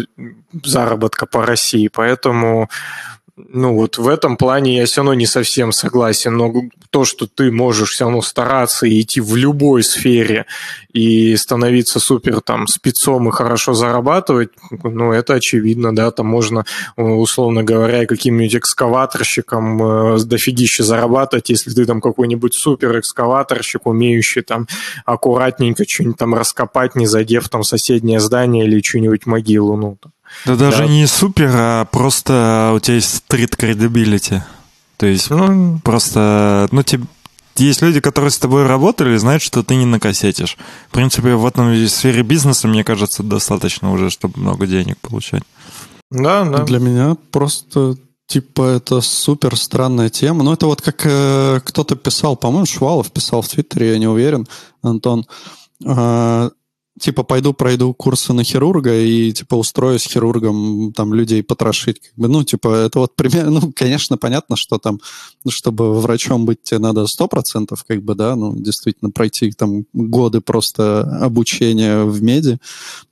заработка 0.64 1.26
по 1.26 1.44
России, 1.44 1.88
поэтому 1.92 2.68
ну 3.48 3.74
вот 3.74 3.98
в 3.98 4.08
этом 4.08 4.36
плане 4.36 4.78
я 4.78 4.86
все 4.86 5.00
равно 5.00 5.14
не 5.14 5.26
совсем 5.26 5.72
согласен, 5.72 6.36
но 6.36 6.52
то, 6.90 7.04
что 7.04 7.26
ты 7.26 7.52
можешь 7.52 7.90
все 7.90 8.04
равно 8.04 8.22
стараться 8.22 8.86
и 8.86 9.00
идти 9.00 9.20
в 9.20 9.36
любой 9.36 9.82
сфере 9.82 10.46
и 10.92 11.36
становиться 11.36 12.00
супер 12.00 12.40
там 12.40 12.66
спецом 12.66 13.28
и 13.28 13.32
хорошо 13.32 13.74
зарабатывать, 13.74 14.50
ну 14.70 15.12
это 15.12 15.34
очевидно, 15.34 15.94
да, 15.94 16.10
там 16.10 16.26
можно, 16.26 16.64
условно 16.96 17.62
говоря, 17.62 18.06
каким-нибудь 18.06 18.56
экскаваторщиком 18.56 19.82
э, 20.14 20.18
дофигище 20.24 20.82
зарабатывать, 20.82 21.50
если 21.50 21.70
ты 21.70 21.84
там 21.84 22.00
какой-нибудь 22.00 22.54
супер 22.54 22.98
экскаваторщик, 22.98 23.86
умеющий 23.86 24.42
там 24.42 24.66
аккуратненько 25.04 25.84
что-нибудь 25.86 26.18
там 26.18 26.34
раскопать, 26.34 26.96
не 26.96 27.06
задев 27.06 27.48
там 27.48 27.62
соседнее 27.62 28.20
здание 28.20 28.66
или 28.66 28.82
что-нибудь 28.82 29.26
могилу, 29.26 29.76
ну, 29.76 29.98
там, 30.02 30.12
да 30.44 30.56
даже 30.56 30.78
да. 30.78 30.86
не 30.86 31.06
супер, 31.06 31.50
а 31.52 31.84
просто 31.84 32.72
у 32.74 32.80
тебя 32.80 32.96
есть 32.96 33.16
стрит 33.16 33.54
credibility. 33.54 34.42
То 34.96 35.06
есть 35.06 35.30
ну, 35.30 35.78
просто, 35.84 36.68
ну, 36.72 36.82
тебе, 36.82 37.04
есть 37.56 37.82
люди, 37.82 38.00
которые 38.00 38.30
с 38.30 38.38
тобой 38.38 38.66
работали, 38.66 39.16
знают, 39.16 39.42
что 39.42 39.62
ты 39.62 39.76
не 39.76 39.86
накосетишь. 39.86 40.56
В 40.88 40.92
принципе, 40.92 41.34
в 41.34 41.46
этом 41.46 41.86
сфере 41.88 42.22
бизнеса, 42.22 42.68
мне 42.68 42.84
кажется, 42.84 43.22
достаточно 43.22 43.92
уже, 43.92 44.10
чтобы 44.10 44.40
много 44.40 44.66
денег 44.66 44.98
получать. 44.98 45.42
Да, 46.10 46.44
да. 46.44 46.64
Для 46.64 46.78
меня 46.78 47.16
просто 47.30 47.96
Типа, 48.28 48.76
это 48.76 49.00
супер 49.00 49.56
странная 49.56 50.10
тема. 50.10 50.44
Ну, 50.44 50.52
это 50.52 50.66
вот 50.66 50.82
как 50.82 51.00
э, 51.06 51.60
кто-то 51.64 51.96
писал, 51.96 52.36
по-моему, 52.36 52.66
Швалов 52.66 53.10
писал 53.10 53.40
в 53.40 53.48
Твиттере, 53.48 53.92
я 53.92 53.98
не 53.98 54.06
уверен, 54.06 54.46
Антон. 54.82 55.24
Э, 55.82 56.50
типа 56.98 57.22
пойду 57.22 57.52
пройду 57.52 57.94
курсы 57.94 58.32
на 58.32 58.44
хирурга 58.44 58.94
и 58.94 59.32
типа 59.32 59.54
устроюсь 59.56 60.02
хирургом 60.02 60.92
там 60.92 61.14
людей 61.14 61.42
потрошить. 61.42 62.00
Как 62.00 62.14
бы, 62.16 62.28
ну, 62.28 62.44
типа, 62.44 62.68
это 62.86 63.00
вот 63.00 63.16
примерно, 63.16 63.60
ну, 63.60 63.72
конечно, 63.74 64.16
понятно, 64.16 64.56
что 64.56 64.78
там, 64.78 65.00
чтобы 65.48 66.00
врачом 66.00 66.44
быть, 66.44 66.62
тебе 66.62 66.80
надо 66.80 67.06
сто 67.06 67.28
процентов, 67.28 67.84
как 67.86 68.02
бы, 68.02 68.14
да, 68.14 68.36
ну, 68.36 68.54
действительно 68.56 69.10
пройти 69.10 69.50
там 69.52 69.84
годы 69.92 70.40
просто 70.40 71.02
обучения 71.22 72.04
в 72.04 72.22
меди, 72.22 72.58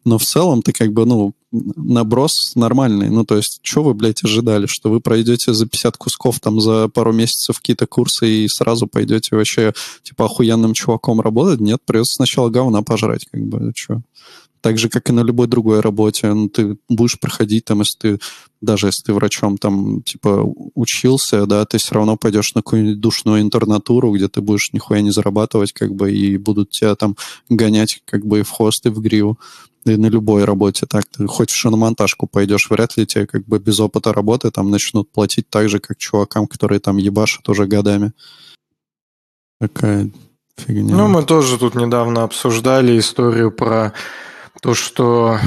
но 0.04 0.18
в 0.18 0.24
целом 0.24 0.62
ты 0.62 0.72
как 0.72 0.92
бы, 0.92 1.06
ну, 1.06 1.34
наброс 1.76 2.54
нормальный. 2.54 3.08
Ну, 3.10 3.24
то 3.24 3.36
есть, 3.36 3.60
что 3.62 3.82
вы, 3.82 3.94
блядь, 3.94 4.24
ожидали? 4.24 4.66
Что 4.66 4.90
вы 4.90 5.00
пройдете 5.00 5.52
за 5.52 5.66
50 5.66 5.96
кусков 5.96 6.40
там 6.40 6.60
за 6.60 6.88
пару 6.88 7.12
месяцев 7.12 7.58
какие-то 7.58 7.86
курсы 7.86 8.28
и 8.28 8.48
сразу 8.48 8.86
пойдете 8.86 9.36
вообще, 9.36 9.72
типа, 10.02 10.26
охуенным 10.26 10.74
чуваком 10.74 11.20
работать? 11.20 11.60
Нет, 11.60 11.80
придется 11.84 12.14
сначала 12.14 12.50
говна 12.50 12.82
пожрать, 12.82 13.26
как 13.30 13.42
бы, 13.42 13.72
что? 13.74 14.02
Так 14.66 14.78
же, 14.78 14.88
как 14.88 15.08
и 15.10 15.12
на 15.12 15.20
любой 15.20 15.46
другой 15.46 15.78
работе. 15.78 16.32
Ну, 16.32 16.48
ты 16.48 16.76
будешь 16.88 17.20
проходить 17.20 17.64
там, 17.64 17.80
если 17.80 17.98
ты, 17.98 18.18
даже 18.60 18.88
если 18.88 19.04
ты 19.04 19.12
врачом 19.12 19.58
там, 19.58 20.02
типа, 20.02 20.42
учился, 20.74 21.46
да, 21.46 21.64
ты 21.66 21.78
все 21.78 21.94
равно 21.94 22.16
пойдешь 22.16 22.52
на 22.54 22.62
какую-нибудь 22.62 23.00
душную 23.00 23.42
интернатуру, 23.42 24.12
где 24.12 24.26
ты 24.26 24.40
будешь 24.40 24.72
нихуя 24.72 25.02
не 25.02 25.12
зарабатывать, 25.12 25.72
как 25.72 25.94
бы, 25.94 26.12
и 26.12 26.36
будут 26.36 26.70
тебя 26.70 26.96
там 26.96 27.16
гонять, 27.48 28.00
как 28.06 28.26
бы, 28.26 28.40
и 28.40 28.42
в 28.42 28.50
хвост, 28.50 28.84
и 28.86 28.88
в 28.88 29.00
гриву 29.00 29.38
и 29.92 29.96
на 29.96 30.06
любой 30.06 30.44
работе 30.44 30.86
так. 30.86 31.04
Ты 31.06 31.26
хоть 31.26 31.50
в 31.50 31.56
шиномонтажку 31.56 32.26
пойдешь, 32.26 32.70
вряд 32.70 32.96
ли 32.96 33.06
тебе 33.06 33.26
как 33.26 33.44
бы 33.46 33.58
без 33.58 33.80
опыта 33.80 34.12
работы 34.12 34.50
там 34.50 34.70
начнут 34.70 35.10
платить 35.10 35.48
так 35.48 35.68
же, 35.68 35.78
как 35.78 35.96
чувакам, 35.98 36.46
которые 36.46 36.80
там 36.80 36.96
ебашат 36.96 37.48
уже 37.48 37.66
годами. 37.66 38.12
Такая 39.60 40.10
фигня. 40.56 40.94
Ну, 40.94 41.08
мы 41.08 41.22
тоже 41.22 41.58
тут 41.58 41.74
недавно 41.74 42.22
обсуждали 42.22 42.98
историю 42.98 43.50
про 43.50 43.92
то, 44.60 44.74
что 44.74 45.38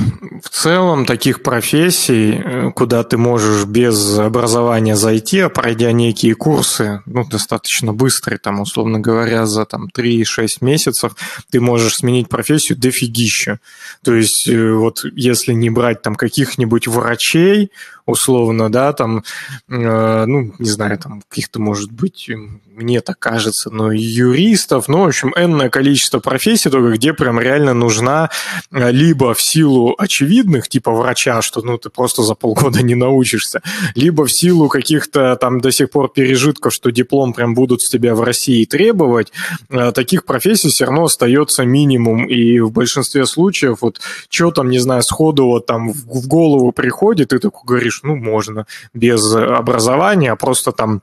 в 0.43 0.49
целом 0.49 1.05
таких 1.05 1.41
профессий, 1.43 2.31
э, 2.31 2.71
куда 2.71 3.03
ты 3.03 3.17
можешь 3.17 3.65
без 3.65 4.17
образования 4.17 4.95
зайти, 4.95 5.39
а 5.39 5.49
пройдя 5.49 5.91
некие 5.91 6.35
курсы, 6.35 7.01
ну, 7.05 7.25
достаточно 7.25 7.93
быстрые, 7.93 8.39
там, 8.39 8.61
условно 8.61 8.99
говоря, 8.99 9.45
за 9.45 9.65
там 9.65 9.89
3-6 9.93 10.61
месяцев, 10.61 11.15
ты 11.49 11.59
можешь 11.59 11.97
сменить 11.97 12.29
профессию 12.29 12.77
дофигища. 12.77 13.59
То 14.03 14.13
есть, 14.13 14.47
э, 14.47 14.73
вот 14.73 15.03
если 15.15 15.53
не 15.53 15.69
брать 15.69 16.01
там 16.01 16.15
каких-нибудь 16.15 16.87
врачей, 16.87 17.71
условно, 18.09 18.71
да, 18.71 18.93
там, 18.93 19.23
э, 19.69 20.25
ну, 20.25 20.53
не 20.59 20.69
знаю, 20.69 20.97
там 20.97 21.21
каких-то, 21.27 21.59
может 21.59 21.91
быть, 21.91 22.29
мне 22.79 23.01
так 23.01 23.19
кажется, 23.19 23.69
но 23.69 23.91
юристов, 23.91 24.87
ну, 24.87 25.03
в 25.03 25.07
общем, 25.07 25.33
энное 25.35 25.69
количество 25.69 26.19
профессий, 26.19 26.69
только 26.69 26.95
где 26.95 27.13
прям 27.13 27.39
реально 27.39 27.73
нужна 27.73 28.29
э, 28.71 28.91
либо 28.91 29.33
в 29.33 29.41
силу 29.41 29.95
очевидных, 29.97 30.69
типа 30.69 30.91
врача, 30.91 31.41
что, 31.41 31.61
ну, 31.61 31.77
ты 31.77 31.89
просто 31.89 32.23
за 32.23 32.35
полгода 32.35 32.81
не 32.83 32.95
научишься, 32.95 33.61
либо 33.95 34.25
в 34.25 34.31
силу 34.31 34.69
каких-то 34.69 35.35
там 35.35 35.61
до 35.61 35.71
сих 35.71 35.89
пор 35.91 36.09
пережитков, 36.09 36.73
что 36.73 36.91
диплом 36.91 37.33
прям 37.33 37.53
будут 37.53 37.81
с 37.81 37.89
тебя 37.89 38.15
в 38.15 38.23
России 38.23 38.65
требовать, 38.65 39.31
э, 39.69 39.91
таких 39.91 40.25
профессий 40.25 40.69
все 40.69 40.85
равно 40.85 41.03
остается 41.05 41.65
минимум, 41.65 42.25
и 42.25 42.59
в 42.59 42.71
большинстве 42.71 43.25
случаев 43.25 43.79
вот 43.81 43.99
что 44.29 44.51
там, 44.51 44.69
не 44.69 44.79
знаю, 44.79 45.03
сходу 45.03 45.45
вот 45.45 45.65
там 45.65 45.91
в 45.91 46.27
голову 46.27 46.71
приходит, 46.71 47.29
ты 47.29 47.39
такой 47.39 47.61
говоришь, 47.65 47.98
ну, 48.03 48.15
можно 48.15 48.65
без 48.93 49.33
образования, 49.33 50.31
а 50.31 50.35
просто 50.35 50.71
там 50.71 51.01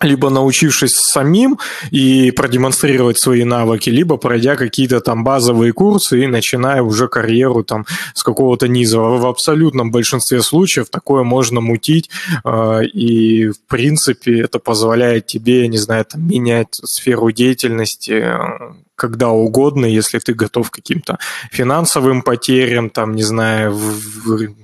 либо 0.00 0.30
научившись 0.30 0.94
самим 0.94 1.58
и 1.90 2.30
продемонстрировать 2.30 3.18
свои 3.18 3.44
навыки, 3.44 3.90
либо 3.90 4.16
пройдя 4.16 4.56
какие-то 4.56 5.00
там 5.00 5.24
базовые 5.24 5.72
курсы 5.72 6.22
и 6.22 6.26
начиная 6.26 6.82
уже 6.82 7.08
карьеру 7.08 7.64
там 7.64 7.84
с 8.14 8.22
какого-то 8.22 8.68
низа. 8.68 8.98
В 8.98 9.26
абсолютном 9.26 9.90
большинстве 9.90 10.42
случаев 10.42 10.88
такое 10.88 11.24
можно 11.24 11.60
мутить, 11.60 12.10
э, 12.44 12.84
и 12.84 13.48
в 13.48 13.60
принципе 13.66 14.40
это 14.40 14.58
позволяет 14.58 15.26
тебе, 15.26 15.66
не 15.68 15.78
знаю, 15.78 16.04
там, 16.04 16.26
менять 16.26 16.74
сферу 16.84 17.32
деятельности, 17.32 18.22
э, 18.24 18.72
когда 18.98 19.30
угодно, 19.30 19.86
если 19.86 20.18
ты 20.18 20.34
готов 20.34 20.70
к 20.70 20.74
каким-то 20.74 21.18
финансовым 21.52 22.22
потерям, 22.22 22.90
там, 22.90 23.14
не 23.14 23.22
знаю, 23.22 23.72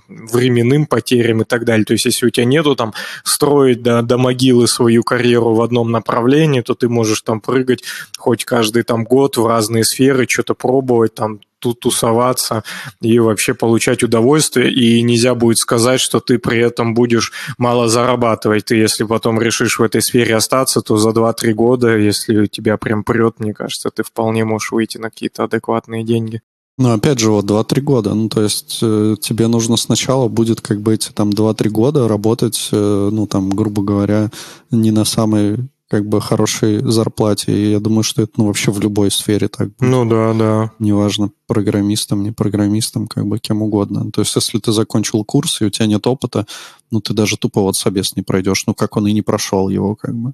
временным 0.08 0.86
потерям 0.86 1.42
и 1.42 1.44
так 1.44 1.64
далее. 1.64 1.84
То 1.84 1.92
есть, 1.92 2.04
если 2.04 2.26
у 2.26 2.30
тебя 2.30 2.44
нету 2.44 2.74
там 2.74 2.92
строить 3.22 3.82
до, 3.82 4.02
до 4.02 4.18
могилы 4.18 4.66
свою 4.66 5.04
карьеру 5.04 5.54
в 5.54 5.62
одном 5.62 5.92
направлении, 5.92 6.62
то 6.62 6.74
ты 6.74 6.88
можешь 6.88 7.22
там 7.22 7.40
прыгать 7.40 7.84
хоть 8.18 8.44
каждый 8.44 8.82
там 8.82 9.04
год 9.04 9.36
в 9.36 9.46
разные 9.46 9.84
сферы, 9.84 10.26
что-то 10.28 10.54
пробовать, 10.54 11.14
там 11.14 11.38
тут 11.64 11.80
тусоваться 11.80 12.62
и 13.00 13.18
вообще 13.18 13.54
получать 13.54 14.02
удовольствие, 14.02 14.70
и 14.70 15.00
нельзя 15.02 15.34
будет 15.34 15.58
сказать, 15.58 16.00
что 16.00 16.20
ты 16.20 16.38
при 16.38 16.58
этом 16.58 16.94
будешь 16.94 17.32
мало 17.56 17.88
зарабатывать. 17.88 18.66
Ты 18.66 18.76
если 18.76 19.04
потом 19.04 19.40
решишь 19.40 19.78
в 19.78 19.82
этой 19.82 20.02
сфере 20.02 20.36
остаться, 20.36 20.82
то 20.82 20.96
за 20.96 21.10
2-3 21.10 21.52
года, 21.54 21.96
если 21.96 22.46
тебя 22.46 22.76
прям 22.76 23.02
прет, 23.02 23.40
мне 23.40 23.54
кажется, 23.54 23.90
ты 23.90 24.02
вполне 24.02 24.44
можешь 24.44 24.72
выйти 24.72 24.98
на 24.98 25.08
какие-то 25.08 25.44
адекватные 25.44 26.04
деньги. 26.04 26.42
Ну, 26.76 26.92
опять 26.92 27.20
же, 27.20 27.30
вот 27.30 27.44
2-3 27.44 27.80
года. 27.80 28.14
Ну, 28.14 28.28
то 28.28 28.42
есть 28.42 28.80
э, 28.82 29.14
тебе 29.20 29.46
нужно 29.46 29.76
сначала 29.76 30.28
будет 30.28 30.60
как 30.60 30.80
бы 30.80 30.92
эти 30.94 31.12
там 31.12 31.30
2-3 31.30 31.68
года 31.70 32.08
работать, 32.08 32.68
э, 32.72 33.08
ну, 33.12 33.26
там, 33.26 33.48
грубо 33.50 33.82
говоря, 33.82 34.30
не 34.70 34.90
на 34.90 35.04
самой 35.04 35.68
как 35.94 36.08
бы 36.08 36.20
хорошей 36.20 36.80
зарплате. 36.82 37.52
И 37.52 37.70
я 37.70 37.78
думаю, 37.78 38.02
что 38.02 38.22
это 38.22 38.32
ну, 38.36 38.46
вообще 38.46 38.72
в 38.72 38.80
любой 38.80 39.12
сфере 39.12 39.46
так 39.46 39.68
будет. 39.68 39.80
Ну 39.80 40.04
да, 40.04 40.34
да. 40.34 40.72
Неважно, 40.80 41.30
программистом, 41.46 42.24
не 42.24 42.32
программистом, 42.32 43.06
как 43.06 43.24
бы 43.26 43.38
кем 43.38 43.62
угодно. 43.62 44.10
То 44.10 44.22
есть, 44.22 44.34
если 44.34 44.58
ты 44.58 44.72
закончил 44.72 45.22
курс, 45.22 45.60
и 45.60 45.66
у 45.66 45.70
тебя 45.70 45.86
нет 45.86 46.04
опыта, 46.08 46.46
ну, 46.90 47.00
ты 47.00 47.14
даже 47.14 47.36
тупо 47.36 47.60
вот 47.60 47.76
собес 47.76 48.16
не 48.16 48.22
пройдешь. 48.22 48.64
Ну, 48.66 48.74
как 48.74 48.96
он 48.96 49.06
и 49.06 49.12
не 49.12 49.22
прошел 49.22 49.68
его, 49.68 49.94
как 49.94 50.16
бы. 50.16 50.32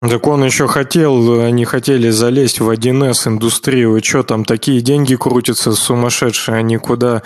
Так 0.00 0.26
он 0.26 0.44
еще 0.44 0.66
хотел, 0.66 1.38
они 1.40 1.64
хотели 1.64 2.10
залезть 2.10 2.58
в 2.58 2.68
1С 2.68 3.28
индустрию. 3.28 3.96
И 3.96 4.02
что 4.02 4.24
там, 4.24 4.44
такие 4.44 4.80
деньги 4.80 5.14
крутятся 5.14 5.70
сумасшедшие, 5.72 6.56
они 6.56 6.78
куда 6.78 7.22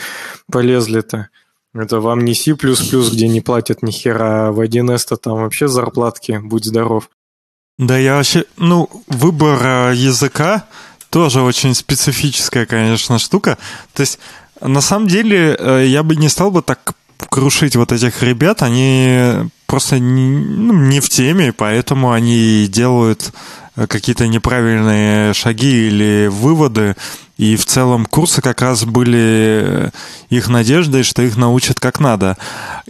полезли-то? 0.52 1.30
Это 1.72 2.00
вам 2.00 2.26
не 2.26 2.34
C++, 2.34 2.52
где 2.52 3.26
не 3.26 3.40
платят 3.40 3.82
ни 3.82 3.90
хера, 3.90 4.48
а 4.48 4.52
в 4.52 4.60
1С-то 4.60 5.16
там 5.16 5.36
вообще 5.38 5.66
зарплатки, 5.66 6.38
будь 6.42 6.66
здоров. 6.66 7.08
Да, 7.78 7.98
я 7.98 8.14
вообще, 8.14 8.44
ну, 8.56 8.88
выбор 9.08 9.58
э, 9.90 9.94
языка 9.96 10.66
тоже 11.10 11.42
очень 11.42 11.74
специфическая, 11.74 12.66
конечно, 12.66 13.18
штука. 13.18 13.58
То 13.94 14.02
есть, 14.02 14.20
на 14.60 14.80
самом 14.80 15.08
деле, 15.08 15.56
э, 15.58 15.86
я 15.88 16.04
бы 16.04 16.14
не 16.14 16.28
стал 16.28 16.52
бы 16.52 16.62
так 16.62 16.94
крушить 17.30 17.74
вот 17.74 17.90
этих 17.90 18.22
ребят, 18.22 18.62
они 18.62 19.50
просто 19.66 19.98
не, 19.98 20.38
ну, 20.38 20.72
не 20.72 21.00
в 21.00 21.08
теме, 21.08 21.52
поэтому 21.52 22.12
они 22.12 22.68
делают 22.68 23.32
какие-то 23.76 24.26
неправильные 24.26 25.34
шаги 25.34 25.88
или 25.88 26.28
выводы, 26.28 26.96
и 27.36 27.56
в 27.56 27.66
целом 27.66 28.06
курсы 28.06 28.40
как 28.40 28.62
раз 28.62 28.84
были 28.84 29.90
их 30.30 30.48
надеждой, 30.48 31.02
что 31.02 31.22
их 31.22 31.36
научат 31.36 31.80
как 31.80 31.98
надо. 31.98 32.36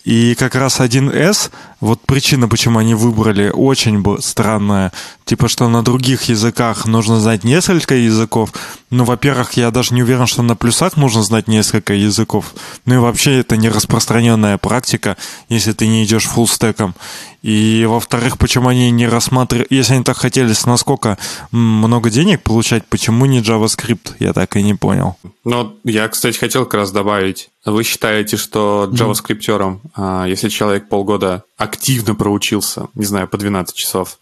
И 0.05 0.35
как 0.35 0.55
раз 0.55 0.80
1С, 0.80 1.51
вот 1.80 2.03
причина, 2.03 2.47
почему 2.47 2.78
они 2.78 2.95
выбрали, 2.95 3.49
очень 3.49 4.05
странная. 4.20 4.93
Типа, 5.24 5.49
что 5.49 5.66
на 5.68 5.82
других 5.82 6.24
языках 6.24 6.85
нужно 6.85 7.20
знать 7.20 7.45
несколько 7.45 7.95
языков. 7.95 8.53
Ну, 8.91 9.05
во-первых, 9.05 9.55
я 9.55 9.70
даже 9.70 9.95
не 9.95 10.03
уверен, 10.03 10.26
что 10.26 10.43
на 10.43 10.57
плюсах 10.57 10.99
нужно 10.99 11.22
знать 11.22 11.49
несколько 11.49 11.95
языков. 11.95 12.55
Ну 12.85 12.97
и 12.97 12.99
вообще 12.99 13.41
это 13.41 13.57
не 13.57 13.70
распространенная 13.70 14.59
практика, 14.59 15.16
если 15.49 15.72
ты 15.72 15.87
не 15.87 16.05
идешь 16.05 16.26
фуллстеком. 16.26 16.95
И, 17.43 17.87
во-вторых, 17.89 18.37
почему 18.37 18.68
они 18.68 18.91
не 18.91 19.07
рассматривают... 19.09 19.70
Если 19.70 19.95
они 19.95 20.05
так 20.05 20.18
хотели 20.18 20.53
с 20.53 20.66
насколько 20.75 21.18
много 21.53 22.11
денег 22.11 22.43
получать, 22.43 22.85
почему 22.87 23.27
не 23.27 23.41
JavaScript? 23.41 24.14
Я 24.18 24.33
так 24.33 24.57
и 24.57 24.62
не 24.62 24.75
понял. 24.75 25.16
Ну, 25.45 25.77
я, 25.85 26.09
кстати, 26.09 26.37
хотел 26.37 26.64
как 26.64 26.75
раз 26.75 26.91
добавить. 26.91 27.51
Вы 27.64 27.85
считаете, 27.85 28.37
что 28.37 28.91
JavaScript, 28.93 29.41
mm. 29.41 30.29
если 30.29 30.49
человек 30.49 30.89
полгода 30.89 31.45
активно 31.57 32.14
проучился, 32.14 32.89
не 32.95 33.05
знаю, 33.05 33.29
по 33.29 33.39
12 33.39 33.75
часов, 33.75 34.18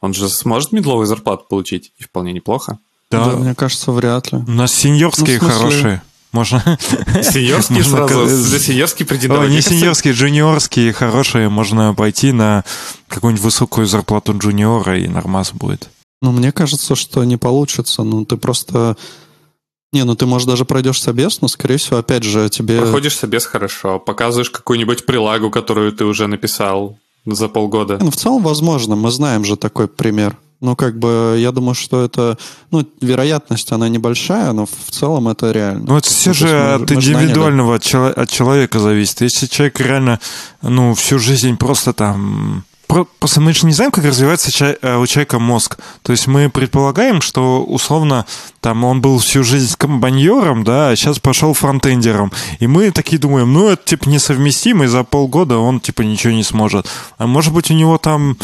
он 0.00 0.12
же 0.12 0.28
сможет 0.28 0.72
медловую 0.72 1.06
зарплату 1.06 1.46
получить? 1.48 1.92
И 1.98 2.04
вполне 2.04 2.32
неплохо. 2.32 2.78
Да, 3.10 3.24
да 3.24 3.36
мне 3.36 3.54
кажется, 3.54 3.90
вряд 3.90 4.32
ли. 4.32 4.38
У 4.46 4.50
нас 4.50 4.74
сеньорские 4.74 5.38
ну, 5.40 5.48
хорошие. 5.48 6.02
Можно... 6.34 6.60
Сеньорские 7.22 7.78
можно 7.78 8.08
сразу, 8.08 8.26
за 8.26 8.58
сеньорские 8.58 9.06
претендовать. 9.06 9.50
не 9.50 9.62
сеньорские, 9.62 10.14
джуниорские 10.14 10.92
хорошие. 10.92 11.48
Можно 11.48 11.94
пойти 11.94 12.32
на 12.32 12.64
какую-нибудь 13.06 13.44
высокую 13.44 13.86
зарплату 13.86 14.36
джуниора, 14.36 14.98
и 14.98 15.06
нормас 15.06 15.52
будет. 15.52 15.90
Ну, 16.24 16.32
мне 16.32 16.52
кажется, 16.52 16.94
что 16.94 17.22
не 17.22 17.36
получится. 17.36 18.02
Ну, 18.02 18.24
ты 18.24 18.38
просто 18.38 18.96
не, 19.92 20.04
ну 20.04 20.14
ты, 20.14 20.24
может, 20.24 20.48
даже 20.48 20.64
пройдешь 20.64 21.02
собес, 21.02 21.42
но, 21.42 21.48
скорее 21.48 21.76
всего, 21.76 21.98
опять 21.98 22.22
же, 22.22 22.48
тебе... 22.48 22.80
Проходишь 22.80 23.18
собес 23.18 23.44
хорошо, 23.44 23.98
показываешь 23.98 24.48
какую-нибудь 24.48 25.04
прилагу, 25.04 25.50
которую 25.50 25.92
ты 25.92 26.06
уже 26.06 26.26
написал 26.26 26.96
за 27.26 27.48
полгода. 27.48 27.98
Ну, 28.00 28.10
в 28.10 28.16
целом, 28.16 28.42
возможно, 28.42 28.96
мы 28.96 29.10
знаем 29.10 29.44
же 29.44 29.56
такой 29.56 29.86
пример. 29.86 30.38
Ну, 30.62 30.76
как 30.76 30.98
бы, 30.98 31.36
я 31.38 31.52
думаю, 31.52 31.74
что 31.74 32.02
это, 32.02 32.38
ну, 32.70 32.88
вероятность, 33.02 33.70
она 33.70 33.90
небольшая, 33.90 34.52
но 34.52 34.64
в 34.64 34.90
целом 34.90 35.28
это 35.28 35.52
реально. 35.52 35.84
Ну, 35.86 35.98
это 35.98 36.08
все 36.08 36.30
ну, 36.30 36.34
же 36.34 36.46
мы, 36.46 36.84
от 36.84 36.90
мы 36.90 36.96
индивидуального, 36.96 37.74
от, 37.74 37.94
от 37.94 38.30
человека 38.30 38.78
зависит. 38.78 39.20
Если 39.20 39.46
человек 39.46 39.78
реально, 39.78 40.20
ну, 40.62 40.94
всю 40.94 41.18
жизнь 41.18 41.58
просто 41.58 41.92
там 41.92 42.64
Просто 43.18 43.40
мы 43.40 43.52
же 43.52 43.66
не 43.66 43.72
знаем, 43.72 43.90
как 43.90 44.04
развивается 44.04 44.50
э, 44.82 44.96
у 44.96 45.06
человека 45.06 45.38
мозг. 45.38 45.78
То 46.02 46.12
есть 46.12 46.26
мы 46.26 46.48
предполагаем, 46.48 47.20
что 47.20 47.64
условно 47.64 48.26
там 48.60 48.84
он 48.84 49.00
был 49.00 49.18
всю 49.18 49.42
жизнь 49.42 49.74
комбайнером, 49.76 50.64
да, 50.64 50.90
а 50.90 50.96
сейчас 50.96 51.18
пошел 51.18 51.52
фронтендером. 51.54 52.32
И 52.60 52.66
мы 52.66 52.90
такие 52.90 53.18
думаем, 53.18 53.52
ну, 53.52 53.68
это 53.68 53.84
типа 53.84 54.08
несовместимо, 54.08 54.88
за 54.88 55.04
полгода 55.04 55.58
он 55.58 55.80
типа 55.80 56.02
ничего 56.02 56.32
не 56.32 56.44
сможет. 56.44 56.88
А 57.18 57.26
может 57.26 57.52
быть 57.52 57.70
у 57.70 57.74
него 57.74 57.98
там 57.98 58.36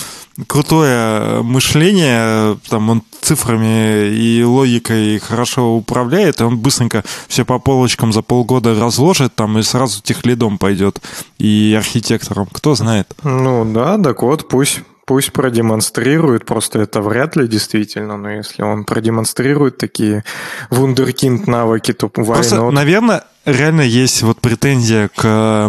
крутое 0.47 1.43
мышление, 1.43 2.59
там 2.69 2.91
он 2.91 3.03
цифрами 3.21 4.09
и 4.09 4.43
логикой 4.43 5.19
хорошо 5.19 5.77
управляет, 5.77 6.41
и 6.41 6.45
он 6.45 6.59
быстренько 6.59 7.05
все 7.29 7.45
по 7.45 7.59
полочкам 7.59 8.13
за 8.13 8.23
полгода 8.23 8.79
разложит 8.79 9.35
там 9.35 9.59
и 9.59 9.63
сразу 9.63 10.03
техлидом 10.03 10.59
пойдет 10.59 11.01
и 11.39 11.75
архитектором. 11.77 12.49
Кто 12.53 12.75
знает? 12.75 13.15
Ну 13.23 13.65
да, 13.73 13.99
так 13.99 14.23
вот, 14.23 14.49
пусть 14.49 14.81
пусть 15.11 15.33
продемонстрирует, 15.33 16.47
просто 16.47 16.79
это 16.79 17.01
вряд 17.01 17.35
ли 17.35 17.49
действительно, 17.49 18.17
но 18.17 18.31
если 18.31 18.63
он 18.63 18.85
продемонстрирует 18.85 19.77
такие 19.77 20.23
вундеркинд 20.71 21.49
навыки, 21.49 21.93
то 21.93 22.07
why 22.07 22.35
Просто, 22.35 22.57
not? 22.57 22.71
наверное, 22.71 23.25
реально 23.45 23.81
есть 23.81 24.23
вот 24.23 24.41
претензия 24.41 25.11
к 25.17 25.69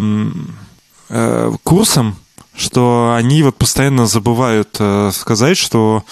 э, 1.09 1.51
курсам, 1.63 2.17
что 2.55 3.13
они 3.15 3.43
вот 3.43 3.57
постоянно 3.57 4.05
забывают 4.05 4.75
э, 4.79 5.11
сказать, 5.13 5.57
что 5.57 6.03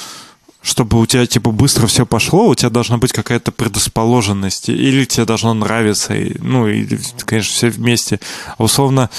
чтобы 0.62 1.00
у 1.00 1.06
тебя 1.06 1.26
типа 1.26 1.52
быстро 1.52 1.88
все 1.88 2.06
пошло, 2.06 2.48
у 2.48 2.56
тебя 2.56 2.70
должна 2.70 2.98
быть 2.98 3.14
какая-то 3.14 3.52
предрасположенность, 3.52 4.68
или 4.70 5.06
тебе 5.06 5.26
должно 5.26 5.54
нравиться, 5.54 6.14
и, 6.14 6.36
ну, 6.40 6.68
и, 6.68 6.86
конечно, 7.26 7.54
все 7.54 7.70
вместе. 7.70 8.20
А 8.58 8.64
условно, 8.64 9.10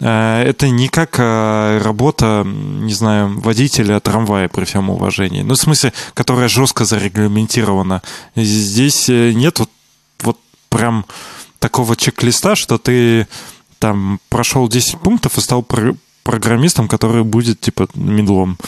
э, 0.00 0.42
это 0.42 0.68
не 0.70 0.88
как 0.88 1.16
э, 1.18 1.78
работа, 1.82 2.44
не 2.46 2.94
знаю, 2.94 3.38
водителя 3.40 4.00
трамвая 4.00 4.48
при 4.48 4.64
всем 4.64 4.90
уважении. 4.90 5.42
Ну, 5.42 5.54
в 5.54 5.58
смысле, 5.58 5.92
которая 6.14 6.48
жестко 6.48 6.84
зарегламентирована. 6.84 8.02
Здесь 8.34 9.08
нет 9.08 9.58
вот, 9.58 9.70
вот 10.22 10.38
прям 10.70 11.04
такого 11.58 11.96
чек-листа, 11.96 12.54
что 12.56 12.78
ты 12.78 13.26
там 13.78 14.20
прошел 14.28 14.68
10 14.68 14.98
пунктов 14.98 15.36
и 15.36 15.40
стал 15.40 15.62
программистом, 16.26 16.88
который 16.88 17.22
будет 17.22 17.60
типа 17.60 17.88
медлом. 17.94 18.58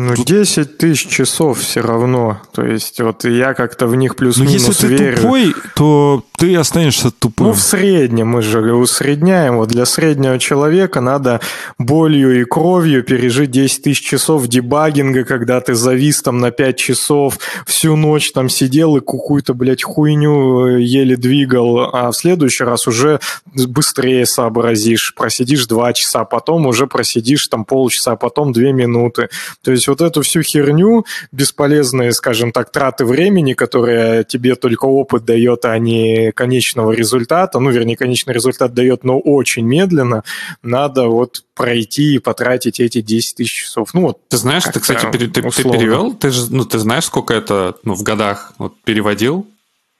Ну, 0.00 0.14
10 0.14 0.78
тысяч 0.78 1.08
часов 1.08 1.58
все 1.58 1.80
равно. 1.80 2.40
То 2.54 2.64
есть, 2.64 3.00
вот 3.00 3.24
я 3.24 3.52
как-то 3.52 3.88
в 3.88 3.96
них 3.96 4.14
Ну, 4.16 4.26
если 4.26 4.44
плюс-минус 4.44 4.76
ты 4.76 4.86
верю. 4.86 5.16
тупой, 5.16 5.54
то 5.74 6.24
ты 6.36 6.54
останешься 6.54 7.10
тупым. 7.10 7.48
Ну, 7.48 7.52
в 7.52 7.60
среднем, 7.60 8.28
мы 8.28 8.42
же 8.42 8.74
усредняем. 8.74 9.56
Вот 9.56 9.70
для 9.70 9.84
среднего 9.86 10.38
человека 10.38 11.00
надо 11.00 11.40
болью 11.78 12.40
и 12.40 12.44
кровью 12.44 13.02
пережить 13.02 13.50
10 13.50 13.82
тысяч 13.82 14.00
часов 14.00 14.46
дебагинга, 14.46 15.24
когда 15.24 15.60
ты 15.60 15.74
завис 15.74 16.22
там 16.22 16.38
на 16.38 16.52
5 16.52 16.76
часов, 16.76 17.36
всю 17.66 17.96
ночь 17.96 18.30
там 18.30 18.48
сидел 18.48 18.96
и 18.96 19.00
какую-то, 19.00 19.52
блядь, 19.52 19.82
хуйню 19.82 20.76
э, 20.76 20.82
еле 20.82 21.16
двигал, 21.16 21.90
а 21.92 22.12
в 22.12 22.16
следующий 22.16 22.62
раз 22.62 22.86
уже 22.86 23.18
быстрее 23.52 24.26
сообразишь, 24.26 25.12
просидишь 25.16 25.66
2 25.66 25.92
часа, 25.94 26.24
потом 26.24 26.66
уже 26.66 26.86
просидишь 26.86 27.48
там 27.48 27.64
полчаса, 27.64 28.14
потом 28.14 28.52
2 28.52 28.62
минуты. 28.70 29.28
То 29.64 29.72
есть 29.72 29.87
вот 29.88 30.00
эту 30.00 30.22
всю 30.22 30.42
херню, 30.42 31.04
бесполезные, 31.32 32.12
скажем 32.12 32.52
так, 32.52 32.70
траты 32.70 33.04
времени, 33.04 33.54
которые 33.54 34.24
тебе 34.24 34.54
только 34.54 34.84
опыт 34.84 35.24
дает, 35.24 35.64
а 35.64 35.78
не 35.78 36.32
конечного 36.32 36.92
результата, 36.92 37.58
ну, 37.58 37.70
вернее, 37.70 37.96
конечный 37.96 38.34
результат 38.34 38.74
дает, 38.74 39.04
но 39.04 39.18
очень 39.18 39.66
медленно, 39.66 40.24
надо 40.62 41.08
вот 41.08 41.44
пройти 41.54 42.14
и 42.14 42.18
потратить 42.18 42.80
эти 42.80 43.00
10 43.00 43.36
тысяч 43.36 43.64
часов. 43.64 43.94
Ну, 43.94 44.02
вот 44.02 44.18
Ты 44.28 44.36
знаешь, 44.36 44.64
ты, 44.64 44.78
кстати, 44.80 45.10
пере- 45.10 45.28
ты, 45.28 45.42
ты 45.42 45.62
перевел? 45.62 46.14
Ты 46.14 46.30
же, 46.30 46.52
ну, 46.52 46.64
ты 46.64 46.78
знаешь, 46.78 47.04
сколько 47.04 47.34
это 47.34 47.74
ну, 47.82 47.94
в 47.94 48.02
годах 48.02 48.52
вот, 48.58 48.74
переводил? 48.84 49.46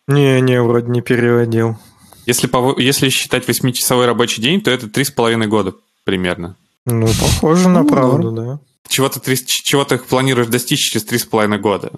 Не-не, 0.07 0.62
вроде 0.62 0.91
не 0.91 1.03
переводил. 1.03 1.76
Если, 2.26 2.47
по, 2.47 2.78
если 2.78 3.09
считать 3.09 3.49
8-часовой 3.49 4.07
рабочий 4.07 4.43
день, 4.43 4.61
то 4.61 4.70
это 4.70 4.86
3,5 4.86 5.47
года 5.47 5.74
примерно. 6.05 6.57
Ну, 6.86 7.07
похоже 7.07 7.68
на 7.68 7.82
Ну, 7.82 7.89
правду, 7.89 8.30
да. 8.32 8.59
Чего 8.89 9.09
ты, 9.09 9.20
три- 9.20 9.47
чего 9.47 9.84
ты 9.84 9.99
планируешь 9.99 10.49
достичь 10.49 10.91
через 10.91 11.07
3,5 11.07 11.59
года? 11.59 11.93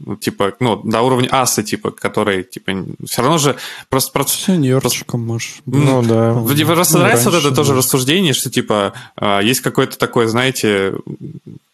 Ну, 0.00 0.16
типа, 0.16 0.54
ну, 0.60 0.76
до 0.82 1.02
уровня 1.02 1.28
аса, 1.30 1.62
типа, 1.62 1.92
который, 1.92 2.42
типа, 2.42 2.72
все 3.06 3.22
равно 3.22 3.38
же 3.38 3.56
просто... 3.88 4.12
просто 4.12 4.36
Сеньорчиком 4.36 5.24
можешь. 5.24 5.62
Ну, 5.66 6.02
да. 6.02 6.34
Мне 6.34 6.66
просто 6.66 6.94
Ну, 6.98 7.04
нравится 7.04 7.30
вот 7.30 7.38
это 7.38 7.54
тоже 7.54 7.70
да. 7.72 7.78
рассуждение, 7.78 8.34
что 8.34 8.50
типа 8.50 8.92
а, 9.16 9.40
есть 9.40 9.60
какой-то 9.60 9.96
такой, 9.96 10.26
знаете, 10.26 10.94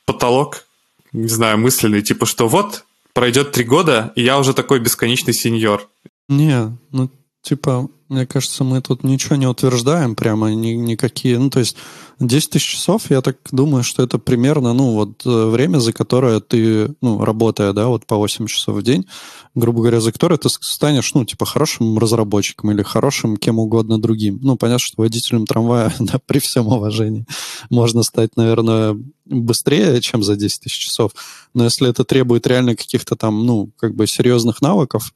потолок, 0.04 0.66
не 1.12 1.28
знаю, 1.28 1.58
мысленный, 1.58 2.02
типа, 2.02 2.26
что 2.26 2.46
вот 2.46 2.84
пройдет 3.14 3.52
три 3.52 3.64
года, 3.64 4.12
и 4.16 4.22
я 4.22 4.38
уже 4.38 4.52
такой 4.52 4.80
бесконечный 4.80 5.32
сеньор. 5.34 5.88
Не, 6.28 6.76
ну, 6.92 7.10
типа, 7.42 7.88
мне 8.11 8.26
кажется, 8.26 8.64
мы 8.64 8.80
тут 8.82 9.04
ничего 9.04 9.36
не 9.36 9.46
утверждаем 9.46 10.16
прямо, 10.16 10.52
ни, 10.52 10.70
никакие, 10.70 11.38
ну, 11.38 11.48
то 11.48 11.61
есть 11.61 11.76
10 12.18 12.50
тысяч 12.50 12.66
часов, 12.66 13.08
я 13.08 13.22
так 13.22 13.36
думаю, 13.52 13.84
что 13.84 14.02
это 14.02 14.18
примерно, 14.18 14.72
ну, 14.72 14.94
вот 14.94 15.24
э, 15.24 15.46
время, 15.46 15.78
за 15.78 15.92
которое 15.92 16.40
ты, 16.40 16.92
ну, 17.00 17.24
работая, 17.24 17.72
да, 17.72 17.86
вот 17.86 18.06
по 18.06 18.16
8 18.16 18.46
часов 18.46 18.76
в 18.76 18.82
день, 18.82 19.06
грубо 19.54 19.82
говоря, 19.82 20.00
за 20.00 20.11
которое 20.11 20.38
ты 20.38 20.48
станешь, 20.50 21.14
ну, 21.14 21.24
типа, 21.24 21.46
хорошим 21.46 21.96
разработчиком 21.98 22.72
или 22.72 22.82
хорошим 22.82 23.36
кем 23.36 23.61
угодно 23.61 24.00
другим. 24.00 24.40
Ну, 24.42 24.56
понятно, 24.56 24.80
что 24.80 25.02
водителем 25.02 25.46
трамвая, 25.46 25.94
да, 26.00 26.18
при 26.26 26.40
всем 26.40 26.66
уважении, 26.66 27.26
можно 27.70 28.02
стать, 28.02 28.36
наверное, 28.36 28.98
быстрее, 29.24 30.00
чем 30.00 30.24
за 30.24 30.34
10 30.34 30.62
тысяч 30.62 30.78
часов, 30.78 31.12
но 31.54 31.62
если 31.62 31.88
это 31.88 32.04
требует 32.04 32.44
реально 32.48 32.74
каких-то 32.74 33.14
там, 33.14 33.46
ну, 33.46 33.70
как 33.78 33.94
бы 33.94 34.08
серьезных 34.08 34.61
навыков, 34.61 35.14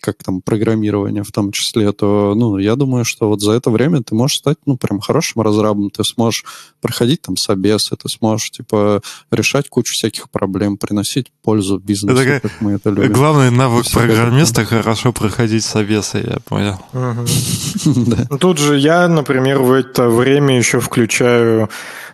как 0.00 0.22
там 0.22 0.40
программирование 0.40 1.22
в 1.22 1.32
том 1.32 1.52
числе, 1.52 1.92
то, 1.92 2.34
ну, 2.34 2.58
я 2.58 2.76
думаю, 2.76 3.04
что 3.04 3.28
вот 3.28 3.40
за 3.40 3.52
это 3.52 3.70
время 3.70 4.02
ты 4.02 4.14
можешь 4.14 4.38
стать, 4.38 4.58
ну, 4.66 4.76
прям 4.76 5.00
хорошим 5.00 5.42
разрабом, 5.42 5.90
ты 5.90 6.04
сможешь 6.04 6.44
проходить 6.80 7.22
там 7.22 7.36
собесы, 7.36 7.96
ты 7.96 8.08
сможешь, 8.08 8.50
типа, 8.50 9.00
решать 9.30 9.68
кучу 9.68 9.94
всяких 9.94 10.30
проблем, 10.30 10.76
приносить 10.76 11.32
пользу 11.42 11.78
бизнесу, 11.78 12.20
Это 12.20 12.40
как 12.40 12.60
мы 12.60 12.72
это 12.72 12.90
любим. 12.90 13.12
Главный 13.12 13.50
навык 13.50 13.86
это 13.86 13.98
программиста 13.98 14.64
хорошо 14.64 15.12
проходить 15.12 15.64
собесы, 15.64 16.18
я 16.26 16.38
понял. 16.40 16.78
Да. 17.84 18.26
Ну, 18.30 18.38
Тут 18.38 18.58
же 18.58 18.78
я, 18.78 19.08
например, 19.08 19.58
в 19.58 19.72
это 19.72 20.08
время 20.08 20.56
еще 20.56 20.80
включаю, 20.80 21.68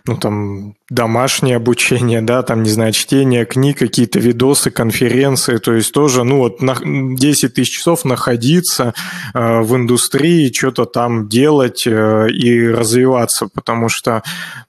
ну, 0.05 0.17
там, 0.17 0.75
домашнее 0.89 1.55
обучение, 1.55 2.21
да, 2.21 2.43
там, 2.43 2.63
не 2.63 2.69
знаю, 2.69 2.91
чтение 2.91 3.45
книг, 3.45 3.77
какие-то 3.77 4.19
видосы, 4.19 4.71
конференции, 4.71 5.57
то 5.57 5.73
есть 5.73 5.93
тоже, 5.93 6.23
ну, 6.23 6.39
вот 6.39 6.61
на 6.61 6.75
10 6.81 7.53
тысяч 7.53 7.77
часов 7.77 8.03
находиться 8.03 8.93
э, 9.33 9.61
в 9.61 9.75
индустрии, 9.75 10.51
что-то 10.51 10.85
там 10.85 11.29
делать 11.29 11.87
э, 11.87 12.29
и 12.29 12.67
развиваться, 12.67 13.47
потому 13.53 13.89
что, 13.89 14.23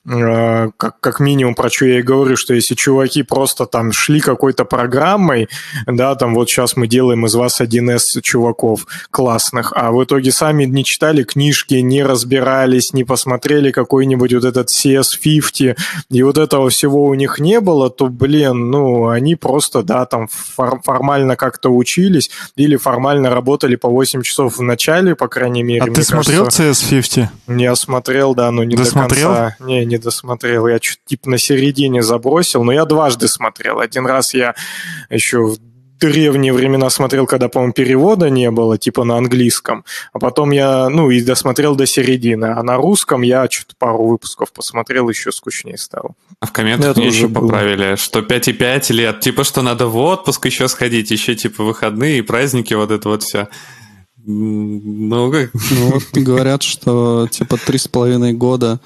э, 0.06 0.70
как, 0.76 1.00
как 1.00 1.18
минимум, 1.18 1.54
про 1.54 1.70
что 1.70 1.86
я 1.86 1.98
и 1.98 2.02
говорю, 2.02 2.36
что 2.36 2.54
если 2.54 2.74
чуваки 2.74 3.22
просто 3.22 3.66
там 3.66 3.90
шли 3.90 4.20
какой-то 4.20 4.64
программой, 4.64 5.48
да, 5.86 6.14
там 6.14 6.34
вот 6.34 6.48
сейчас 6.48 6.76
мы 6.76 6.86
делаем 6.86 7.26
из 7.26 7.34
вас 7.34 7.60
1С 7.60 8.20
чуваков 8.22 8.86
классных, 9.10 9.72
а 9.74 9.90
в 9.90 10.04
итоге 10.04 10.30
сами 10.30 10.66
не 10.66 10.84
читали 10.84 11.24
книжки, 11.24 11.74
не 11.74 12.04
разбирались, 12.04 12.92
не 12.92 13.02
посмотрели 13.02 13.72
какой-нибудь 13.72 14.34
вот 14.34 14.44
этот 14.44 14.70
CS50, 15.24 15.76
и 16.10 16.22
вот 16.22 16.38
этого 16.38 16.70
всего 16.70 17.04
у 17.04 17.14
них 17.14 17.38
не 17.38 17.60
было, 17.60 17.90
то, 17.90 18.08
блин, 18.08 18.70
ну, 18.70 19.08
они 19.08 19.36
просто, 19.36 19.82
да, 19.82 20.06
там 20.06 20.28
фор- 20.28 20.80
формально 20.82 21.36
как-то 21.36 21.70
учились 21.70 22.30
или 22.56 22.76
формально 22.76 23.30
работали 23.30 23.76
по 23.76 23.88
8 23.88 24.22
часов 24.22 24.58
в 24.58 24.62
начале, 24.62 25.14
по 25.14 25.28
крайней 25.28 25.62
мере. 25.62 25.90
А 25.90 25.94
ты 25.94 26.02
смотрел 26.02 26.44
кажется. 26.44 26.70
CS50? 26.70 27.26
Я 27.48 27.74
смотрел, 27.76 28.34
да, 28.34 28.50
но 28.50 28.64
не 28.64 28.76
Досмотрел? 28.76 29.28
до 29.30 29.34
конца. 29.34 29.56
Не, 29.60 29.84
не 29.84 29.98
досмотрел. 29.98 30.66
Я 30.66 30.78
чуть 30.78 31.00
типа 31.06 31.30
на 31.30 31.38
середине 31.38 32.02
забросил, 32.02 32.64
но 32.64 32.72
я 32.72 32.84
дважды 32.84 33.28
смотрел. 33.28 33.80
Один 33.80 34.06
раз 34.06 34.34
я 34.34 34.54
еще 35.10 35.38
в 35.46 35.58
древние 36.02 36.52
времена 36.52 36.90
смотрел, 36.90 37.26
когда, 37.26 37.48
по-моему, 37.48 37.72
перевода 37.72 38.28
не 38.28 38.50
было, 38.50 38.76
типа 38.76 39.04
на 39.04 39.16
английском. 39.16 39.84
А 40.12 40.18
потом 40.18 40.50
я, 40.50 40.88
ну, 40.88 41.10
и 41.10 41.22
досмотрел 41.22 41.76
до 41.76 41.86
середины. 41.86 42.46
А 42.46 42.62
на 42.62 42.76
русском 42.76 43.22
я 43.22 43.48
что-то 43.48 43.74
пару 43.78 44.06
выпусков 44.06 44.52
посмотрел, 44.52 45.08
еще 45.08 45.30
скучнее 45.30 45.78
стало. 45.78 46.14
А 46.40 46.46
в 46.46 46.52
комментах 46.52 46.90
Это 46.90 47.00
мне 47.00 47.08
еще 47.08 47.28
было. 47.28 47.42
поправили, 47.42 47.96
что 47.96 48.20
5,5 48.20 48.92
лет, 48.92 49.20
типа, 49.20 49.44
что 49.44 49.62
надо 49.62 49.86
в 49.86 49.96
отпуск 49.96 50.44
еще 50.46 50.68
сходить, 50.68 51.10
еще, 51.10 51.34
типа, 51.36 51.62
выходные 51.62 52.18
и 52.18 52.22
праздники, 52.22 52.74
вот 52.74 52.90
это 52.90 53.08
вот 53.08 53.22
все. 53.22 53.48
Ну, 54.24 55.30
как... 55.30 55.50
Ну, 55.70 55.90
вот 55.92 56.04
говорят, 56.12 56.62
что 56.62 57.28
типа 57.30 57.56
три 57.56 57.78
с 57.78 57.88
половиной 57.88 58.32
года, 58.32 58.80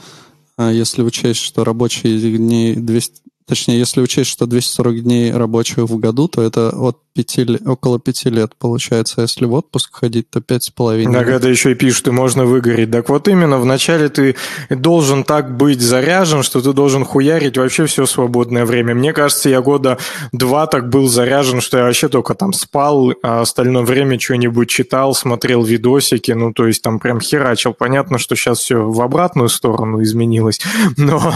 а 0.57 0.71
если 0.71 1.03
учесть, 1.03 1.41
что 1.41 1.65
рабочие 1.65 2.19
дни 2.19 2.75
200, 2.75 3.21
точнее, 3.47 3.79
если 3.79 4.01
учесть, 4.01 4.31
что 4.31 4.47
240 4.47 5.03
дней 5.03 5.33
рабочих 5.33 5.79
в 5.79 5.99
году, 5.99 6.29
то 6.29 6.43
это 6.43 6.71
от 6.71 6.99
пяти, 7.17 7.45
ле- 7.45 7.61
около 7.65 7.99
пяти 7.99 8.29
лет 8.29 8.53
получается. 8.59 9.15
А 9.19 9.23
если 9.23 9.47
в 9.47 9.55
отпуск 9.55 9.95
ходить, 9.95 10.29
то 10.31 10.41
пять 10.41 10.65
с 10.65 10.71
половиной. 10.71 11.15
Так 11.15 11.29
это 11.29 11.49
еще 11.49 11.73
и 11.73 11.75
пишут, 11.75 12.09
и 12.09 12.11
можно 12.11 12.45
выгореть. 12.45 12.91
Так 12.91 13.09
вот 13.09 13.27
именно, 13.27 13.59
вначале 13.59 14.09
ты 14.09 14.37
должен 14.69 15.25
так 15.25 15.57
быть 15.57 15.81
заряжен, 15.81 16.43
что 16.43 16.61
ты 16.61 16.73
должен 16.73 17.05
хуярить 17.05 17.57
вообще 17.57 17.87
все 17.87 18.05
свободное 18.05 18.67
время. 18.67 18.95
Мне 18.95 19.13
кажется, 19.13 19.49
я 19.49 19.63
года 19.63 19.99
два 20.33 20.67
так 20.67 20.91
был 20.91 21.09
заряжен, 21.09 21.61
что 21.61 21.79
я 21.79 21.85
вообще 21.85 22.09
только 22.09 22.35
там 22.35 22.53
спал, 22.53 23.13
а 23.23 23.41
остальное 23.41 23.83
время 23.83 24.21
что-нибудь 24.21 24.69
читал, 24.69 25.15
смотрел 25.15 25.63
видосики, 25.63 26.33
ну, 26.33 26.53
то 26.53 26.67
есть 26.67 26.83
там 26.83 26.99
прям 26.99 27.21
херачил. 27.21 27.73
Понятно, 27.73 28.19
что 28.19 28.37
сейчас 28.37 28.59
все 28.59 28.77
в 28.77 29.01
обратную 29.01 29.49
сторону 29.49 30.03
изменилось, 30.03 30.61
но, 30.99 31.33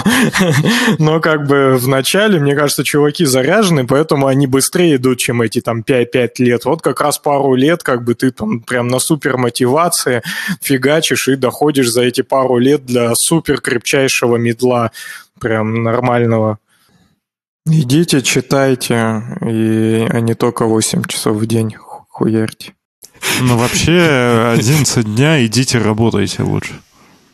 но 0.98 1.20
как 1.20 1.46
бы 1.46 1.76
в 1.80 1.88
начале, 2.00 2.40
мне 2.40 2.54
кажется, 2.54 2.82
чуваки 2.84 3.24
заряжены, 3.26 3.86
поэтому 3.86 4.26
они 4.26 4.46
быстрее 4.46 4.96
идут, 4.96 5.18
чем 5.18 5.42
эти 5.42 5.60
там 5.60 5.82
5-5 5.82 6.28
лет. 6.38 6.64
Вот 6.64 6.82
как 6.82 7.00
раз 7.00 7.18
пару 7.18 7.54
лет, 7.54 7.82
как 7.82 8.04
бы 8.04 8.14
ты 8.14 8.30
там 8.30 8.60
прям 8.60 8.88
на 8.88 8.98
супер 8.98 9.36
мотивации 9.36 10.22
фигачишь 10.62 11.28
и 11.28 11.36
доходишь 11.36 11.90
за 11.90 12.02
эти 12.02 12.22
пару 12.22 12.58
лет 12.58 12.84
для 12.86 13.14
супер 13.14 13.60
крепчайшего 13.60 14.36
медла, 14.36 14.90
прям 15.38 15.82
нормального. 15.82 16.58
Идите, 17.66 18.22
читайте, 18.22 19.22
и, 19.42 20.06
а 20.10 20.20
не 20.20 20.34
только 20.34 20.64
8 20.64 21.04
часов 21.04 21.36
в 21.36 21.46
день 21.46 21.74
ху- 21.74 22.06
хуярьте. 22.08 22.72
Ну, 23.42 23.56
вообще, 23.58 24.52
11 24.58 25.04
дня 25.14 25.44
идите 25.44 25.78
работайте 25.78 26.42
лучше. 26.42 26.80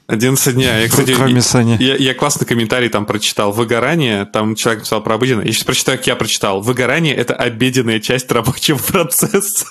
11 0.09 0.54
дня. 0.54 0.78
Я, 0.78 0.88
кстати, 0.88 1.14
Кроме 1.14 1.40
Сани. 1.42 1.76
Я, 1.80 1.96
я 1.96 2.14
классный 2.14 2.46
комментарий 2.46 2.88
там 2.88 3.07
прочитал. 3.07 3.50
Выгорание, 3.52 4.24
там 4.24 4.54
человек 4.54 4.80
написал 4.82 5.02
про 5.02 5.16
обыденное. 5.16 5.44
Я 5.46 5.52
сейчас 5.52 5.64
прочитаю, 5.64 5.98
как 5.98 6.07
я 6.07 6.16
прочитал. 6.16 6.61
Выгорание– 6.61 7.14
это 7.16 7.34
обеденная 7.34 7.98
часть 8.00 8.30
рабочего 8.30 8.78
процесса. 8.78 9.66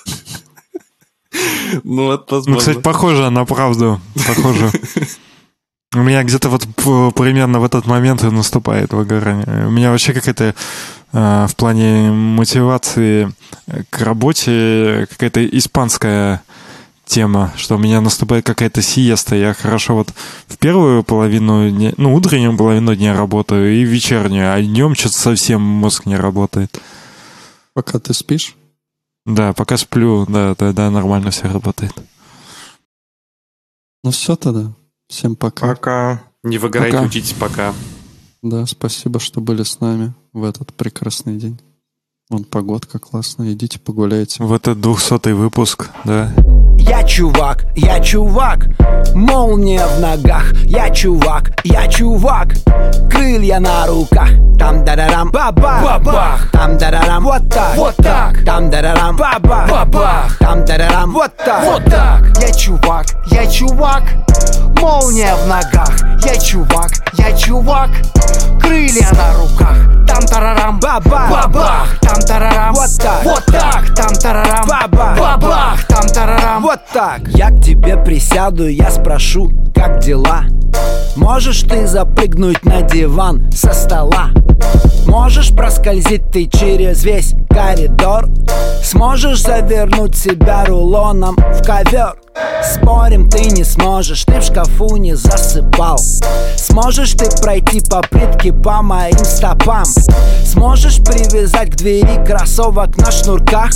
Ну, 1.84 2.06
вот, 2.06 2.30
Ну, 2.30 2.36
возможно. 2.36 2.58
кстати, 2.60 2.78
похоже 2.80 3.30
на 3.30 3.44
правду. 3.44 4.00
Похоже. 4.26 4.70
У 5.94 5.98
меня 6.00 6.22
где-то 6.22 6.48
вот 6.50 6.66
примерно 7.14 7.60
в 7.60 7.64
этот 7.64 7.86
момент 7.86 8.22
и 8.22 8.26
наступает 8.30 8.92
выгорание. 8.92 9.66
У 9.66 9.70
меня 9.70 9.90
вообще 9.90 10.12
какая-то 10.12 10.54
э, 11.12 11.46
в 11.48 11.56
плане 11.56 12.10
мотивации 12.10 13.32
к 13.90 14.00
работе 14.02 15.06
какая-то 15.10 15.46
испанская 15.46 16.42
тема, 17.06 17.52
что 17.56 17.76
у 17.76 17.78
меня 17.78 18.00
наступает 18.00 18.44
какая-то 18.44 18.82
сиеста. 18.82 19.36
Я 19.36 19.54
хорошо 19.54 19.94
вот 19.94 20.12
в 20.48 20.58
первую 20.58 21.02
половину 21.04 21.70
дня, 21.70 21.94
ну, 21.96 22.14
утреннюю 22.14 22.56
половину 22.56 22.94
дня 22.94 23.16
работаю 23.16 23.74
и 23.74 23.84
вечернюю, 23.84 24.52
а 24.52 24.60
днем 24.60 24.94
что-то 24.94 25.14
совсем 25.14 25.62
мозг 25.62 26.04
не 26.04 26.16
работает. 26.16 26.80
Пока 27.72 27.98
ты 27.98 28.12
спишь? 28.12 28.56
Да, 29.24 29.52
пока 29.52 29.76
сплю, 29.76 30.26
да, 30.28 30.54
тогда 30.54 30.90
нормально 30.90 31.30
все 31.30 31.48
работает. 31.48 31.94
Ну 34.04 34.10
все 34.10 34.36
тогда. 34.36 34.72
Всем 35.08 35.36
пока. 35.36 35.66
Пока. 35.66 36.22
Не 36.42 36.58
выгорайте, 36.58 36.96
Пока. 36.96 37.06
учитесь 37.08 37.32
пока. 37.32 37.74
Да, 38.42 38.66
спасибо, 38.66 39.18
что 39.18 39.40
были 39.40 39.64
с 39.64 39.80
нами 39.80 40.14
в 40.32 40.44
этот 40.44 40.72
прекрасный 40.74 41.36
день. 41.36 41.58
Вон 42.28 42.44
погодка 42.44 42.98
классная, 42.98 43.52
идите 43.52 43.78
погуляйте. 43.80 44.42
В 44.42 44.52
этот 44.52 44.80
двухсотый 44.80 45.34
выпуск, 45.34 45.90
да. 46.04 46.32
Я 46.78 47.02
чувак, 47.02 47.64
я 47.74 48.00
чувак, 48.00 48.66
молния 49.14 49.86
в 49.86 50.00
ногах, 50.00 50.52
я 50.66 50.90
чувак, 50.90 51.50
я 51.64 51.88
чувак, 51.88 52.48
крылья 53.10 53.60
на 53.60 53.86
руках, 53.86 54.28
там 54.58 54.84
дарарам, 54.84 55.30
бабах, 55.30 55.82
бабах, 55.82 56.50
там 56.52 56.78
дарарам, 56.78 57.24
вот 57.24 57.48
так, 57.48 57.76
вот 57.76 57.96
так, 57.96 58.44
там 58.44 58.70
дарарам, 58.70 59.16
бабах, 59.16 59.70
бабах, 59.70 60.38
там 60.38 60.64
дарарам, 60.64 61.12
вот 61.12 61.30
так, 61.36 61.64
вот 61.64 61.84
так. 61.84 62.22
Я 62.40 62.52
чувак, 62.52 63.06
я 63.30 63.46
чувак, 63.46 64.02
молния 64.80 65.34
в 65.34 65.46
ногах, 65.46 65.96
я 66.24 66.36
чувак, 66.36 66.90
я 67.14 67.36
чувак, 67.36 67.90
крылья 68.60 69.08
на 69.12 69.34
руках, 69.34 69.76
там 70.06 70.22
тарарам, 70.26 70.80
бабах, 70.80 71.30
бабах, 71.30 71.98
там 72.00 72.20
тарарам, 72.20 72.74
вот 72.74 72.90
так, 72.98 73.24
вот 73.24 73.44
так, 73.46 73.94
там 73.94 74.14
тарарам, 74.14 74.66
бабах, 74.66 75.18
бабах, 75.18 75.84
там 75.86 76.06
тарарам, 76.08 76.62
вот 76.62 76.80
так. 76.92 77.20
Я 77.28 77.50
к 77.50 77.60
тебе 77.60 77.96
присяду, 77.96 78.66
я 78.68 78.90
спрошу, 78.90 79.50
как 79.74 80.00
дела? 80.00 80.44
Можешь 81.16 81.62
ты 81.62 81.86
запрыгнуть 81.86 82.64
на 82.64 82.82
диван 82.82 83.50
со 83.50 83.72
стола? 83.72 84.30
Можешь 85.06 85.54
проскользить 85.54 86.30
ты 86.30 86.46
через 86.46 87.04
весь 87.04 87.34
коридор? 87.48 88.28
Сможешь 88.82 89.42
завернуть 89.42 90.16
себя 90.16 90.64
рулоном 90.66 91.36
в 91.36 91.62
ковер? 91.64 92.16
Спорим, 92.62 93.30
ты 93.30 93.50
не 93.50 93.64
сможешь, 93.64 94.24
ты 94.24 94.40
в 94.40 94.42
шкафу 94.42 94.96
не 94.96 95.14
засыпал 95.14 95.98
Сможешь 96.56 97.12
ты 97.12 97.30
пройти 97.40 97.80
по 97.80 98.02
плитке 98.02 98.52
по 98.52 98.82
моим 98.82 99.24
стопам 99.24 99.84
Сможешь 100.44 100.98
привязать 100.98 101.70
к 101.70 101.76
двери 101.76 102.24
кроссовок 102.26 102.96
на 102.98 103.10
шнурках 103.10 103.72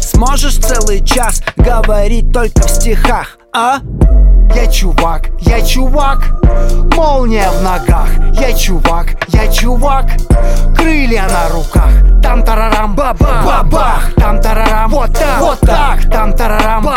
Сможешь 0.00 0.56
целый 0.56 1.04
час 1.04 1.42
говорить 1.56 2.32
только 2.32 2.62
в 2.62 2.70
стихах, 2.70 3.38
а? 3.52 3.78
Я 4.54 4.66
чувак, 4.66 5.28
я 5.40 5.62
чувак, 5.62 6.18
молния 6.96 7.50
в 7.50 7.62
ногах. 7.62 8.08
Я 8.40 8.54
чувак, 8.54 9.06
я 9.28 9.52
чувак, 9.52 10.06
крылья 10.76 11.28
на 11.28 11.48
руках. 11.54 11.90
Там 12.22 12.42
тарарам, 12.42 12.94
бабах, 12.94 13.44
бабах, 13.44 14.12
там 14.16 14.40
тарарам, 14.40 14.90
вот 14.90 15.12
так, 15.12 15.40
вот 15.40 15.60
так, 15.60 16.10
там 16.10 16.32
тарарам, 16.32 16.88